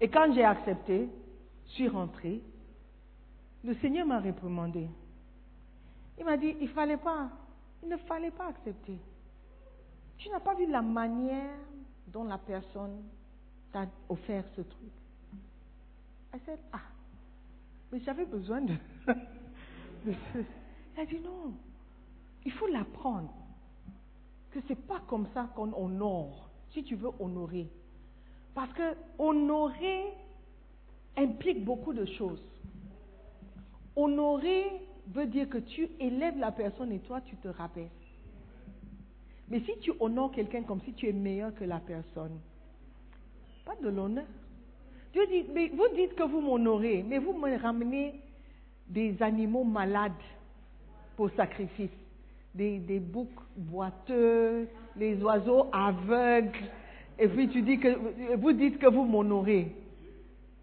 Et 0.00 0.08
quand 0.08 0.32
j'ai 0.32 0.44
accepté, 0.44 1.08
je 1.66 1.72
suis 1.72 1.88
rentrée. 1.88 2.40
Le 3.64 3.74
Seigneur 3.76 4.06
m'a 4.06 4.20
réprimandé. 4.20 4.86
Il 6.18 6.24
m'a 6.24 6.36
dit, 6.36 6.56
il 6.60 6.68
fallait 6.68 6.96
pas, 6.96 7.28
il 7.82 7.88
ne 7.88 7.96
fallait 7.96 8.30
pas 8.30 8.46
accepter. 8.48 8.98
Tu 10.18 10.28
n'as 10.30 10.40
pas 10.40 10.54
vu 10.54 10.66
la 10.66 10.82
manière 10.82 11.56
dont 12.08 12.24
la 12.24 12.38
personne 12.38 13.02
t'a 13.72 13.86
offert 14.08 14.44
ce 14.56 14.62
truc. 14.62 14.92
I 16.34 16.38
said, 16.44 16.58
ah, 16.72 16.80
mais 17.90 18.00
j'avais 18.00 18.26
besoin 18.26 18.60
de. 18.60 18.74
Il 20.06 21.00
a 21.00 21.06
dit 21.06 21.20
non, 21.20 21.54
il 22.44 22.52
faut 22.52 22.66
l'apprendre. 22.66 23.32
que 24.50 24.60
ce 24.62 24.68
n'est 24.70 24.76
pas 24.76 25.00
comme 25.06 25.26
ça 25.34 25.48
qu'on 25.54 25.72
honore, 25.72 26.48
si 26.70 26.82
tu 26.82 26.96
veux 26.96 27.10
honorer. 27.20 27.70
Parce 28.54 28.72
que 28.72 28.96
honorer 29.18 30.12
implique 31.16 31.64
beaucoup 31.64 31.92
de 31.92 32.04
choses. 32.04 32.42
Honorer 33.94 34.64
veut 35.08 35.26
dire 35.26 35.48
que 35.48 35.58
tu 35.58 35.88
élèves 36.00 36.38
la 36.38 36.52
personne 36.52 36.92
et 36.92 37.00
toi, 37.00 37.20
tu 37.20 37.36
te 37.36 37.48
rabaisses. 37.48 37.90
Mais 39.50 39.60
si 39.60 39.78
tu 39.80 39.92
honores 40.00 40.32
quelqu'un 40.32 40.62
comme 40.62 40.80
si 40.82 40.92
tu 40.92 41.08
es 41.08 41.12
meilleur 41.12 41.54
que 41.54 41.64
la 41.64 41.78
personne, 41.78 42.38
pas 43.64 43.74
de 43.82 43.88
l'honneur. 43.88 44.24
Dieu 45.12 45.26
dit, 45.26 45.44
mais 45.54 45.68
vous 45.68 45.88
dites 45.94 46.14
que 46.14 46.22
vous 46.22 46.40
m'honorez, 46.40 47.04
mais 47.06 47.18
vous 47.18 47.32
me 47.32 47.56
ramenez 47.56 48.20
des 48.88 49.20
animaux 49.22 49.64
malades 49.64 50.12
pour 51.16 51.30
sacrifice, 51.30 51.90
des, 52.54 52.78
des 52.78 53.00
boucs 53.00 53.28
boiteux, 53.56 54.68
les 54.96 55.22
oiseaux 55.22 55.66
aveugles, 55.72 56.58
et 57.18 57.28
puis 57.28 57.48
tu 57.48 57.62
dis 57.62 57.78
que 57.78 58.36
vous 58.36 58.52
dites 58.52 58.78
que 58.78 58.86
vous 58.86 59.04
m'honorez. 59.04 59.74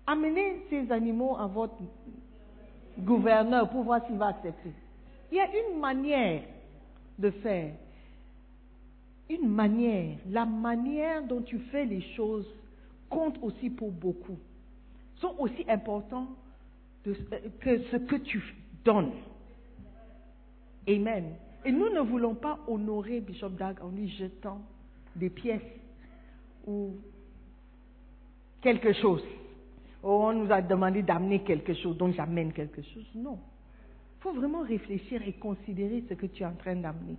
Amenez 0.08 0.62
ces 0.70 0.92
animaux 0.92 1.36
à 1.38 1.48
votre 1.48 1.76
gouverneur 3.00 3.70
pour 3.70 3.84
voir 3.84 4.06
s'il 4.06 4.18
va 4.18 4.28
accepter. 4.28 4.72
Il 5.32 5.38
y 5.38 5.42
a 5.42 5.48
une 5.48 5.80
manière 5.80 6.44
de 7.18 7.30
faire. 7.32 7.74
Une 9.30 9.50
manière. 9.50 10.18
La 10.30 10.46
manière 10.46 11.24
dont 11.26 11.42
tu 11.42 11.60
fais 11.72 11.86
les 11.86 12.02
choses 12.16 12.48
compte 13.10 13.38
aussi 13.42 13.70
pour 13.70 13.92
beaucoup. 13.92 14.38
Sont 15.18 15.36
aussi 15.40 15.66
importants 15.68 16.28
de- 17.06 17.16
que 17.60 17.80
ce 17.92 17.98
que 17.98 18.16
tu 18.18 18.42
donnes. 18.84 19.12
Amen. 20.88 21.26
Et 21.64 21.72
nous 21.72 21.90
ne 21.90 22.02
voulons 22.02 22.36
pas 22.36 22.60
honorer 22.68 23.22
Bishop 23.22 23.50
Dag 23.50 23.78
en 23.82 23.90
lui 23.90 24.08
jetant 24.10 24.62
des 25.16 25.30
pièces 25.32 25.62
ou 26.68 26.92
quelque 28.62 28.94
chose. 28.94 29.24
Oh, 30.04 30.26
on 30.30 30.34
nous 30.34 30.52
a 30.52 30.62
demandé 30.62 31.02
d'amener 31.02 31.40
quelque 31.42 31.74
chose, 31.74 31.98
donc 31.98 32.14
j'amène 32.14 32.54
quelque 32.54 32.84
chose. 32.84 33.08
Non. 33.16 33.40
Il 34.20 34.22
faut 34.22 34.34
vraiment 34.34 34.62
réfléchir 34.62 35.22
et 35.28 35.34
considérer 35.34 36.04
ce 36.08 36.14
que 36.14 36.28
tu 36.28 36.44
es 36.44 36.46
en 36.46 36.54
train 36.54 36.76
d'amener. 36.76 37.16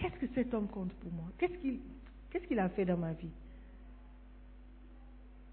Qu'est-ce 0.00 0.16
que 0.16 0.26
cet 0.34 0.54
homme 0.54 0.68
compte 0.68 0.92
pour 0.94 1.12
moi? 1.12 1.26
Qu'est-ce 1.38 2.46
qu'il 2.46 2.58
a 2.58 2.68
fait 2.70 2.86
dans 2.86 2.96
ma 2.96 3.12
vie? 3.12 3.28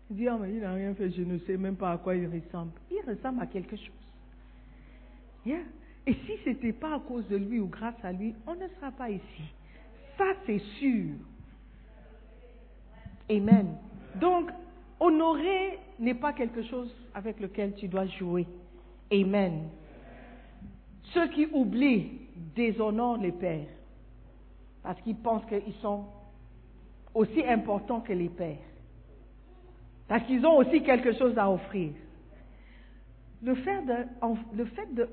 Il 0.10 0.16
dit, 0.16 0.28
ah, 0.28 0.38
mais 0.39 0.54
il 0.54 0.62
n'a 0.62 0.74
rien 0.74 0.93
fait, 0.95 1.12
je 1.12 1.22
ne 1.22 1.38
sais 1.39 1.58
même 1.58 1.76
pas 1.76 1.91
à 1.91 1.98
quoi 1.98 2.16
il 2.16 2.28
ressemble. 2.28 2.72
Il 2.89 3.02
ressemble 3.06 3.41
à 3.41 3.48
quelque 3.48 3.76
chose. 3.76 4.14
Yeah. 5.45 5.60
Et 6.06 6.14
si 6.14 6.38
ce 6.45 6.50
n'était 6.50 6.72
pas 6.72 6.95
à 6.95 7.00
cause 7.00 7.28
de 7.28 7.36
lui 7.36 7.60
ou 7.60 7.68
grâce 7.68 7.95
à 8.04 8.14
lui, 8.14 8.34
on 8.45 8.56
ne 8.56 8.68
sera 8.70 8.91
pas 8.91 9.10
ici. 9.10 9.43
Ça, 10.18 10.26
c'est 10.45 10.62
sûr. 10.80 11.16
Amen. 13.30 13.76
Donc, 14.16 14.50
honorer 15.02 15.80
n'est 16.00 16.16
pas 16.16 16.32
quelque 16.32 16.64
chose 16.64 16.93
avec 17.14 17.41
lequel 17.41 17.76
tu 17.76 17.89
dois 17.89 18.06
jouer. 18.06 18.48
Amen. 19.12 19.68
Ceux 21.14 21.28
qui 21.30 21.48
oublient 21.52 22.12
déshonorent 22.56 23.18
les 23.18 23.34
pères 23.34 23.68
parce 24.88 25.02
qu'ils 25.02 25.18
pensent 25.18 25.44
qu'ils 25.48 25.74
sont 25.82 26.06
aussi 27.14 27.46
importants 27.46 28.00
que 28.00 28.14
les 28.14 28.30
pères. 28.30 28.56
Parce 30.08 30.24
qu'ils 30.24 30.46
ont 30.46 30.56
aussi 30.56 30.82
quelque 30.82 31.12
chose 31.12 31.38
à 31.38 31.52
offrir. 31.52 31.92
Le 33.44 33.54
fait 33.54 33.84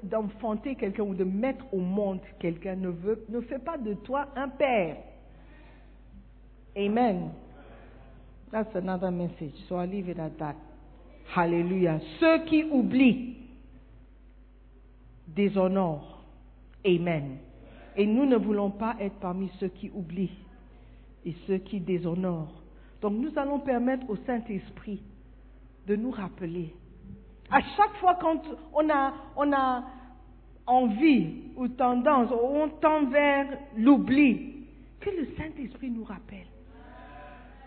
d'enfanter 0.05 0.77
quelqu'un 0.77 1.03
ou 1.03 1.15
de 1.17 1.25
mettre 1.25 1.65
au 1.75 1.79
monde 1.79 2.21
quelqu'un 2.39 2.77
ne, 2.77 2.93
ne 3.29 3.41
fait 3.41 3.59
pas 3.59 3.77
de 3.77 3.95
toi 3.95 4.29
un 4.37 4.49
père. 4.49 4.99
Amen. 6.77 7.33
That's 8.53 8.77
another 8.77 9.11
message. 9.11 9.55
So 9.69 9.75
I'll 9.75 9.91
leave 9.91 10.09
it 10.09 10.21
at 10.21 10.39
that. 10.39 10.55
Hallelujah. 11.35 11.99
Ceux 12.21 12.45
qui 12.45 12.63
oublient 12.63 13.39
déshonorent. 15.27 16.23
Amen. 16.87 17.39
Et 17.97 18.07
nous 18.07 18.27
ne 18.27 18.37
voulons 18.37 18.71
pas 18.71 18.97
être 19.01 19.17
parmi 19.21 19.51
ceux 19.61 19.69
qui 19.69 19.91
oublient 19.95 20.37
et 21.25 21.35
ceux 21.47 21.59
qui 21.59 21.81
déshonorent. 21.81 22.63
Donc 23.01 23.15
nous 23.15 23.33
allons 23.37 23.61
permettre 23.61 24.09
au 24.09 24.17
Saint-Esprit 24.27 25.03
de 25.87 25.97
nous 25.97 26.11
rappeler. 26.11 26.75
À 27.51 27.61
chaque 27.77 27.95
fois 27.97 28.17
quand 28.21 28.43
on 28.73 28.91
a, 28.91 29.85
envie 30.67 31.43
ou 31.57 31.69
tendance, 31.69 32.31
on 32.33 32.69
tend 32.81 33.05
vers 33.07 33.47
l'oubli, 33.77 34.65
que 35.01 35.11
le 35.11 35.29
Saint-Esprit 35.37 35.91
nous 35.91 36.05
rappelle. 36.05 36.47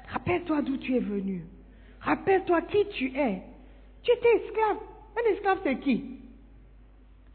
Rappelle-toi 0.08 0.64
d'où 0.64 0.78
tu 0.78 0.96
es 0.96 1.00
venu. 1.00 1.46
Rappelle-toi 2.00 2.62
qui 2.64 2.86
tu 2.94 3.16
es. 3.16 3.44
Tu 4.02 4.12
étais 4.12 4.46
esclave. 4.46 4.78
Un 5.16 5.34
esclave, 5.34 5.60
c'est 5.64 5.80
qui? 5.80 6.20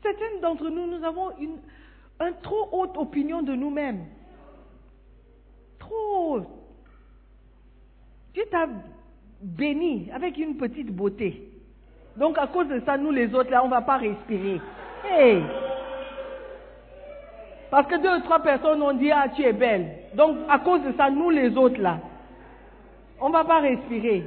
Certains 0.03 0.40
d'entre 0.40 0.68
nous, 0.68 0.86
nous 0.86 1.05
avons 1.05 1.36
une, 1.38 1.59
trop 2.43 2.68
haute 2.73 2.97
opinion 2.97 3.43
de 3.43 3.55
nous-mêmes. 3.55 4.05
Trop 5.79 6.35
haute. 6.35 6.49
Dieu 8.35 8.45
t'a 8.51 8.66
béni 9.41 10.09
avec 10.14 10.39
une 10.39 10.57
petite 10.57 10.95
beauté. 10.95 11.49
Donc 12.16 12.39
à 12.39 12.47
cause 12.47 12.68
de 12.68 12.81
ça, 12.87 12.97
nous 12.97 13.11
les 13.11 13.35
autres, 13.35 13.51
là, 13.51 13.62
on 13.62 13.66
ne 13.66 13.73
va 13.73 13.83
pas 13.83 13.97
respirer. 13.97 14.61
Hey! 15.05 15.43
Parce 17.70 17.87
que 17.87 17.97
deux 17.97 18.16
ou 18.18 18.20
trois 18.20 18.41
personnes 18.41 18.83
ont 18.83 18.93
dit, 18.93 19.11
ah, 19.11 19.29
tu 19.35 19.43
es 19.43 19.53
belle. 19.53 19.89
Donc 20.14 20.37
à 20.49 20.59
cause 20.59 20.83
de 20.83 20.93
ça, 20.93 21.11
nous 21.11 21.31
les 21.31 21.57
autres, 21.57 21.81
là, 21.81 21.99
on 23.20 23.29
ne 23.29 23.33
va 23.33 23.45
pas 23.45 23.61
respirer. 23.61 24.25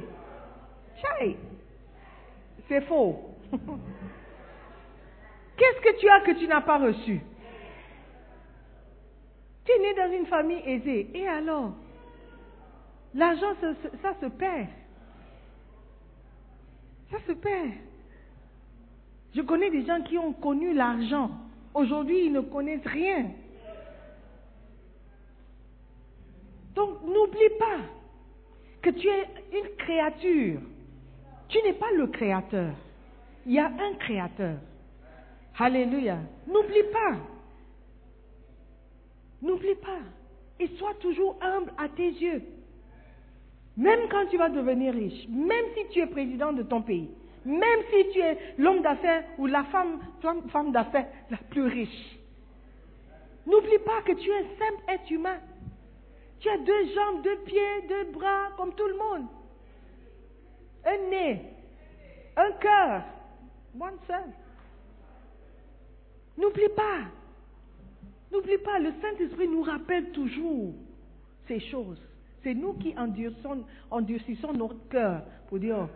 C'est 2.68 2.80
faux. 2.82 3.20
Qu'est-ce 5.56 5.80
que 5.80 6.00
tu 6.00 6.08
as 6.08 6.20
que 6.20 6.32
tu 6.32 6.48
n'as 6.48 6.60
pas 6.60 6.78
reçu? 6.78 7.20
Tu 9.66 9.72
es 9.72 9.78
né 9.80 9.94
dans 9.94 10.12
une 10.12 10.26
famille 10.26 10.62
aisée. 10.64 11.10
Et 11.14 11.26
alors? 11.28 11.72
L'argent, 13.14 13.52
ça, 13.60 13.72
ça- 14.02 14.14
se 14.20 14.26
perd. 14.26 14.68
Ça 17.10 17.16
se 17.26 17.32
perd. 17.32 17.72
Je 19.34 19.42
connais 19.42 19.70
des 19.70 19.84
gens 19.84 20.00
qui 20.02 20.16
ont 20.18 20.32
connu 20.32 20.72
l'argent. 20.72 21.30
Aujourd'hui, 21.74 22.26
ils 22.26 22.32
ne 22.32 22.40
connaissent 22.40 22.86
rien. 22.86 23.30
Donc, 26.74 27.02
n'oublie 27.02 27.50
pas 27.58 27.78
que 28.82 28.90
tu 28.90 29.08
es 29.08 29.26
une 29.52 29.76
créature. 29.76 30.60
Tu 31.48 31.58
n'es 31.62 31.72
pas 31.74 31.90
le 31.96 32.06
créateur. 32.08 32.72
Il 33.46 33.52
y 33.52 33.58
a 33.58 33.66
un 33.66 33.94
créateur. 33.98 34.56
Alléluia. 35.58 36.18
N'oublie 36.46 36.84
pas. 36.92 37.16
N'oublie 39.42 39.74
pas. 39.76 40.00
Et 40.58 40.68
sois 40.78 40.94
toujours 41.00 41.36
humble 41.40 41.72
à 41.76 41.88
tes 41.88 42.08
yeux. 42.08 42.42
Même 43.76 44.08
quand 44.10 44.26
tu 44.30 44.38
vas 44.38 44.48
devenir 44.48 44.94
riche, 44.94 45.28
même 45.28 45.64
si 45.76 45.86
tu 45.90 46.00
es 46.00 46.06
président 46.06 46.52
de 46.52 46.62
ton 46.62 46.80
pays, 46.80 47.10
même 47.44 47.80
si 47.90 48.08
tu 48.12 48.20
es 48.20 48.38
l'homme 48.58 48.80
d'affaires 48.80 49.24
ou 49.38 49.46
la 49.46 49.64
femme, 49.64 50.00
d'affaires 50.72 51.08
la 51.30 51.36
plus 51.50 51.66
riche, 51.66 52.18
n'oublie 53.46 53.78
pas 53.84 54.02
que 54.02 54.12
tu 54.12 54.30
es 54.30 54.38
un 54.38 54.48
simple 54.58 54.82
être 54.88 55.10
humain. 55.10 55.38
Tu 56.40 56.48
as 56.48 56.58
deux 56.58 56.94
jambes, 56.94 57.22
deux 57.22 57.36
pieds, 57.44 57.82
deux 57.88 58.04
bras, 58.12 58.50
comme 58.56 58.74
tout 58.74 58.86
le 58.86 58.96
monde. 58.96 59.26
Un 60.84 61.10
nez, 61.10 61.42
un 62.36 62.52
cœur, 62.52 63.02
one 63.78 63.98
seul. 64.06 64.32
N'oublie 66.36 66.68
pas. 66.74 67.00
N'oublie 68.32 68.58
pas, 68.58 68.78
le 68.78 68.92
Saint-Esprit 69.00 69.48
nous 69.48 69.62
rappelle 69.62 70.10
toujours 70.10 70.74
ces 71.46 71.60
choses. 71.60 72.00
C'est 72.42 72.54
nous 72.54 72.74
qui 72.74 72.94
endurcissons, 72.98 74.52
notre 74.52 74.88
cœur 74.88 75.22
pour 75.48 75.58
dire, 75.58 75.76
oh, 75.80 75.90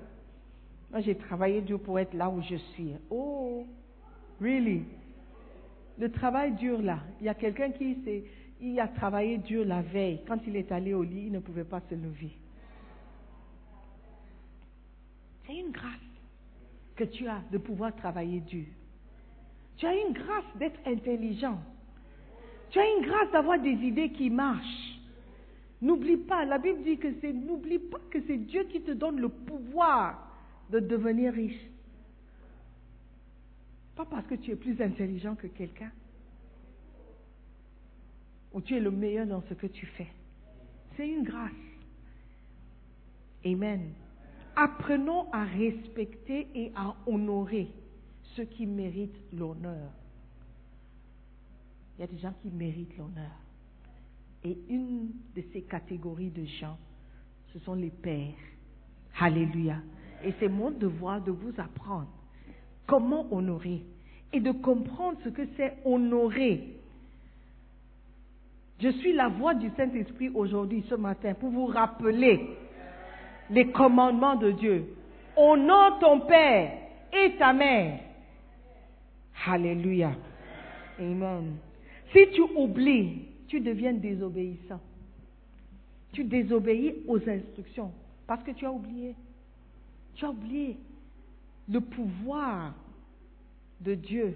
moi 0.91 1.01
j'ai 1.01 1.16
travaillé 1.16 1.61
dur 1.61 1.81
pour 1.81 1.99
être 1.99 2.14
là 2.14 2.28
où 2.28 2.41
je 2.43 2.57
suis. 2.57 2.93
Oh, 3.11 3.64
really? 4.41 4.85
Le 5.99 6.11
travail 6.11 6.53
dur 6.53 6.81
là, 6.81 7.01
il 7.20 7.26
y 7.26 7.28
a 7.28 7.35
quelqu'un 7.35 7.70
qui 7.70 7.97
il 8.61 8.78
a 8.78 8.89
travaillé 8.89 9.39
dur 9.39 9.64
la 9.64 9.83
veille. 9.83 10.20
Quand 10.26 10.39
il 10.47 10.57
est 10.57 10.70
allé 10.70 10.93
au 10.93 11.03
lit, 11.03 11.26
il 11.26 11.33
ne 11.33 11.39
pouvait 11.39 11.64
pas 11.64 11.81
se 11.89 11.95
lever. 11.95 12.33
C'est 15.47 15.57
une 15.57 15.70
grâce 15.70 15.91
que 16.97 17.05
tu 17.05 17.26
as 17.26 17.43
de 17.51 17.59
pouvoir 17.59 17.95
travailler 17.97 18.41
dur. 18.41 18.66
Tu 19.76 19.87
as 19.87 19.95
une 19.95 20.12
grâce 20.12 20.45
d'être 20.59 20.78
intelligent. 20.87 21.59
Tu 22.71 22.79
as 22.79 22.87
une 22.97 23.05
grâce 23.05 23.31
d'avoir 23.33 23.59
des 23.59 23.71
idées 23.71 24.11
qui 24.11 24.31
marchent. 24.31 25.01
N'oublie 25.83 26.18
pas, 26.18 26.45
la 26.45 26.59
Bible 26.59 26.83
dit 26.83 26.99
que 26.99 27.09
c'est, 27.21 27.33
n'oublie 27.33 27.79
pas 27.79 28.01
que 28.11 28.18
c'est 28.27 28.37
Dieu 28.37 28.64
qui 28.64 28.83
te 28.83 28.93
donne 28.93 29.21
le 29.21 29.29
pouvoir 29.29 30.31
de 30.71 30.79
devenir 30.79 31.33
riche. 31.33 31.61
Pas 33.97 34.05
parce 34.05 34.27
que 34.27 34.35
tu 34.35 34.51
es 34.53 34.57
plus 34.57 34.81
intelligent 34.81 35.35
que 35.35 35.47
quelqu'un. 35.47 35.91
ou 38.53 38.61
tu 38.61 38.77
es 38.77 38.81
le 38.81 38.91
meilleur 38.91 39.27
dans 39.27 39.43
ce 39.49 39.55
que 39.55 39.66
tu 39.66 39.87
fais. 39.87 40.09
C'est 40.97 41.09
une 41.09 41.23
grâce. 41.23 41.53
Amen. 43.45 43.93
Apprenons 44.57 45.33
à 45.33 45.45
respecter 45.45 46.49
et 46.55 46.73
à 46.75 46.95
honorer 47.07 47.68
ceux 48.35 48.45
qui 48.45 48.66
méritent 48.66 49.21
l'honneur. 49.33 49.91
Il 52.01 52.05
y 52.05 52.09
a 52.09 52.13
des 52.13 52.19
gens 52.19 52.33
qui 52.41 52.49
méritent 52.49 52.97
l'honneur. 52.97 53.31
Et 54.43 54.57
une 54.71 55.11
de 55.37 55.43
ces 55.53 55.61
catégories 55.61 56.31
de 56.31 56.47
gens, 56.47 56.79
ce 57.53 57.59
sont 57.59 57.75
les 57.75 57.91
pères. 57.91 58.33
Alléluia. 59.21 59.77
Et 60.25 60.33
c'est 60.41 60.49
mon 60.49 60.71
devoir 60.71 61.21
de 61.21 61.31
vous 61.31 61.53
apprendre 61.59 62.09
comment 62.87 63.31
honorer 63.31 63.83
et 64.33 64.41
de 64.41 64.51
comprendre 64.51 65.19
ce 65.25 65.29
que 65.29 65.43
c'est 65.59 65.77
honorer. 65.85 66.69
Je 68.79 68.89
suis 68.93 69.13
la 69.13 69.29
voix 69.29 69.53
du 69.53 69.69
Saint-Esprit 69.77 70.31
aujourd'hui, 70.31 70.83
ce 70.89 70.95
matin, 70.95 71.35
pour 71.35 71.51
vous 71.51 71.67
rappeler 71.67 72.57
les 73.51 73.71
commandements 73.73 74.37
de 74.37 74.53
Dieu. 74.53 74.87
Honore 75.37 75.99
ton 75.99 76.21
père 76.21 76.79
et 77.13 77.37
ta 77.37 77.53
mère. 77.53 78.01
Alléluia. 79.47 80.13
Amen. 80.99 81.59
Si 82.13 82.31
tu 82.33 82.43
oublies, 82.43 83.23
tu 83.47 83.61
deviens 83.61 83.93
désobéissant. 83.93 84.81
Tu 86.13 86.25
désobéis 86.25 86.97
aux 87.07 87.21
instructions 87.29 87.93
parce 88.27 88.43
que 88.43 88.51
tu 88.51 88.67
as 88.67 88.73
oublié. 88.73 89.15
Tu 90.15 90.25
as 90.25 90.31
oublié 90.31 90.77
le 91.69 91.81
pouvoir 91.81 92.75
de 93.81 93.95
Dieu, 93.95 94.27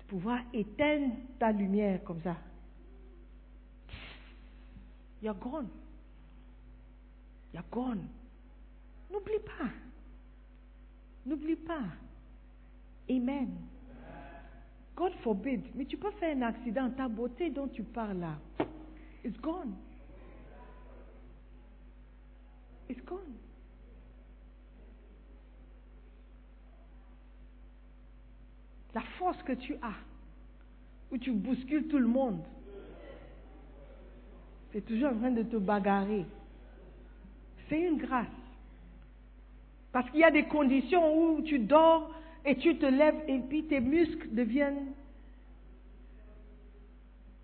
de 0.00 0.04
pouvoir 0.08 0.40
éteindre 0.52 1.14
ta 1.38 1.52
lumière 1.52 2.02
comme 2.04 2.20
ça. 2.22 2.36
You're 5.22 5.36
gone. 5.36 5.68
You're 7.54 7.64
gone. 7.70 8.08
N'oublie 9.10 9.38
pas. 9.38 9.70
N'oublie 11.24 11.56
pas. 11.56 11.84
Amen. 13.08 13.48
God 14.96 15.12
forbid. 15.22 15.62
Mais 15.74 15.84
tu 15.84 15.96
peux 15.96 16.10
faire 16.12 16.36
un 16.36 16.42
accident. 16.42 16.90
Ta 16.90 17.08
beauté 17.08 17.50
dont 17.50 17.68
tu 17.68 17.82
parles 17.82 18.18
là, 18.18 18.38
it's 19.24 19.38
gone. 19.40 19.74
It's 22.88 23.04
gone. 23.04 23.20
La 28.94 29.02
force 29.18 29.42
que 29.44 29.52
tu 29.52 29.74
as, 29.76 29.94
où 31.10 31.16
tu 31.16 31.32
bouscules 31.32 31.88
tout 31.88 31.98
le 31.98 32.06
monde, 32.06 32.42
c'est 34.72 34.84
toujours 34.84 35.10
en 35.10 35.18
train 35.18 35.30
de 35.30 35.42
te 35.42 35.56
bagarrer. 35.56 36.26
C'est 37.68 37.80
une 37.80 37.96
grâce. 37.96 38.26
Parce 39.92 40.10
qu'il 40.10 40.20
y 40.20 40.24
a 40.24 40.30
des 40.30 40.44
conditions 40.44 41.16
où 41.16 41.42
tu 41.42 41.58
dors 41.58 42.10
et 42.44 42.56
tu 42.56 42.76
te 42.76 42.86
lèves 42.86 43.22
et 43.28 43.38
puis 43.38 43.64
tes 43.64 43.80
muscles 43.80 44.28
deviennent 44.32 44.92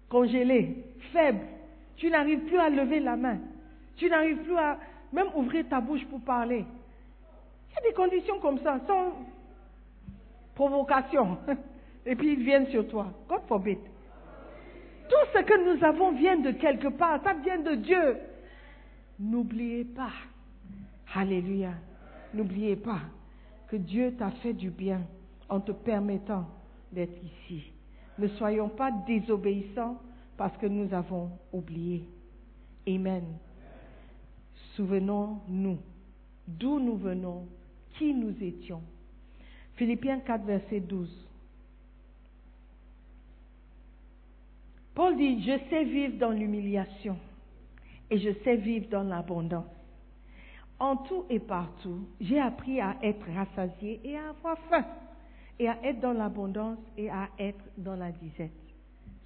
congelés, 0.09 0.85
faibles. 1.13 1.47
Tu 1.97 2.11
n'arrives 2.11 2.45
plus 2.47 2.59
à 2.59 2.71
lever 2.71 3.01
la 3.01 3.17
main. 3.17 3.39
Tu 3.97 4.09
n'arrives 4.09 4.43
plus 4.43 4.57
à 4.57 4.79
même 5.13 5.29
ouvrir 5.35 5.69
ta 5.69 5.81
bouche 5.81 6.05
pour 6.07 6.21
parler. 6.21 6.65
Il 7.71 7.75
y 7.75 7.79
a 7.79 7.91
des 7.91 7.95
conditions 7.95 8.39
comme 8.41 8.59
ça, 8.61 8.81
sans 8.87 9.13
provocation. 10.55 11.39
Et 12.07 12.17
puis 12.17 12.33
ils 12.33 12.43
viennent 12.43 12.69
sur 12.69 12.89
toi. 12.89 13.13
God 13.29 13.43
forbid. 13.47 13.79
Tout 15.09 15.27
ce 15.35 15.43
que 15.43 15.75
nous 15.75 15.85
avons 15.85 16.13
vient 16.13 16.37
de 16.37 16.53
quelque 16.53 16.89
part. 16.89 17.23
Ça 17.23 17.35
vient 17.35 17.59
de 17.59 17.75
Dieu. 17.75 18.17
N'oubliez 19.19 19.85
pas. 19.85 20.13
Alléluia. 21.15 21.73
N'oubliez 22.35 22.77
pas 22.77 23.01
que 23.69 23.77
Dieu 23.77 24.15
t'a 24.19 24.31
fait 24.31 24.55
du 24.55 24.71
bien 24.71 25.03
en 25.49 25.61
te 25.61 25.73
permettant 25.73 26.49
d'être 26.93 27.19
ici. 27.23 27.65
Ne 28.19 28.29
soyons 28.29 28.69
pas 28.69 28.91
désobéissants 29.07 30.01
parce 30.37 30.57
que 30.59 30.67
nous 30.67 30.93
avons 30.95 31.31
oublié. 31.53 32.05
Amen. 32.87 33.25
Souvenons-nous 34.75 35.79
d'où 36.49 36.81
nous 36.81 36.97
venons, 36.97 37.47
qui 37.99 38.15
nous 38.15 38.35
étions. 38.43 38.83
Philippiens 39.75 40.21
4, 40.21 40.45
verset 40.45 40.81
12. 40.81 41.27
Paul 44.95 45.17
dit, 45.17 45.43
je 45.43 45.59
sais 45.69 45.85
vivre 45.85 46.19
dans 46.19 46.31
l'humiliation 46.31 47.17
et 48.11 48.19
je 48.19 48.31
sais 48.43 48.57
vivre 48.57 48.89
dans 48.89 49.03
l'abondance. 49.03 49.67
En 50.81 50.97
tout 50.97 51.25
et 51.29 51.41
partout, 51.41 52.07
j'ai 52.21 52.41
appris 52.41 52.81
à 52.81 52.97
être 53.03 53.27
rassasié 53.35 54.01
et 54.05 54.17
à 54.17 54.29
avoir 54.31 54.59
faim, 54.71 54.85
et 55.59 55.69
à 55.69 55.77
être 55.83 56.01
dans 56.01 56.13
l'abondance 56.13 56.79
et 56.97 57.11
à 57.11 57.29
être 57.39 57.65
dans 57.77 57.97
la 57.97 58.13
disette. 58.13 58.53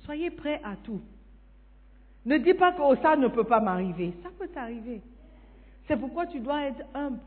Soyez 0.00 0.30
prêts 0.30 0.61
à 0.64 0.76
tout. 0.76 1.00
Ne 2.24 2.38
dis 2.38 2.55
pas 2.55 2.72
que 2.72 3.03
ça 3.03 3.16
ne 3.16 3.28
peut 3.28 3.44
pas 3.44 3.61
m'arriver. 3.61 4.14
Ça 4.22 4.30
peut 4.38 4.48
t'arriver. 4.48 5.03
C'est 5.86 5.96
pourquoi 5.96 6.26
tu 6.26 6.40
dois 6.40 6.62
être 6.62 6.84
humble. 6.94 7.18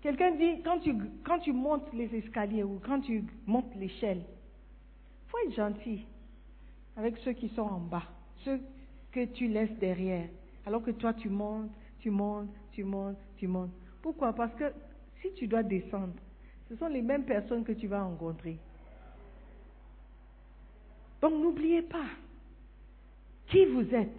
Quelqu'un 0.00 0.32
dit, 0.32 0.62
quand 0.64 0.80
tu, 0.80 0.96
quand 1.24 1.38
tu 1.38 1.52
montes 1.52 1.92
les 1.92 2.12
escaliers 2.16 2.64
ou 2.64 2.80
quand 2.84 3.00
tu 3.00 3.24
montes 3.46 3.72
l'échelle, 3.76 4.22
il 4.22 5.30
faut 5.30 5.38
être 5.46 5.54
gentil 5.54 6.04
avec 6.96 7.16
ceux 7.18 7.32
qui 7.32 7.48
sont 7.50 7.62
en 7.62 7.78
bas, 7.78 8.02
ceux 8.44 8.60
que 9.12 9.24
tu 9.26 9.46
laisses 9.46 9.78
derrière, 9.78 10.28
alors 10.66 10.82
que 10.82 10.90
toi 10.90 11.14
tu 11.14 11.28
montes, 11.28 11.70
tu 12.00 12.10
montes, 12.10 12.50
tu 12.72 12.84
montes, 12.84 13.18
tu 13.36 13.46
montes. 13.46 13.72
Pourquoi? 14.02 14.32
Parce 14.32 14.54
que 14.54 14.72
si 15.20 15.32
tu 15.34 15.46
dois 15.46 15.62
descendre, 15.62 16.14
ce 16.68 16.76
sont 16.76 16.88
les 16.88 17.02
mêmes 17.02 17.24
personnes 17.24 17.64
que 17.64 17.72
tu 17.72 17.86
vas 17.86 18.02
rencontrer. 18.02 18.58
Donc 21.20 21.34
n'oubliez 21.34 21.82
pas 21.82 22.10
qui 23.48 23.64
vous 23.66 23.94
êtes, 23.94 24.12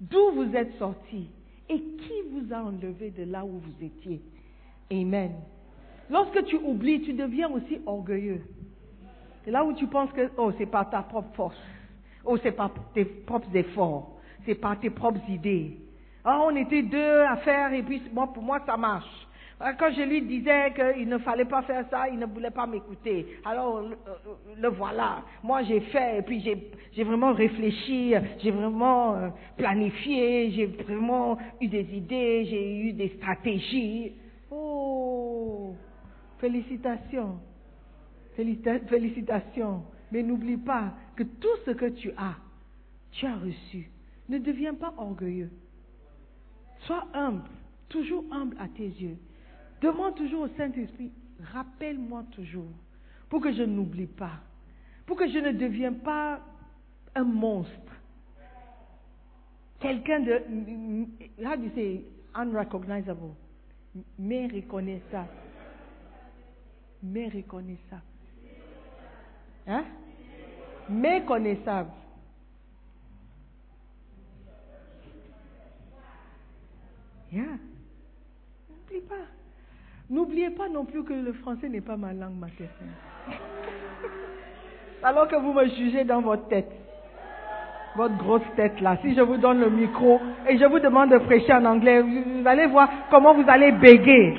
d'où 0.00 0.32
vous 0.32 0.54
êtes 0.54 0.76
sorti 0.78 1.30
et 1.68 1.80
qui 1.80 2.22
vous 2.32 2.52
a 2.52 2.58
enlevé 2.58 3.10
de 3.10 3.24
là 3.24 3.44
où 3.44 3.58
vous 3.58 3.84
étiez. 3.84 4.20
Amen. 4.90 5.32
Lorsque 6.10 6.44
tu 6.44 6.56
oublies, 6.56 7.00
tu 7.00 7.14
deviens 7.14 7.48
aussi 7.50 7.80
orgueilleux. 7.86 8.42
C'est 9.44 9.50
là 9.50 9.64
où 9.64 9.72
tu 9.72 9.86
penses 9.86 10.12
que, 10.12 10.30
oh, 10.36 10.52
c'est 10.58 10.66
pas 10.66 10.84
ta 10.84 11.02
propre 11.02 11.34
force. 11.34 11.58
Oh, 12.24 12.36
c'est 12.42 12.52
pas 12.52 12.70
tes 12.92 13.04
propres 13.04 13.54
efforts. 13.54 14.18
C'est 14.44 14.54
pas 14.54 14.76
tes 14.76 14.90
propres 14.90 15.26
idées. 15.28 15.78
Ah, 16.24 16.40
on 16.46 16.56
était 16.56 16.82
deux 16.82 17.20
à 17.20 17.36
faire 17.38 17.72
et 17.72 17.82
puis 17.82 18.02
moi, 18.12 18.32
pour 18.32 18.42
moi, 18.42 18.60
ça 18.66 18.76
marche. 18.76 19.26
Ah, 19.60 19.72
Quand 19.74 19.90
je 19.92 20.02
lui 20.02 20.22
disais 20.22 20.72
qu'il 20.74 21.08
ne 21.08 21.18
fallait 21.18 21.44
pas 21.44 21.62
faire 21.62 21.84
ça, 21.90 22.08
il 22.08 22.18
ne 22.18 22.26
voulait 22.26 22.50
pas 22.50 22.66
m'écouter. 22.66 23.26
Alors, 23.44 23.80
le, 23.80 23.92
euh, 23.92 24.34
le 24.58 24.68
voilà. 24.68 25.22
Moi, 25.42 25.62
j'ai 25.64 25.80
fait 25.80 26.18
et 26.18 26.22
puis 26.22 26.40
j'ai- 26.40 27.04
vraiment 27.04 27.32
réfléchi, 27.32 28.14
j'ai 28.38 28.50
vraiment 28.50 29.14
euh, 29.16 29.28
planifié, 29.56 30.50
j'ai 30.50 30.66
vraiment 30.66 31.36
eu 31.60 31.68
des 31.68 31.86
idées, 31.94 32.44
j'ai 32.46 32.78
eu 32.80 32.92
des 32.94 33.10
stratégies. 33.18 34.12
Oh, 34.50 35.74
félicitations. 36.38 37.38
Félicita- 38.36 38.86
Félicitations. 38.88 39.84
Mais 40.10 40.22
n'oublie 40.22 40.56
pas 40.56 40.92
que 41.16 41.22
tout 41.22 41.56
ce 41.66 41.70
que 41.72 41.86
tu 41.90 42.10
as, 42.16 42.36
tu 43.12 43.26
as 43.26 43.36
reçu. 43.36 43.90
Ne 44.28 44.38
deviens 44.38 44.74
pas 44.74 44.92
orgueilleux. 44.96 45.50
Sois 46.86 47.06
humble, 47.14 47.48
toujours 47.88 48.24
humble 48.30 48.56
à 48.58 48.68
tes 48.68 48.88
yeux. 48.88 49.16
Demande 49.80 50.14
toujours 50.14 50.42
au 50.42 50.48
Saint-Esprit, 50.56 51.12
rappelle-moi 51.52 52.24
toujours, 52.32 52.72
pour 53.28 53.40
que 53.40 53.52
je 53.52 53.62
n'oublie 53.62 54.06
pas, 54.06 54.40
pour 55.06 55.16
que 55.16 55.28
je 55.28 55.38
ne 55.38 55.52
devienne 55.52 55.98
pas 55.98 56.40
un 57.14 57.24
monstre. 57.24 57.72
Quelqu'un 59.80 60.20
de, 60.20 60.42
how 61.44 61.56
do 61.56 61.64
you 61.64 61.70
say, 61.74 62.04
unrecognizable, 62.34 63.34
mais 64.18 64.46
reconnaissable. 64.46 65.28
Mais 67.02 67.28
reconnaissable. 67.28 68.02
Hein? 69.66 69.84
Méconnaissable. 70.88 71.90
Pas. 79.08 79.14
N'oubliez 80.08 80.50
pas 80.50 80.68
non 80.68 80.84
plus 80.84 81.02
que 81.02 81.12
le 81.12 81.32
français 81.32 81.68
n'est 81.68 81.80
pas 81.80 81.96
ma 81.96 82.12
langue 82.12 82.38
maternelle. 82.38 82.70
Alors 85.02 85.26
que 85.26 85.36
vous 85.36 85.52
me 85.52 85.66
jugez 85.66 86.04
dans 86.04 86.20
votre 86.20 86.46
tête, 86.48 86.70
votre 87.96 88.16
grosse 88.16 88.42
tête 88.56 88.80
là, 88.80 88.96
si 89.02 89.14
je 89.14 89.20
vous 89.20 89.36
donne 89.36 89.60
le 89.60 89.70
micro 89.70 90.20
et 90.48 90.58
je 90.58 90.64
vous 90.64 90.78
demande 90.78 91.10
de 91.10 91.18
prêcher 91.18 91.52
en 91.52 91.64
anglais, 91.64 92.00
vous 92.02 92.46
allez 92.46 92.66
voir 92.66 92.88
comment 93.10 93.34
vous 93.34 93.48
allez 93.48 93.72
béguer. 93.72 94.36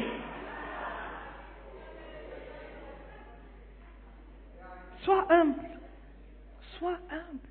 Sois 5.02 5.26
humble. 5.30 5.56
Sois 6.78 6.98
humble. 7.12 7.50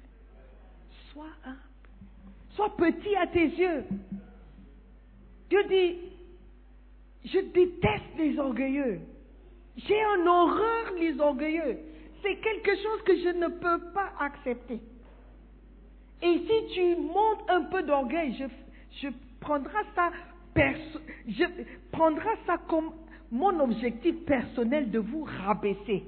Sois 1.13 1.25
humble. 1.45 1.59
Sois 2.51 2.77
petit 2.77 3.15
à 3.17 3.27
tes 3.27 3.47
yeux. 3.47 3.85
Dieu 5.55 5.65
dit, 5.69 5.97
je 7.27 7.39
déteste 7.39 8.19
les 8.19 8.37
orgueilleux. 8.41 8.99
J'ai 9.77 10.05
en 10.05 10.27
horreur 10.27 10.93
les 10.99 11.21
orgueilleux. 11.21 11.79
C'est 12.23 12.37
quelque 12.41 12.75
chose 12.75 13.03
que 13.05 13.17
je 13.17 13.29
ne 13.29 13.47
peux 13.47 13.93
pas 13.93 14.13
accepter. 14.19 14.81
Et 16.23 16.39
si 16.39 16.75
tu 16.75 16.97
montes 16.97 17.49
un 17.49 17.63
peu 17.63 17.85
d'orgueil, 17.85 18.35
je, 19.01 19.09
prendrai 19.39 19.79
ça, 19.95 20.11
je 20.57 21.45
prendrai 21.93 22.31
ça 22.47 22.57
comme 22.69 22.91
mon 23.31 23.61
objectif 23.61 24.25
personnel 24.25 24.91
de 24.91 24.99
vous 24.99 25.23
rabaisser. 25.23 26.03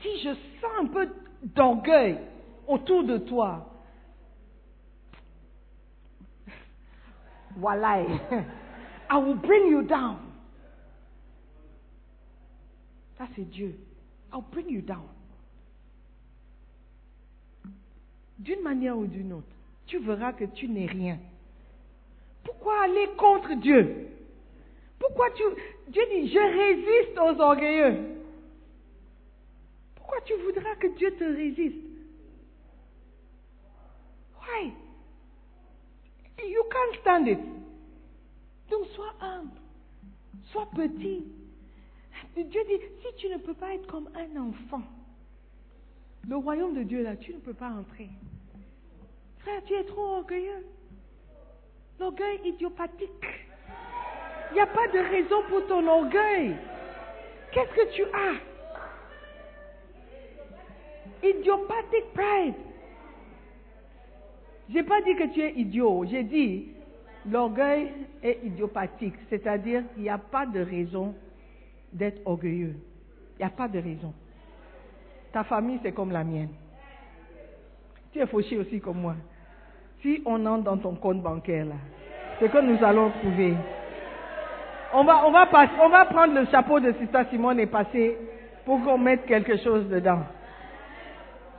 Si 0.00 0.18
je 0.22 0.30
sens 0.60 0.72
un 0.80 0.86
peu 0.86 1.08
d'orgueil 1.42 2.18
autour 2.66 3.04
de 3.04 3.18
toi, 3.18 3.72
voilà, 7.56 8.02
I 9.10 9.16
will 9.16 9.36
bring 9.36 9.70
you 9.70 9.82
down. 9.82 10.18
Ça, 13.16 13.26
c'est 13.34 13.48
Dieu. 13.48 13.78
I'll 14.32 14.44
bring 14.52 14.68
you 14.68 14.82
down. 14.82 15.06
D'une 18.38 18.60
manière 18.60 18.98
ou 18.98 19.06
d'une 19.06 19.32
autre, 19.32 19.46
tu 19.86 19.98
verras 19.98 20.32
que 20.34 20.44
tu 20.44 20.68
n'es 20.68 20.86
rien. 20.86 21.18
Pourquoi 22.44 22.82
aller 22.82 23.08
contre 23.16 23.54
Dieu? 23.54 24.08
Pourquoi 24.98 25.30
tu... 25.30 25.42
Dieu 25.88 26.02
dit, 26.10 26.28
je 26.28 26.38
résiste 26.38 27.18
aux 27.18 27.40
orgueilleux. 27.40 28.16
Pourquoi 29.94 30.20
tu 30.22 30.34
voudras 30.34 30.74
que 30.76 30.88
Dieu 30.96 31.16
te 31.16 31.24
résiste? 31.24 31.95
Why? 34.46 34.72
You 36.38 36.64
can't 36.70 37.00
stand 37.00 37.28
it. 37.28 37.38
Donc 38.70 38.86
sois 38.94 39.14
humble, 39.20 39.58
sois 40.52 40.68
petit. 40.74 41.24
Dieu 42.36 42.62
dit, 42.68 42.80
si 43.00 43.14
tu 43.16 43.28
ne 43.28 43.38
peux 43.38 43.54
pas 43.54 43.74
être 43.74 43.86
comme 43.86 44.10
un 44.14 44.40
enfant, 44.40 44.82
le 46.28 46.36
royaume 46.36 46.74
de 46.74 46.82
Dieu 46.82 47.02
là, 47.02 47.16
tu 47.16 47.32
ne 47.32 47.38
peux 47.38 47.54
pas 47.54 47.70
entrer. 47.70 48.10
Frère, 49.38 49.62
tu 49.64 49.74
es 49.74 49.84
trop 49.84 50.16
orgueilleux. 50.18 50.66
L'orgueil 51.98 52.40
idiopathique. 52.44 53.10
Il 54.50 54.54
n'y 54.54 54.60
a 54.60 54.66
pas 54.66 54.88
de 54.88 54.98
raison 54.98 55.42
pour 55.48 55.66
ton 55.66 55.86
orgueil. 55.86 56.56
Qu'est-ce 57.52 57.74
que 57.74 57.94
tu 57.94 58.02
as? 58.02 58.34
Idiopathic 61.26 62.12
pride. 62.12 62.54
J'ai 64.72 64.82
pas 64.82 65.00
dit 65.02 65.14
que 65.14 65.32
tu 65.32 65.40
es 65.40 65.52
idiot. 65.54 66.04
J'ai 66.10 66.24
dit 66.24 66.68
l'orgueil 67.30 67.92
est 68.22 68.40
idiopathique. 68.44 69.14
C'est-à-dire 69.30 69.82
qu'il 69.94 70.02
n'y 70.02 70.08
a 70.08 70.18
pas 70.18 70.46
de 70.46 70.60
raison 70.60 71.14
d'être 71.92 72.20
orgueilleux. 72.24 72.74
Il 73.34 73.38
n'y 73.38 73.44
a 73.44 73.50
pas 73.50 73.68
de 73.68 73.78
raison. 73.78 74.12
Ta 75.32 75.44
famille, 75.44 75.78
c'est 75.82 75.92
comme 75.92 76.12
la 76.12 76.24
mienne. 76.24 76.50
Tu 78.12 78.20
es 78.20 78.26
fauché 78.26 78.58
aussi 78.58 78.80
comme 78.80 79.00
moi. 79.00 79.14
Si 80.02 80.22
on 80.24 80.44
entre 80.46 80.64
dans 80.64 80.78
ton 80.78 80.94
compte 80.94 81.22
bancaire, 81.22 81.66
là, 81.66 81.74
c'est 82.38 82.50
que 82.50 82.58
nous 82.58 82.82
allons 82.84 83.10
trouver. 83.10 83.54
On 84.94 85.04
va, 85.04 85.26
on, 85.26 85.30
va 85.30 85.48
on 85.82 85.88
va 85.88 86.04
prendre 86.06 86.34
le 86.34 86.46
chapeau 86.46 86.80
de 86.80 86.92
Sista 86.92 87.24
Simone 87.26 87.60
et 87.60 87.66
passer 87.66 88.16
pour 88.64 88.82
qu'on 88.82 88.98
mette 88.98 89.26
quelque 89.26 89.56
chose 89.58 89.88
dedans. 89.88 90.22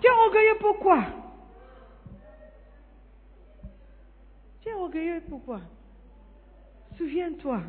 Tu 0.02 0.08
es 0.08 0.12
orgueilleux 0.12 0.58
pourquoi 0.60 1.00
Tu 4.68 4.74
es 4.74 4.76
orgueilleux 4.76 5.22
pourquoi? 5.30 5.62
Souviens-toi, 6.98 7.64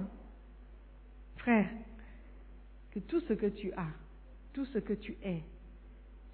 frère, 1.36 1.68
que 2.90 2.98
tout 2.98 3.20
ce 3.20 3.34
que 3.34 3.46
tu 3.46 3.72
as, 3.74 3.92
tout 4.52 4.64
ce 4.64 4.78
que 4.78 4.94
tu 4.94 5.16
es, 5.22 5.44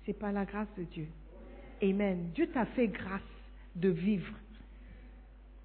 c'est 0.06 0.14
par 0.14 0.32
la 0.32 0.46
grâce 0.46 0.74
de 0.78 0.84
Dieu. 0.84 1.06
Amen. 1.82 2.30
Dieu 2.34 2.48
t'a 2.48 2.64
fait 2.64 2.88
grâce 2.88 3.20
de 3.76 3.90
vivre. 3.90 4.32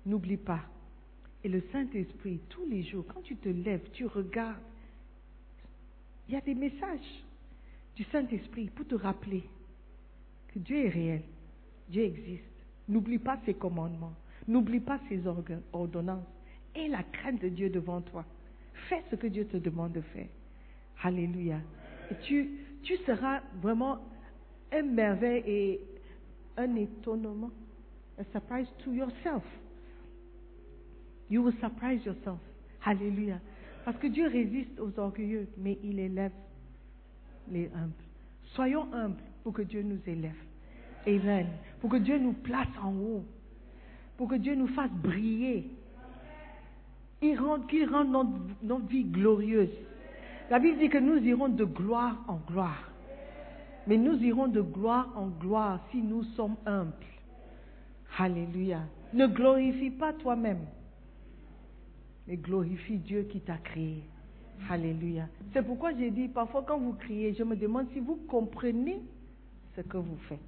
N'oublie 0.05 0.35
pas. 0.35 0.65
Et 1.45 1.47
le 1.47 1.63
Saint-Esprit, 1.71 2.41
tous 2.49 2.65
les 2.65 2.83
jours, 2.83 3.05
quand 3.07 3.21
tu 3.21 3.37
te 3.37 3.47
lèves, 3.47 3.89
tu 3.93 4.05
regardes, 4.05 4.59
il 6.27 6.33
y 6.33 6.37
a 6.37 6.41
des 6.41 6.55
messages 6.55 7.23
du 7.95 8.03
Saint-Esprit 8.11 8.69
pour 8.71 8.85
te 8.85 8.95
rappeler 8.95 9.43
que 10.49 10.59
Dieu 10.59 10.87
est 10.87 10.89
réel, 10.89 11.21
Dieu 11.87 12.03
existe. 12.03 12.43
N'oublie 12.89 13.19
pas 13.19 13.39
ses 13.45 13.53
commandements, 13.53 14.15
n'oublie 14.49 14.79
pas 14.79 14.99
ses 15.07 15.21
ordonnances. 15.71 16.25
Et 16.75 16.87
la 16.87 17.03
crainte 17.03 17.41
de 17.41 17.49
Dieu 17.49 17.69
devant 17.69 18.01
toi. 18.01 18.25
Fais 18.89 19.03
ce 19.09 19.15
que 19.15 19.27
Dieu 19.27 19.45
te 19.45 19.57
demande 19.57 19.93
de 19.93 20.01
faire. 20.01 20.27
Alléluia. 21.03 21.59
Et 22.11 22.15
tu, 22.23 22.49
tu 22.83 22.97
seras 23.05 23.41
vraiment 23.61 23.99
un 24.71 24.83
merveille 24.83 25.43
et 25.45 25.81
un 26.57 26.75
étonnement. 26.75 27.51
A 28.17 28.23
surprise 28.31 28.67
to 28.83 28.91
yourself. 28.91 29.43
You 31.29 31.43
will 31.43 31.55
surprise 31.59 32.03
yourself. 32.05 32.39
Alléluia. 32.83 33.39
Parce 33.85 33.97
que 33.97 34.07
Dieu 34.07 34.27
résiste 34.27 34.79
aux 34.79 34.99
orgueilleux, 34.99 35.47
mais 35.57 35.77
il 35.83 35.99
élève 35.99 36.31
les 37.49 37.69
humbles. 37.73 37.93
Soyons 38.53 38.91
humbles 38.93 39.21
pour 39.43 39.53
que 39.53 39.61
Dieu 39.61 39.81
nous 39.81 39.99
élève. 40.05 40.35
Amen. 41.07 41.47
Pour 41.79 41.89
que 41.89 41.97
Dieu 41.97 42.17
nous 42.19 42.33
place 42.33 42.67
en 42.81 42.93
haut. 42.93 43.25
Pour 44.19 44.27
que 44.27 44.35
Dieu 44.35 44.53
nous 44.53 44.67
fasse 44.67 44.91
briller. 44.91 45.71
Il 47.21 47.39
rend- 47.39 47.61
Qu'il 47.61 47.89
rende 47.89 48.09
notre, 48.11 48.29
notre 48.61 48.85
vie 48.87 49.05
glorieuse. 49.05 49.69
La 50.49 50.59
Bible 50.59 50.77
dit 50.77 50.89
que 50.89 50.97
nous 50.97 51.17
irons 51.25 51.47
de 51.47 51.63
gloire 51.63 52.21
en 52.27 52.35
gloire. 52.51 52.91
Mais 53.87 53.95
nous 53.95 54.21
irons 54.21 54.49
de 54.49 54.59
gloire 54.59 55.07
en 55.15 55.27
gloire 55.27 55.79
si 55.91 56.01
nous 56.01 56.23
sommes 56.35 56.57
humbles. 56.65 56.91
Alléluia. 58.17 58.81
Ne 59.13 59.25
glorifie 59.27 59.89
pas 59.91 60.11
toi-même, 60.11 60.65
mais 62.27 62.35
glorifie 62.35 62.97
Dieu 62.97 63.23
qui 63.23 63.39
t'a 63.39 63.55
créé. 63.57 64.03
Alléluia. 64.69 65.27
C'est 65.53 65.63
pourquoi 65.65 65.93
j'ai 65.97 66.11
dit, 66.11 66.27
parfois 66.27 66.63
quand 66.67 66.77
vous 66.77 66.91
criez, 66.93 67.33
je 67.35 67.43
me 67.43 67.55
demande 67.55 67.87
si 67.93 68.01
vous 68.01 68.17
comprenez 68.27 69.01
ce 69.77 69.81
que 69.81 69.95
vous 69.97 70.17
faites. 70.27 70.39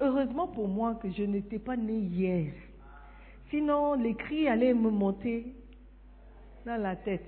Heureusement 0.00 0.48
pour 0.48 0.66
moi 0.66 0.94
que 0.94 1.10
je 1.10 1.24
n'étais 1.24 1.58
pas 1.58 1.76
né 1.76 1.98
hier. 1.98 2.52
Sinon, 3.50 3.94
les 3.94 4.14
cris 4.14 4.48
allaient 4.48 4.74
me 4.74 4.90
monter 4.90 5.54
dans 6.64 6.80
la 6.80 6.96
tête 6.96 7.26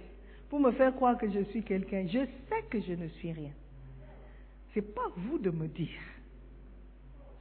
pour 0.48 0.60
me 0.60 0.70
faire 0.72 0.94
croire 0.94 1.18
que 1.18 1.28
je 1.30 1.42
suis 1.44 1.62
quelqu'un. 1.62 2.06
Je 2.06 2.20
sais 2.48 2.62
que 2.70 2.80
je 2.80 2.92
ne 2.92 3.08
suis 3.08 3.32
rien. 3.32 3.50
C'est 4.72 4.94
pas 4.94 5.08
vous 5.16 5.38
de 5.38 5.50
me 5.50 5.66
dire. 5.66 6.00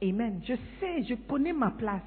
Amen. 0.02 0.40
Je 0.44 0.54
sais, 0.80 1.04
je 1.04 1.14
connais 1.14 1.52
ma 1.52 1.70
place. 1.70 2.02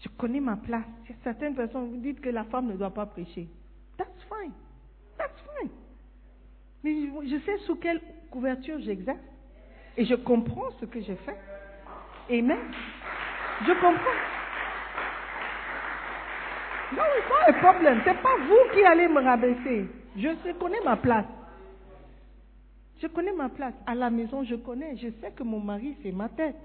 Je 0.00 0.08
connais 0.16 0.40
ma 0.40 0.56
place. 0.56 0.84
Certaines 1.24 1.54
personnes 1.54 1.90
vous 1.90 2.00
dites 2.00 2.20
que 2.20 2.28
la 2.28 2.44
femme 2.44 2.68
ne 2.68 2.76
doit 2.76 2.92
pas 2.92 3.06
prêcher. 3.06 3.48
That's 3.96 4.22
fine. 4.28 4.52
That's 5.18 5.40
fine. 5.40 5.70
Mais 6.84 6.94
je, 7.28 7.38
sais 7.44 7.58
sous 7.66 7.76
quelle 7.76 8.00
couverture 8.30 8.80
j'exerce. 8.80 9.18
Et 9.96 10.04
je 10.04 10.14
comprends 10.14 10.70
ce 10.80 10.86
que 10.86 11.00
je 11.00 11.14
fais. 11.14 11.36
Amen. 12.30 12.58
Je 13.66 13.72
comprends. 13.72 14.41
Non, 16.96 17.02
c'est 17.14 17.28
pas 17.28 17.48
un 17.48 17.72
problème. 17.72 18.00
C'est 18.04 18.22
pas 18.22 18.36
vous 18.46 18.74
qui 18.74 18.84
allez 18.84 19.08
me 19.08 19.22
rabaisser. 19.22 19.86
Je 20.16 20.52
connais 20.58 20.80
ma 20.84 20.96
place. 20.96 21.26
Je 23.00 23.06
connais 23.06 23.32
ma 23.32 23.48
place. 23.48 23.74
À 23.86 23.94
la 23.94 24.10
maison, 24.10 24.44
je 24.44 24.54
connais. 24.54 24.96
Je 24.96 25.08
sais 25.20 25.32
que 25.34 25.42
mon 25.42 25.60
mari, 25.60 25.96
c'est 26.02 26.12
ma 26.12 26.28
tête. 26.28 26.56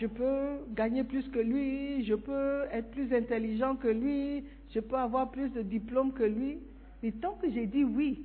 Je 0.00 0.06
peux 0.06 0.60
gagner 0.74 1.04
plus 1.04 1.28
que 1.28 1.38
lui, 1.38 2.04
je 2.06 2.14
peux 2.14 2.64
être 2.72 2.90
plus 2.90 3.12
intelligent 3.14 3.76
que 3.76 3.88
lui, 3.88 4.44
je 4.74 4.80
peux 4.80 4.96
avoir 4.96 5.30
plus 5.30 5.50
de 5.50 5.60
diplômes 5.60 6.12
que 6.14 6.22
lui. 6.22 6.58
Mais 7.02 7.12
tant 7.12 7.34
que 7.34 7.50
j'ai 7.50 7.66
dit 7.66 7.84
oui 7.84 8.22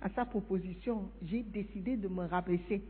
à 0.00 0.08
sa 0.08 0.24
proposition, 0.24 1.10
j'ai 1.26 1.42
décidé 1.42 1.96
de 1.96 2.08
me 2.08 2.24
rabaisser. 2.24 2.82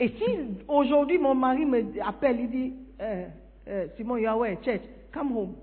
Et 0.00 0.08
si 0.08 0.24
aujourd'hui 0.66 1.18
mon 1.18 1.34
mari 1.34 1.64
me 1.64 1.84
appelle, 2.04 2.40
il 2.40 2.50
dit, 2.50 2.74
euh, 3.00 3.26
euh, 3.68 3.86
Simon, 3.96 4.16
you 4.18 4.28
are 4.28 4.34
away, 4.34 4.58
church, 4.64 4.82
come 5.12 5.32
home. 5.32 5.56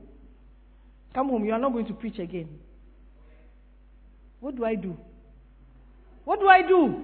Come 1.13 1.29
home, 1.29 1.45
you 1.45 1.53
are 1.53 1.59
not 1.59 1.71
going 1.71 1.85
to 1.85 1.93
preach 1.93 2.19
again. 2.19 2.49
What 4.39 4.55
do 4.55 4.65
I 4.65 4.75
do? 4.75 4.95
What 6.25 6.39
do 6.39 6.47
I 6.47 6.61
do? 6.61 6.95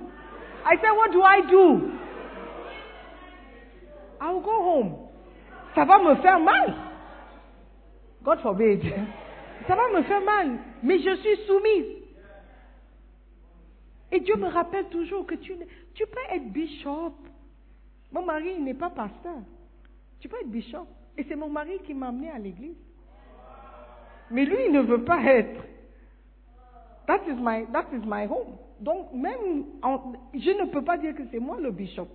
I 0.66 0.76
said, 0.76 0.92
what 0.92 1.12
do 1.12 1.24
I 1.24 1.42
do? 1.50 1.92
I 4.20 4.32
will 4.32 4.42
go 4.42 4.62
home. 4.62 5.10
Ça 5.76 5.86
va 5.86 5.98
me 5.98 6.22
faire 6.22 6.40
mal. 6.40 6.76
God 8.24 8.40
forbid. 8.42 8.82
Ça 9.68 9.76
va 9.76 9.90
me 9.90 10.04
faire 10.04 10.22
mal. 10.22 10.60
Mais 10.84 11.00
je 11.00 11.16
suis 11.16 11.46
soumise. 11.48 12.02
Et 14.12 14.20
Dieu 14.20 14.36
me 14.36 14.48
rappelle 14.48 14.86
toujours 14.90 15.26
que 15.26 15.36
tu, 15.36 15.56
tu 15.94 16.06
peux 16.06 16.36
être 16.36 16.52
bishop. 16.52 17.14
Mon 18.12 18.24
mari 18.24 18.60
n'est 18.60 18.74
pas 18.74 18.90
pasteur. 18.90 19.42
Tu 20.22 20.30
peux 20.30 20.40
être 20.40 20.50
bishop. 20.50 20.88
Et 21.18 21.26
c'est 21.28 21.36
mon 21.36 21.50
mari 21.50 21.80
qui 21.86 21.94
m'a 21.94 22.08
amené 22.08 22.32
à 22.32 22.40
l'église. 22.40 22.78
Mais 24.30 24.46
lui, 24.46 24.66
il 24.68 24.72
ne 24.72 24.82
veut 24.82 25.04
pas 25.04 25.22
être. 25.24 25.62
That 27.08 27.22
is 27.28 27.36
my, 27.36 27.66
that 27.74 27.88
is 27.92 28.06
my 28.06 28.26
home. 28.26 28.56
Donc, 28.80 29.12
même, 29.14 29.66
je 30.34 30.52
ne 30.52 30.70
peux 30.72 30.84
pas 30.84 30.98
dire 30.98 31.14
que 31.16 31.24
c'est 31.32 31.40
moi 31.40 31.60
le 31.60 31.72
bishop. 31.72 32.08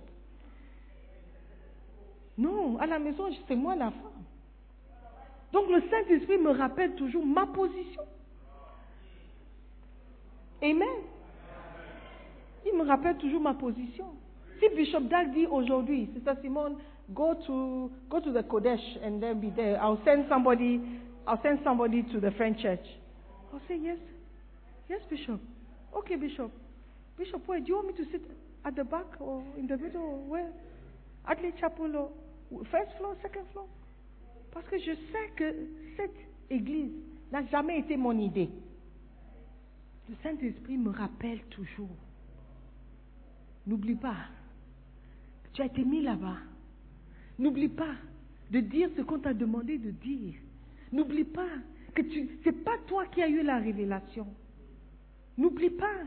Non, 2.37 2.77
à 2.79 2.87
la 2.87 2.97
maison, 2.97 3.25
c'est 3.47 3.55
moi 3.55 3.75
la 3.75 3.91
femme. 3.91 4.23
Donc, 5.51 5.69
le 5.69 5.81
Saint-Esprit 5.89 6.37
me 6.37 6.51
rappelle 6.51 6.95
toujours 6.95 7.25
ma 7.25 7.45
position. 7.45 8.03
Amen. 10.61 10.87
Il 12.65 12.77
me 12.77 12.85
rappelle 12.85 13.17
toujours 13.17 13.41
ma 13.41 13.53
position. 13.53 14.07
Si 14.59 14.75
Bishop 14.75 15.01
Dag 15.01 15.31
dit 15.33 15.45
aujourd'hui, 15.45 16.09
Sister 16.13 16.33
Simone, 16.41 16.77
go 17.13 17.35
to 17.47 17.91
go 18.09 18.19
to 18.19 18.31
the 18.31 18.43
Kodesh 18.43 18.83
and 19.03 19.21
then 19.21 19.39
be 19.39 19.49
there. 19.49 19.81
I'll 19.81 20.01
send 20.05 20.25
somebody. 20.29 20.81
I'll 21.25 21.41
send 21.41 21.59
somebody 21.63 22.03
to 22.13 22.19
the 22.19 22.31
French 22.31 22.61
church. 22.61 22.85
I'll 23.53 23.61
say 23.67 23.77
yes, 23.81 23.97
yes, 24.89 25.01
Bishop. 25.09 25.39
Okay, 25.97 26.15
Bishop. 26.15 26.51
Bishop, 27.17 27.41
where? 27.47 27.59
Do 27.59 27.67
you 27.67 27.75
want 27.75 27.87
me 27.87 28.03
to 28.03 28.11
sit 28.11 28.21
at 28.65 28.75
the 28.75 28.83
back 28.83 29.05
or 29.19 29.43
in 29.57 29.67
the 29.67 29.77
middle? 29.77 30.01
Or 30.01 30.17
where? 30.29 30.51
Adley 31.29 31.51
Chapel 31.59 31.95
or 31.95 32.09
first 32.71 32.97
floor, 32.97 33.15
second 33.21 33.45
floor? 33.51 33.65
Parce 34.53 34.65
que 34.69 34.77
je 34.77 34.93
sais 35.11 35.29
que 35.35 35.53
cette 35.97 36.15
église 36.49 36.91
n'a 37.31 37.45
jamais 37.47 37.79
été 37.79 37.97
mon 37.97 38.17
idée. 38.17 38.49
Le 40.09 40.15
Saint-Esprit 40.23 40.77
me 40.77 40.91
rappelle 40.91 41.41
toujours. 41.49 41.89
N'oublie 43.65 43.95
pas 43.95 44.15
tu 45.57 45.63
as 45.63 45.65
été 45.65 45.83
mis 45.83 46.03
là-bas. 46.03 46.37
N'oublie 47.39 47.69
pas 47.69 47.95
de 48.51 48.59
dire 48.59 48.89
ce 48.95 49.01
qu'on 49.01 49.19
t'a 49.19 49.33
demandé 49.33 49.77
de 49.77 49.91
dire. 49.91 50.33
N'oublie 50.91 51.25
pas 51.25 51.49
que 51.93 52.01
tu 52.01 52.29
c'est 52.43 52.63
pas 52.63 52.77
toi 52.87 53.05
qui 53.07 53.21
as 53.21 53.27
eu 53.27 53.43
la 53.43 53.57
révélation. 53.57 54.27
N'oublie 55.37 55.69
pas 55.69 55.99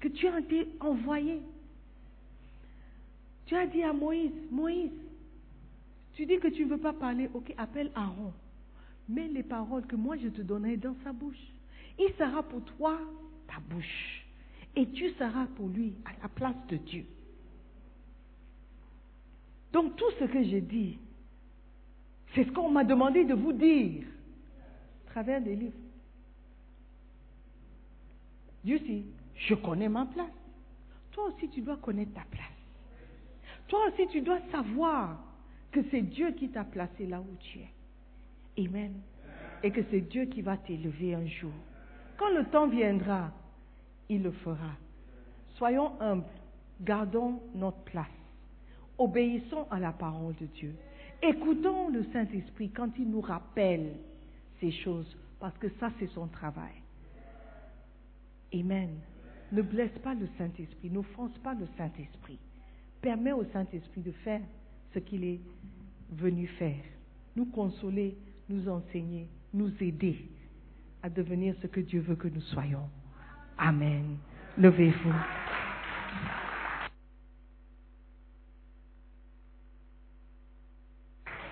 que 0.00 0.08
tu 0.08 0.26
as 0.26 0.40
été 0.40 0.68
envoyé. 0.80 1.40
Tu 3.46 3.54
as 3.54 3.66
dit 3.66 3.82
à 3.82 3.92
Moïse, 3.92 4.32
Moïse, 4.50 4.90
tu 6.14 6.26
dis 6.26 6.38
que 6.38 6.48
tu 6.48 6.64
ne 6.64 6.70
veux 6.70 6.78
pas 6.78 6.92
parler, 6.92 7.30
ok, 7.32 7.54
appelle 7.56 7.90
Aaron. 7.94 8.32
Mets 9.08 9.28
les 9.28 9.44
paroles 9.44 9.86
que 9.86 9.96
moi 9.96 10.16
je 10.16 10.28
te 10.28 10.42
donnerai 10.42 10.76
dans 10.76 10.96
sa 11.04 11.12
bouche. 11.12 11.52
Il 11.98 12.12
sera 12.18 12.42
pour 12.42 12.64
toi 12.64 12.98
ta 13.46 13.60
bouche. 13.70 14.26
Et 14.74 14.86
tu 14.90 15.10
seras 15.10 15.46
pour 15.56 15.68
lui 15.68 15.94
à 16.04 16.10
la 16.22 16.28
place 16.28 16.56
de 16.68 16.76
Dieu. 16.76 17.06
Donc 19.72 19.96
tout 19.96 20.10
ce 20.18 20.24
que 20.24 20.42
j'ai 20.44 20.60
dit, 20.60 20.98
c'est 22.34 22.44
ce 22.44 22.50
qu'on 22.50 22.70
m'a 22.70 22.84
demandé 22.84 23.24
de 23.24 23.34
vous 23.34 23.52
dire 23.52 24.04
à 25.06 25.10
travers 25.10 25.40
des 25.40 25.56
livres. 25.56 25.78
Dieu 28.64 28.78
dit, 28.80 29.06
je 29.36 29.54
connais 29.54 29.88
ma 29.88 30.06
place. 30.06 30.26
Toi 31.12 31.28
aussi, 31.28 31.48
tu 31.48 31.60
dois 31.60 31.76
connaître 31.76 32.12
ta 32.12 32.24
place. 32.30 32.46
Toi 33.68 33.80
aussi, 33.88 34.06
tu 34.08 34.20
dois 34.20 34.40
savoir 34.50 35.18
que 35.70 35.80
c'est 35.90 36.02
Dieu 36.02 36.32
qui 36.32 36.48
t'a 36.48 36.64
placé 36.64 37.06
là 37.06 37.20
où 37.20 37.36
tu 37.40 37.58
es. 37.58 38.64
Amen. 38.64 38.92
Et 39.62 39.70
que 39.70 39.80
c'est 39.90 40.00
Dieu 40.00 40.26
qui 40.26 40.42
va 40.42 40.56
t'élever 40.56 41.14
un 41.14 41.26
jour. 41.26 41.52
Quand 42.16 42.30
le 42.30 42.44
temps 42.46 42.66
viendra, 42.66 43.30
il 44.08 44.22
le 44.22 44.32
fera. 44.32 44.72
Soyons 45.54 45.92
humbles, 46.00 46.24
gardons 46.80 47.40
notre 47.54 47.78
place, 47.78 48.06
obéissons 48.98 49.66
à 49.70 49.78
la 49.78 49.92
parole 49.92 50.34
de 50.40 50.46
Dieu. 50.46 50.74
Écoutons 51.22 51.88
le 51.88 52.04
Saint-Esprit 52.12 52.70
quand 52.70 52.90
il 52.98 53.10
nous 53.10 53.20
rappelle 53.20 53.92
ces 54.60 54.70
choses, 54.70 55.16
parce 55.40 55.56
que 55.58 55.68
ça, 55.80 55.90
c'est 55.98 56.08
son 56.08 56.26
travail. 56.28 56.72
Amen. 58.54 58.90
Ne 59.52 59.62
blesse 59.62 59.96
pas 60.02 60.14
le 60.14 60.28
Saint-Esprit, 60.38 60.90
n'offense 60.90 61.36
pas 61.38 61.54
le 61.54 61.66
Saint-Esprit. 61.76 62.38
Permets 63.00 63.32
au 63.32 63.44
Saint-Esprit 63.52 64.00
de 64.00 64.12
faire 64.12 64.40
ce 64.92 64.98
qu'il 64.98 65.24
est 65.24 65.40
venu 66.12 66.46
faire. 66.46 66.82
Nous 67.36 67.46
consoler, 67.46 68.16
nous 68.48 68.68
enseigner, 68.68 69.28
nous 69.52 69.70
aider 69.80 70.28
à 71.02 71.10
devenir 71.10 71.54
ce 71.60 71.66
que 71.66 71.80
Dieu 71.80 72.00
veut 72.00 72.16
que 72.16 72.28
nous 72.28 72.40
soyons. 72.40 72.88
Amen. 73.58 74.16
Levez-vous. 74.58 75.55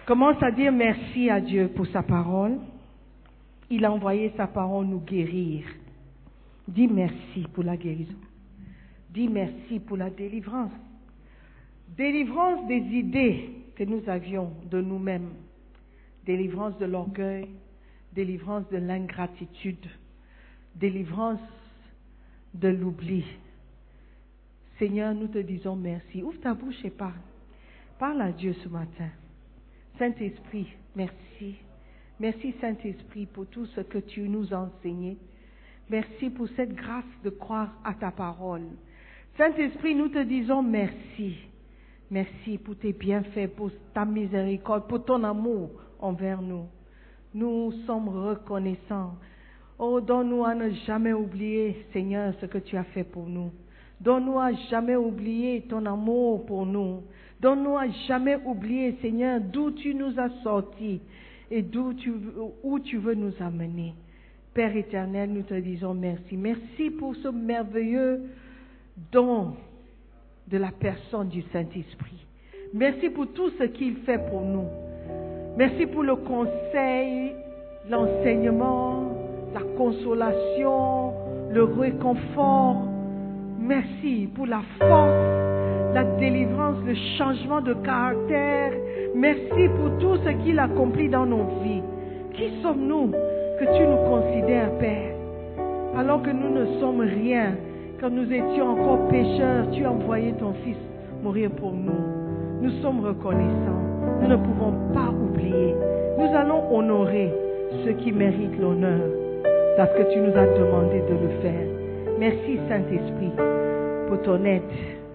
Commence 0.06 0.42
à 0.42 0.50
dire 0.50 0.70
merci 0.70 1.30
à 1.30 1.40
Dieu 1.40 1.68
pour 1.68 1.86
sa 1.86 2.02
parole. 2.02 2.58
Il 3.70 3.86
a 3.86 3.92
envoyé 3.92 4.32
sa 4.36 4.46
parole 4.46 4.84
nous 4.84 5.00
guérir. 5.00 5.64
Dis 6.68 6.88
merci 6.88 7.46
pour 7.54 7.64
la 7.64 7.78
guérison. 7.78 8.18
Dis 9.08 9.28
merci 9.28 9.80
pour 9.80 9.96
la 9.96 10.10
délivrance. 10.10 10.72
Délivrance 11.96 12.66
des 12.66 12.82
idées 12.82 13.50
que 13.76 13.84
nous 13.84 14.02
avions 14.06 14.52
de 14.70 14.82
nous-mêmes. 14.82 15.30
Délivrance 16.26 16.76
de 16.78 16.84
l'orgueil. 16.84 17.48
Délivrance 18.12 18.68
de 18.68 18.76
l'ingratitude. 18.76 19.86
Délivrance 20.74 21.40
de 22.52 22.68
l'oubli. 22.68 23.24
Seigneur, 24.78 25.14
nous 25.14 25.28
te 25.28 25.38
disons 25.38 25.76
merci. 25.76 26.22
Ouvre 26.22 26.40
ta 26.40 26.52
bouche 26.52 26.84
et 26.84 26.90
parle. 26.90 27.12
Parle 27.98 28.20
à 28.20 28.32
Dieu 28.32 28.52
ce 28.62 28.68
matin. 28.68 29.08
Saint-Esprit, 29.98 30.66
merci. 30.96 31.56
Merci 32.18 32.54
Saint-Esprit 32.60 33.26
pour 33.26 33.46
tout 33.46 33.66
ce 33.66 33.80
que 33.80 33.98
tu 33.98 34.28
nous 34.28 34.52
as 34.52 34.58
enseigné. 34.58 35.18
Merci 35.88 36.30
pour 36.30 36.48
cette 36.56 36.74
grâce 36.74 37.04
de 37.22 37.30
croire 37.30 37.74
à 37.84 37.94
ta 37.94 38.10
parole. 38.10 38.66
Saint-Esprit, 39.36 39.94
nous 39.94 40.08
te 40.08 40.22
disons 40.22 40.62
merci. 40.62 41.36
Merci 42.10 42.58
pour 42.58 42.76
tes 42.76 42.92
bienfaits, 42.92 43.48
pour 43.56 43.70
ta 43.92 44.04
miséricorde, 44.04 44.86
pour 44.88 45.04
ton 45.04 45.22
amour 45.24 45.70
envers 45.98 46.40
nous. 46.40 46.66
Nous 47.32 47.72
sommes 47.86 48.08
reconnaissants. 48.08 49.14
Oh, 49.78 50.00
donne-nous 50.00 50.44
à 50.44 50.54
ne 50.54 50.70
jamais 50.86 51.12
oublier, 51.12 51.86
Seigneur, 51.92 52.32
ce 52.40 52.46
que 52.46 52.58
tu 52.58 52.76
as 52.76 52.84
fait 52.84 53.04
pour 53.04 53.26
nous. 53.26 53.50
Donne-nous 54.04 54.38
à 54.38 54.52
jamais 54.70 54.96
oublier 54.96 55.62
ton 55.62 55.86
amour 55.86 56.44
pour 56.44 56.66
nous. 56.66 57.02
Donne-nous 57.40 57.76
à 57.76 57.88
jamais 58.06 58.36
oublier, 58.44 58.98
Seigneur, 59.00 59.40
d'où 59.40 59.70
tu 59.70 59.94
nous 59.94 60.20
as 60.20 60.28
sortis 60.42 61.00
et 61.50 61.62
d'où 61.62 61.94
tu, 61.94 62.12
où 62.62 62.78
tu 62.80 62.98
veux 62.98 63.14
nous 63.14 63.32
amener. 63.40 63.94
Père 64.52 64.76
éternel, 64.76 65.30
nous 65.32 65.42
te 65.42 65.54
disons 65.54 65.94
merci. 65.94 66.36
Merci 66.36 66.90
pour 66.90 67.16
ce 67.16 67.28
merveilleux 67.28 68.22
don 69.10 69.54
de 70.48 70.58
la 70.58 70.70
personne 70.70 71.28
du 71.28 71.42
Saint-Esprit. 71.52 72.26
Merci 72.74 73.08
pour 73.08 73.32
tout 73.32 73.50
ce 73.58 73.64
qu'il 73.64 73.96
fait 73.98 74.18
pour 74.28 74.42
nous. 74.42 74.66
Merci 75.56 75.86
pour 75.86 76.02
le 76.02 76.16
conseil, 76.16 77.32
l'enseignement, 77.88 79.12
la 79.54 79.62
consolation, 79.76 81.14
le 81.50 81.64
réconfort. 81.64 82.83
Merci 83.66 84.28
pour 84.34 84.46
la 84.46 84.60
force, 84.78 85.94
la 85.94 86.04
délivrance, 86.18 86.76
le 86.86 86.94
changement 87.16 87.62
de 87.62 87.72
caractère. 87.72 88.72
Merci 89.14 89.68
pour 89.78 89.98
tout 89.98 90.22
ce 90.22 90.28
qu'il 90.44 90.58
accomplit 90.58 91.08
dans 91.08 91.24
nos 91.24 91.46
vies. 91.62 91.80
Qui 92.34 92.60
sommes-nous 92.60 93.12
que 93.58 93.64
tu 93.64 93.86
nous 93.86 93.96
considères, 94.06 94.70
Père? 94.78 95.16
Alors 95.96 96.20
que 96.20 96.28
nous 96.28 96.50
ne 96.50 96.78
sommes 96.78 97.00
rien, 97.00 97.54
quand 98.02 98.10
nous 98.10 98.30
étions 98.30 98.68
encore 98.68 99.08
pécheurs, 99.08 99.70
tu 99.72 99.82
as 99.82 99.92
envoyé 99.92 100.34
ton 100.34 100.52
Fils 100.62 100.76
mourir 101.22 101.50
pour 101.52 101.72
nous. 101.72 102.60
Nous 102.60 102.82
sommes 102.82 103.00
reconnaissants. 103.00 103.80
Nous 104.20 104.28
ne 104.28 104.36
pouvons 104.36 104.74
pas 104.92 105.08
oublier. 105.08 105.74
Nous 106.18 106.36
allons 106.36 106.70
honorer 106.70 107.32
ceux 107.82 107.92
qui 107.92 108.12
méritent 108.12 108.60
l'honneur 108.60 109.00
parce 109.78 109.92
que 109.94 110.12
tu 110.12 110.20
nous 110.20 110.36
as 110.36 110.46
demandé 110.58 111.00
de 111.08 111.14
le 111.14 111.40
faire. 111.40 111.73
Merci 112.18 112.58
Saint-Esprit 112.68 113.32
pour 114.08 114.22
ton 114.22 114.44
aide 114.44 114.62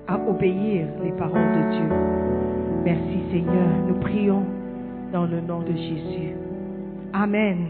à 0.08 0.20
obéir 0.20 0.88
les 1.04 1.12
paroles 1.14 1.52
de 1.52 1.72
Dieu. 1.72 1.90
Merci 2.84 3.20
Seigneur. 3.32 3.70
Nous 3.88 3.96
prions 3.96 4.44
dans 5.14 5.26
le 5.26 5.40
nom 5.40 5.62
de 5.62 5.72
Jésus. 5.72 6.34
Amen. 7.14 7.68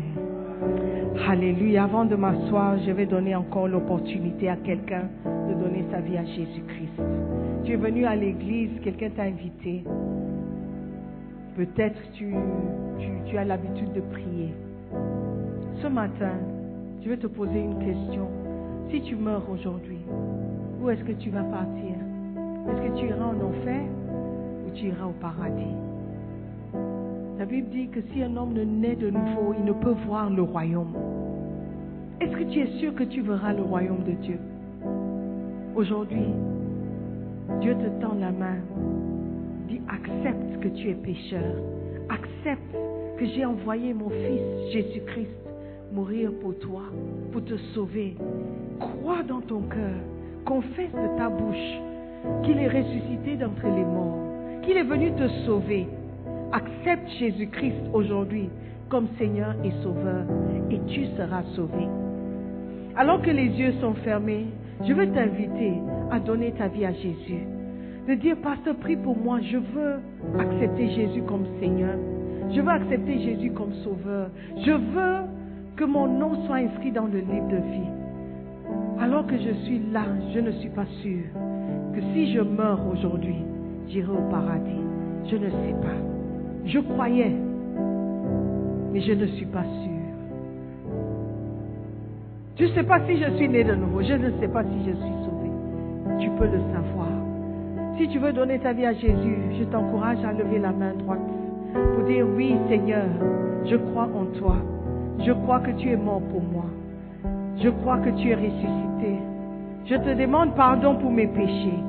Alléluia. 1.27 1.83
Avant 1.83 2.05
de 2.05 2.15
m'asseoir, 2.15 2.77
je 2.85 2.91
vais 2.91 3.05
donner 3.05 3.35
encore 3.35 3.67
l'opportunité 3.67 4.49
à 4.49 4.55
quelqu'un 4.55 5.03
de 5.25 5.53
donner 5.53 5.85
sa 5.91 5.99
vie 5.99 6.17
à 6.17 6.25
Jésus-Christ. 6.25 7.01
Tu 7.65 7.73
es 7.73 7.75
venu 7.75 8.05
à 8.05 8.15
l'église, 8.15 8.71
quelqu'un 8.83 9.09
t'a 9.11 9.23
invité. 9.23 9.83
Peut-être 11.55 11.99
tu, 12.13 12.33
tu, 12.97 13.09
tu 13.27 13.37
as 13.37 13.45
l'habitude 13.45 13.93
de 13.93 14.01
prier. 14.01 14.53
Ce 15.81 15.87
matin, 15.87 16.33
je 17.03 17.09
vais 17.09 17.17
te 17.17 17.27
poser 17.27 17.59
une 17.59 17.77
question. 17.77 18.27
Si 18.91 19.01
tu 19.01 19.15
meurs 19.15 19.47
aujourd'hui, 19.51 19.99
où 20.81 20.89
est-ce 20.89 21.03
que 21.03 21.11
tu 21.11 21.29
vas 21.29 21.43
partir? 21.43 21.93
Est-ce 22.67 22.81
que 22.81 22.99
tu 22.99 23.05
iras 23.05 23.25
en 23.25 23.39
enfer 23.39 23.83
ou 24.65 24.71
tu 24.73 24.85
iras 24.87 25.05
au 25.05 25.13
paradis? 25.21 25.75
La 27.37 27.45
Bible 27.45 27.69
dit 27.69 27.87
que 27.89 27.99
si 28.11 28.23
un 28.23 28.35
homme 28.35 28.53
ne 28.53 28.63
naît 28.63 28.95
de 28.95 29.11
nouveau, 29.11 29.53
il 29.57 29.63
ne 29.63 29.73
peut 29.73 29.95
voir 30.07 30.31
le 30.31 30.41
royaume. 30.41 30.95
Est-ce 32.19 32.35
que 32.35 32.51
tu 32.51 32.61
es 32.61 32.79
sûr 32.79 32.95
que 32.95 33.03
tu 33.03 33.21
verras 33.21 33.53
le 33.53 33.61
royaume 33.61 34.03
de 34.03 34.11
Dieu? 34.11 34.39
Aujourd'hui, 35.75 36.33
Dieu 37.61 37.75
te 37.75 38.01
tend 38.01 38.15
la 38.19 38.31
main. 38.31 38.57
Dit, 39.67 39.81
accepte 39.87 40.59
que 40.61 40.67
tu 40.69 40.89
es 40.89 40.95
pécheur. 40.95 41.55
Accepte 42.09 42.75
que 43.17 43.25
j'ai 43.25 43.45
envoyé 43.45 43.93
mon 43.93 44.09
Fils 44.09 44.73
Jésus-Christ 44.73 45.48
mourir 45.91 46.31
pour 46.41 46.57
toi, 46.59 46.83
pour 47.31 47.43
te 47.43 47.57
sauver. 47.73 48.15
Crois 48.79 49.23
dans 49.23 49.41
ton 49.41 49.61
cœur, 49.61 49.95
confesse 50.45 50.91
de 50.91 51.17
ta 51.17 51.29
bouche 51.29 51.79
qu'il 52.43 52.57
est 52.59 52.67
ressuscité 52.67 53.35
d'entre 53.35 53.65
les 53.65 53.85
morts, 53.85 54.17
qu'il 54.63 54.77
est 54.77 54.83
venu 54.83 55.11
te 55.13 55.27
sauver. 55.45 55.87
Accepte 56.51 57.07
Jésus-Christ 57.19 57.75
aujourd'hui 57.93 58.49
comme 58.89 59.07
Seigneur 59.17 59.55
et 59.63 59.71
Sauveur 59.83 60.25
et 60.71 60.79
tu 60.87 61.05
seras 61.15 61.43
sauvé. 61.55 61.87
Alors 62.95 63.21
que 63.21 63.29
les 63.29 63.47
yeux 63.47 63.73
sont 63.81 63.93
fermés, 63.95 64.47
je 64.85 64.93
veux 64.93 65.11
t'inviter 65.11 65.73
à 66.11 66.19
donner 66.19 66.51
ta 66.53 66.67
vie 66.67 66.85
à 66.85 66.93
Jésus. 66.93 67.45
De 68.07 68.15
dire, 68.15 68.37
Pasteur, 68.41 68.75
prie 68.77 68.95
pour 68.95 69.17
moi, 69.17 69.39
je 69.41 69.57
veux 69.57 69.99
accepter 70.39 70.89
Jésus 70.89 71.21
comme 71.23 71.45
Seigneur. 71.59 71.95
Je 72.51 72.61
veux 72.61 72.69
accepter 72.69 73.19
Jésus 73.19 73.51
comme 73.51 73.73
Sauveur. 73.83 74.29
Je 74.65 74.71
veux 74.71 75.28
que 75.79 75.85
mon 75.85 76.07
nom 76.07 76.45
soit 76.45 76.57
inscrit 76.57 76.91
dans 76.91 77.05
le 77.05 77.19
livre 77.19 77.47
de 77.47 77.55
vie. 77.55 77.89
Alors 78.99 79.25
que 79.25 79.37
je 79.37 79.53
suis 79.63 79.79
là, 79.93 80.01
je 80.33 80.39
ne 80.41 80.51
suis 80.51 80.67
pas 80.67 80.85
sûr 81.01 81.23
que 81.95 82.01
si 82.13 82.33
je 82.33 82.41
meurs 82.41 82.81
aujourd'hui, 82.91 83.37
j'irai 83.87 84.11
au 84.11 84.29
paradis. 84.29 84.83
Je 85.31 85.37
ne 85.37 85.49
sais 85.49 85.75
pas. 85.81 85.95
Je 86.65 86.79
croyais, 86.79 87.33
mais 88.91 88.99
je 88.99 89.13
ne 89.13 89.25
suis 89.27 89.45
pas 89.45 89.63
sûr. 89.63 90.01
Je 92.57 92.65
ne 92.65 92.69
sais 92.71 92.83
pas 92.83 92.99
si 93.07 93.15
je 93.15 93.37
suis 93.37 93.47
né 93.47 93.63
de 93.63 93.75
nouveau. 93.75 94.01
Je 94.01 94.15
ne 94.15 94.31
sais 94.41 94.49
pas 94.49 94.63
si 94.63 94.79
je 94.85 94.91
suis 94.91 95.15
sauvé. 95.23 95.49
Tu 96.19 96.29
peux 96.31 96.45
le 96.45 96.59
savoir. 96.73 97.07
Si 97.97 98.09
tu 98.09 98.19
veux 98.19 98.33
donner 98.33 98.59
ta 98.59 98.73
vie 98.73 98.85
à 98.85 98.93
Jésus, 98.93 99.37
je 99.57 99.63
t'encourage 99.63 100.21
à 100.25 100.33
lever 100.33 100.59
la 100.59 100.73
main 100.73 100.93
droite 100.95 101.19
pour 101.73 102.03
dire 102.03 102.27
oui 102.35 102.57
Seigneur, 102.67 103.07
je 103.65 103.77
crois 103.77 104.09
en 104.13 104.25
toi. 104.37 104.57
Je 105.25 105.33
crois 105.33 105.59
que 105.59 105.71
tu 105.71 105.89
es 105.89 105.97
mort 105.97 106.21
pour 106.21 106.41
moi. 106.41 106.65
Je 107.57 107.69
crois 107.69 107.97
que 107.97 108.09
tu 108.11 108.29
es 108.29 108.35
ressuscité. 108.35 109.19
Je 109.85 109.95
te 109.95 110.17
demande 110.17 110.55
pardon 110.55 110.95
pour 110.95 111.11
mes 111.11 111.27
péchés. 111.27 111.79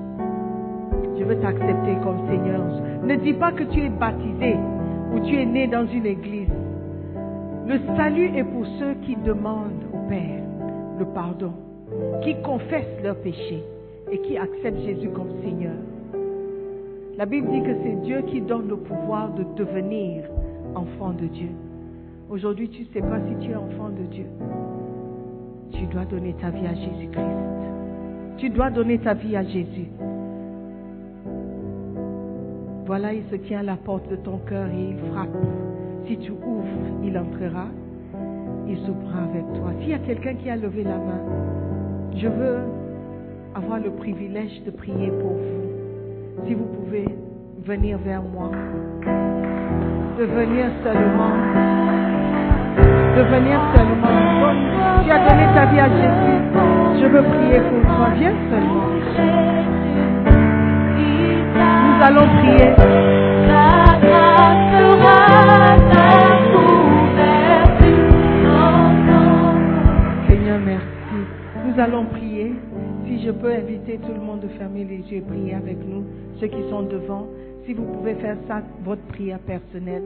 Je 1.19 1.25
veux 1.25 1.39
t'accepter 1.39 1.97
comme 2.03 2.27
Seigneur. 2.29 2.61
Ne 3.05 3.17
dis 3.17 3.35
pas 3.35 3.53
que 3.53 3.65
tu 3.65 3.83
es 3.83 3.89
baptisé 3.89 4.57
ou 5.15 5.21
tu 5.21 5.37
es 5.37 5.47
né 5.47 5.69
dans 5.69 5.87
une 5.87 6.07
église. 6.07 6.49
Le 7.67 7.79
salut 7.97 8.37
est 8.37 8.45
pour 8.45 8.67
ceux 8.79 8.95
qui 9.03 9.15
demandent 9.17 9.85
au 9.93 10.09
Père 10.09 10.43
le 10.99 11.05
pardon, 11.07 11.53
qui 12.23 12.35
confessent 12.43 13.03
leurs 13.03 13.17
péchés 13.17 13.63
et 14.11 14.19
qui 14.19 14.39
acceptent 14.39 14.81
Jésus 14.81 15.11
comme 15.11 15.31
Seigneur. 15.43 15.77
La 17.17 17.27
Bible 17.27 17.49
dit 17.51 17.63
que 17.63 17.75
c'est 17.83 18.01
Dieu 18.03 18.23
qui 18.23 18.41
donne 18.41 18.69
le 18.69 18.77
pouvoir 18.77 19.33
de 19.35 19.45
devenir 19.57 20.25
enfant 20.75 21.11
de 21.11 21.27
Dieu. 21.27 21.51
Aujourd'hui, 22.31 22.69
tu 22.69 22.83
ne 22.83 22.87
sais 22.93 23.01
pas 23.01 23.19
si 23.27 23.45
tu 23.45 23.51
es 23.51 23.57
enfant 23.57 23.89
de 23.89 24.05
Dieu. 24.05 24.27
Tu 25.73 25.85
dois 25.87 26.05
donner 26.05 26.33
ta 26.35 26.51
vie 26.51 26.65
à 26.65 26.75
Jésus-Christ. 26.75 28.37
Tu 28.37 28.51
dois 28.51 28.71
donner 28.71 28.99
ta 28.99 29.15
vie 29.15 29.37
à 29.37 29.43
Jésus. 29.43 29.89
Voilà, 32.87 33.13
il 33.13 33.25
se 33.33 33.35
tient 33.35 33.61
à 33.61 33.63
la 33.65 33.75
porte 33.75 34.09
de 34.09 34.15
ton 34.15 34.39
cœur 34.49 34.69
et 34.69 34.91
il 34.91 34.97
frappe. 35.11 35.37
Si 36.07 36.19
tu 36.19 36.31
ouvres, 36.31 37.03
il 37.03 37.19
entrera. 37.19 37.67
Il 38.69 38.79
soupera 38.87 39.25
avec 39.25 39.45
toi. 39.55 39.73
S'il 39.81 39.89
y 39.89 39.95
a 39.95 39.99
quelqu'un 39.99 40.35
qui 40.35 40.49
a 40.51 40.55
levé 40.55 40.85
la 40.85 40.99
main, 40.99 41.21
je 42.15 42.29
veux 42.29 42.59
avoir 43.57 43.81
le 43.81 43.91
privilège 43.91 44.63
de 44.65 44.71
prier 44.71 45.11
pour 45.21 45.33
vous. 45.33 46.47
Si 46.47 46.55
vous 46.55 46.67
pouvez 46.67 47.07
venir 47.65 47.99
vers 47.99 48.23
moi, 48.23 48.53
de 50.17 50.25
venir 50.25 50.67
seulement, 50.85 52.00
de 53.17 53.23
venir 53.23 53.61
seulement. 53.75 54.53
Tu 55.05 55.11
as 55.11 55.29
donné 55.29 55.47
ta 55.55 55.67
vie 55.67 55.81
à 55.81 55.89
Jésus. 55.89 56.39
Je 57.01 57.07
veux 57.07 57.23
prier 57.23 57.61
pour 57.61 57.83
toi. 57.83 58.09
Viens 58.17 58.35
seulement. 58.51 58.87
Nous 61.87 62.07
allons 62.07 62.27
prier. 62.39 62.75
Seigneur, 70.29 70.59
merci. 70.65 71.21
Nous 71.67 71.81
allons 71.81 72.05
prier. 72.07 72.53
Si 73.07 73.23
je 73.25 73.31
peux 73.31 73.53
inviter 73.53 73.99
tout 73.99 74.13
le 74.13 74.21
monde 74.21 74.41
de 74.41 74.49
fermer 74.49 74.85
les 74.85 74.99
yeux 75.11 75.19
et 75.19 75.21
prier 75.21 75.55
avec 75.55 75.77
nous, 75.87 76.05
ceux 76.39 76.47
qui 76.47 76.63
sont 76.71 76.83
devant, 76.83 77.27
si 77.67 77.75
vous 77.75 77.85
pouvez 77.85 78.15
faire 78.15 78.37
ça, 78.49 78.63
votre 78.85 79.03
prière 79.09 79.39
personnelle. 79.41 80.05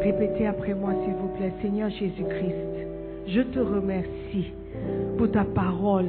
Répétez 0.00 0.46
après 0.46 0.74
moi, 0.74 0.90
s'il 1.02 1.14
vous 1.14 1.28
plaît. 1.36 1.52
Seigneur 1.62 1.90
Jésus-Christ, 1.90 2.86
je 3.26 3.40
te 3.40 3.58
remercie 3.58 4.52
pour 5.16 5.30
ta 5.30 5.44
parole 5.44 6.08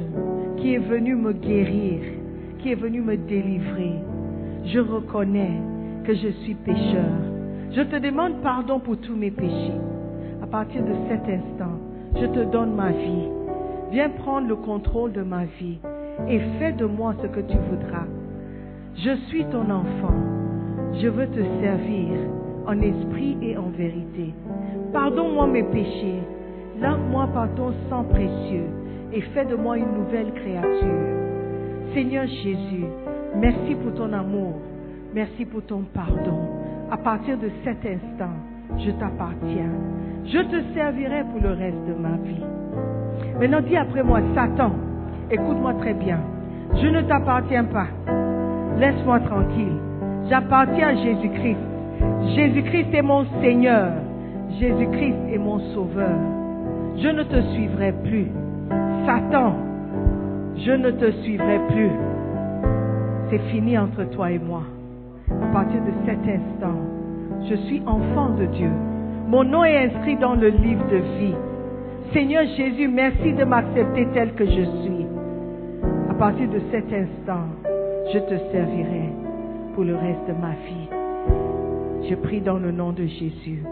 qui 0.58 0.74
est 0.74 0.78
venue 0.78 1.14
me 1.14 1.32
guérir, 1.32 2.00
qui 2.58 2.72
est 2.72 2.74
venue 2.74 3.00
me 3.00 3.16
délivrer. 3.16 3.94
Je 4.64 4.80
reconnais 4.80 5.52
que 6.04 6.14
je 6.14 6.28
suis 6.42 6.54
pécheur. 6.54 7.14
Je 7.72 7.82
te 7.82 7.96
demande 7.96 8.42
pardon 8.42 8.80
pour 8.80 8.98
tous 8.98 9.16
mes 9.16 9.30
péchés. 9.30 9.80
À 10.42 10.46
partir 10.46 10.82
de 10.82 10.92
cet 11.08 11.22
instant, 11.22 11.78
je 12.20 12.26
te 12.26 12.44
donne 12.50 12.74
ma 12.74 12.90
vie. 12.90 13.28
Viens 13.92 14.10
prendre 14.10 14.48
le 14.48 14.56
contrôle 14.56 15.12
de 15.12 15.22
ma 15.22 15.44
vie 15.58 15.78
et 16.28 16.40
fais 16.58 16.72
de 16.72 16.86
moi 16.86 17.14
ce 17.22 17.26
que 17.26 17.40
tu 17.40 17.56
voudras. 17.56 18.06
Je 18.96 19.16
suis 19.28 19.44
ton 19.46 19.70
enfant. 19.70 20.14
Je 20.94 21.08
veux 21.08 21.26
te 21.26 21.42
servir 21.60 22.18
en 22.66 22.80
esprit 22.80 23.36
et 23.42 23.56
en 23.56 23.70
vérité. 23.70 24.34
Pardonne-moi 24.92 25.46
mes 25.46 25.62
péchés. 25.62 26.22
Lave-moi 26.80 27.28
par 27.32 27.54
ton 27.54 27.72
sang 27.88 28.04
précieux 28.04 28.66
et 29.12 29.20
fais 29.20 29.44
de 29.46 29.56
moi 29.56 29.78
une 29.78 29.92
nouvelle 29.92 30.32
créature. 30.32 31.16
Seigneur 31.94 32.26
Jésus, 32.26 32.84
merci 33.36 33.74
pour 33.76 33.94
ton 33.94 34.12
amour. 34.12 34.54
Merci 35.14 35.46
pour 35.46 35.62
ton 35.62 35.84
pardon. 35.94 36.38
À 36.90 36.96
partir 36.98 37.38
de 37.38 37.50
cet 37.64 37.78
instant, 37.78 38.34
je 38.78 38.90
t'appartiens. 38.90 39.72
Je 40.26 40.38
te 40.38 40.74
servirai 40.74 41.24
pour 41.32 41.40
le 41.40 41.54
reste 41.54 41.86
de 41.86 41.94
ma 41.94 42.16
vie. 42.18 42.44
Maintenant, 43.40 43.60
dis 43.66 43.76
après 43.76 44.02
moi, 44.02 44.20
Satan, 44.34 44.72
écoute-moi 45.30 45.74
très 45.74 45.94
bien. 45.94 46.20
Je 46.74 46.86
ne 46.86 47.00
t'appartiens 47.02 47.64
pas. 47.64 47.86
Laisse-moi 48.78 49.20
tranquille. 49.20 49.76
J'appartiens 50.28 50.88
à 50.88 50.94
Jésus-Christ. 50.96 51.75
Jésus-Christ 52.34 52.88
est 52.92 53.02
mon 53.02 53.24
Seigneur. 53.40 53.92
Jésus-Christ 54.58 55.16
est 55.32 55.38
mon 55.38 55.58
Sauveur. 55.74 56.18
Je 56.98 57.08
ne 57.08 57.22
te 57.22 57.40
suivrai 57.54 57.92
plus. 58.04 58.26
Satan, 59.06 59.54
je 60.56 60.72
ne 60.72 60.90
te 60.90 61.10
suivrai 61.22 61.60
plus. 61.68 61.90
C'est 63.30 63.42
fini 63.50 63.76
entre 63.76 64.04
toi 64.10 64.30
et 64.30 64.38
moi. 64.38 64.62
À 65.30 65.52
partir 65.52 65.80
de 65.82 65.92
cet 66.06 66.20
instant, 66.20 66.78
je 67.48 67.54
suis 67.66 67.82
enfant 67.86 68.30
de 68.30 68.46
Dieu. 68.46 68.70
Mon 69.28 69.44
nom 69.44 69.64
est 69.64 69.86
inscrit 69.86 70.16
dans 70.16 70.34
le 70.34 70.48
livre 70.48 70.86
de 70.90 70.96
vie. 70.96 71.34
Seigneur 72.12 72.44
Jésus, 72.56 72.88
merci 72.88 73.32
de 73.32 73.44
m'accepter 73.44 74.06
tel 74.14 74.32
que 74.34 74.46
je 74.46 74.62
suis. 74.82 75.06
À 76.08 76.14
partir 76.14 76.48
de 76.48 76.60
cet 76.70 76.86
instant, 76.86 77.46
je 78.12 78.18
te 78.18 78.38
servirai 78.52 79.10
pour 79.74 79.84
le 79.84 79.96
reste 79.96 80.26
de 80.28 80.32
ma 80.40 80.52
vie. 80.66 80.95
Je 82.08 82.14
prie 82.14 82.40
dans 82.40 82.58
le 82.58 82.70
nom 82.70 82.92
de 82.92 83.04
Jésus. 83.04 83.64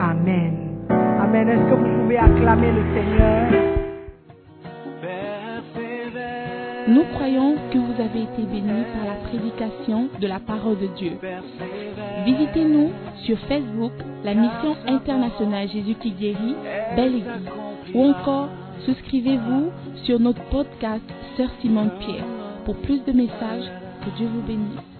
Amen. 0.00 0.78
Amen. 0.88 1.48
Est-ce 1.48 1.70
que 1.70 1.74
vous 1.74 2.02
pouvez 2.02 2.16
acclamer 2.16 2.72
le 2.72 2.82
Seigneur? 2.94 3.76
Nous 6.88 7.04
croyons 7.14 7.56
que 7.72 7.78
vous 7.78 8.00
avez 8.00 8.22
été 8.22 8.42
bénis 8.50 8.84
par 8.94 9.06
la 9.06 9.28
prédication 9.28 10.08
de 10.20 10.26
la 10.26 10.38
parole 10.38 10.78
de 10.78 10.86
Dieu. 10.96 11.12
Visitez-nous 12.24 12.90
sur 13.24 13.38
Facebook, 13.40 13.92
la 14.24 14.34
mission 14.34 14.76
internationale 14.86 15.68
Jésus 15.68 15.96
qui 16.00 16.12
guérit, 16.12 16.56
Belle 16.94 17.16
Église. 17.16 17.50
Ou 17.94 18.04
encore, 18.04 18.48
souscrivez-vous 18.86 19.70
sur 20.04 20.18
notre 20.18 20.42
podcast 20.44 21.04
Sœur 21.36 21.50
Simone 21.60 21.90
Pierre. 21.98 22.24
Pour 22.64 22.76
plus 22.76 23.04
de 23.04 23.12
messages, 23.12 23.70
que 24.02 24.16
Dieu 24.16 24.28
vous 24.32 24.42
bénisse. 24.42 24.95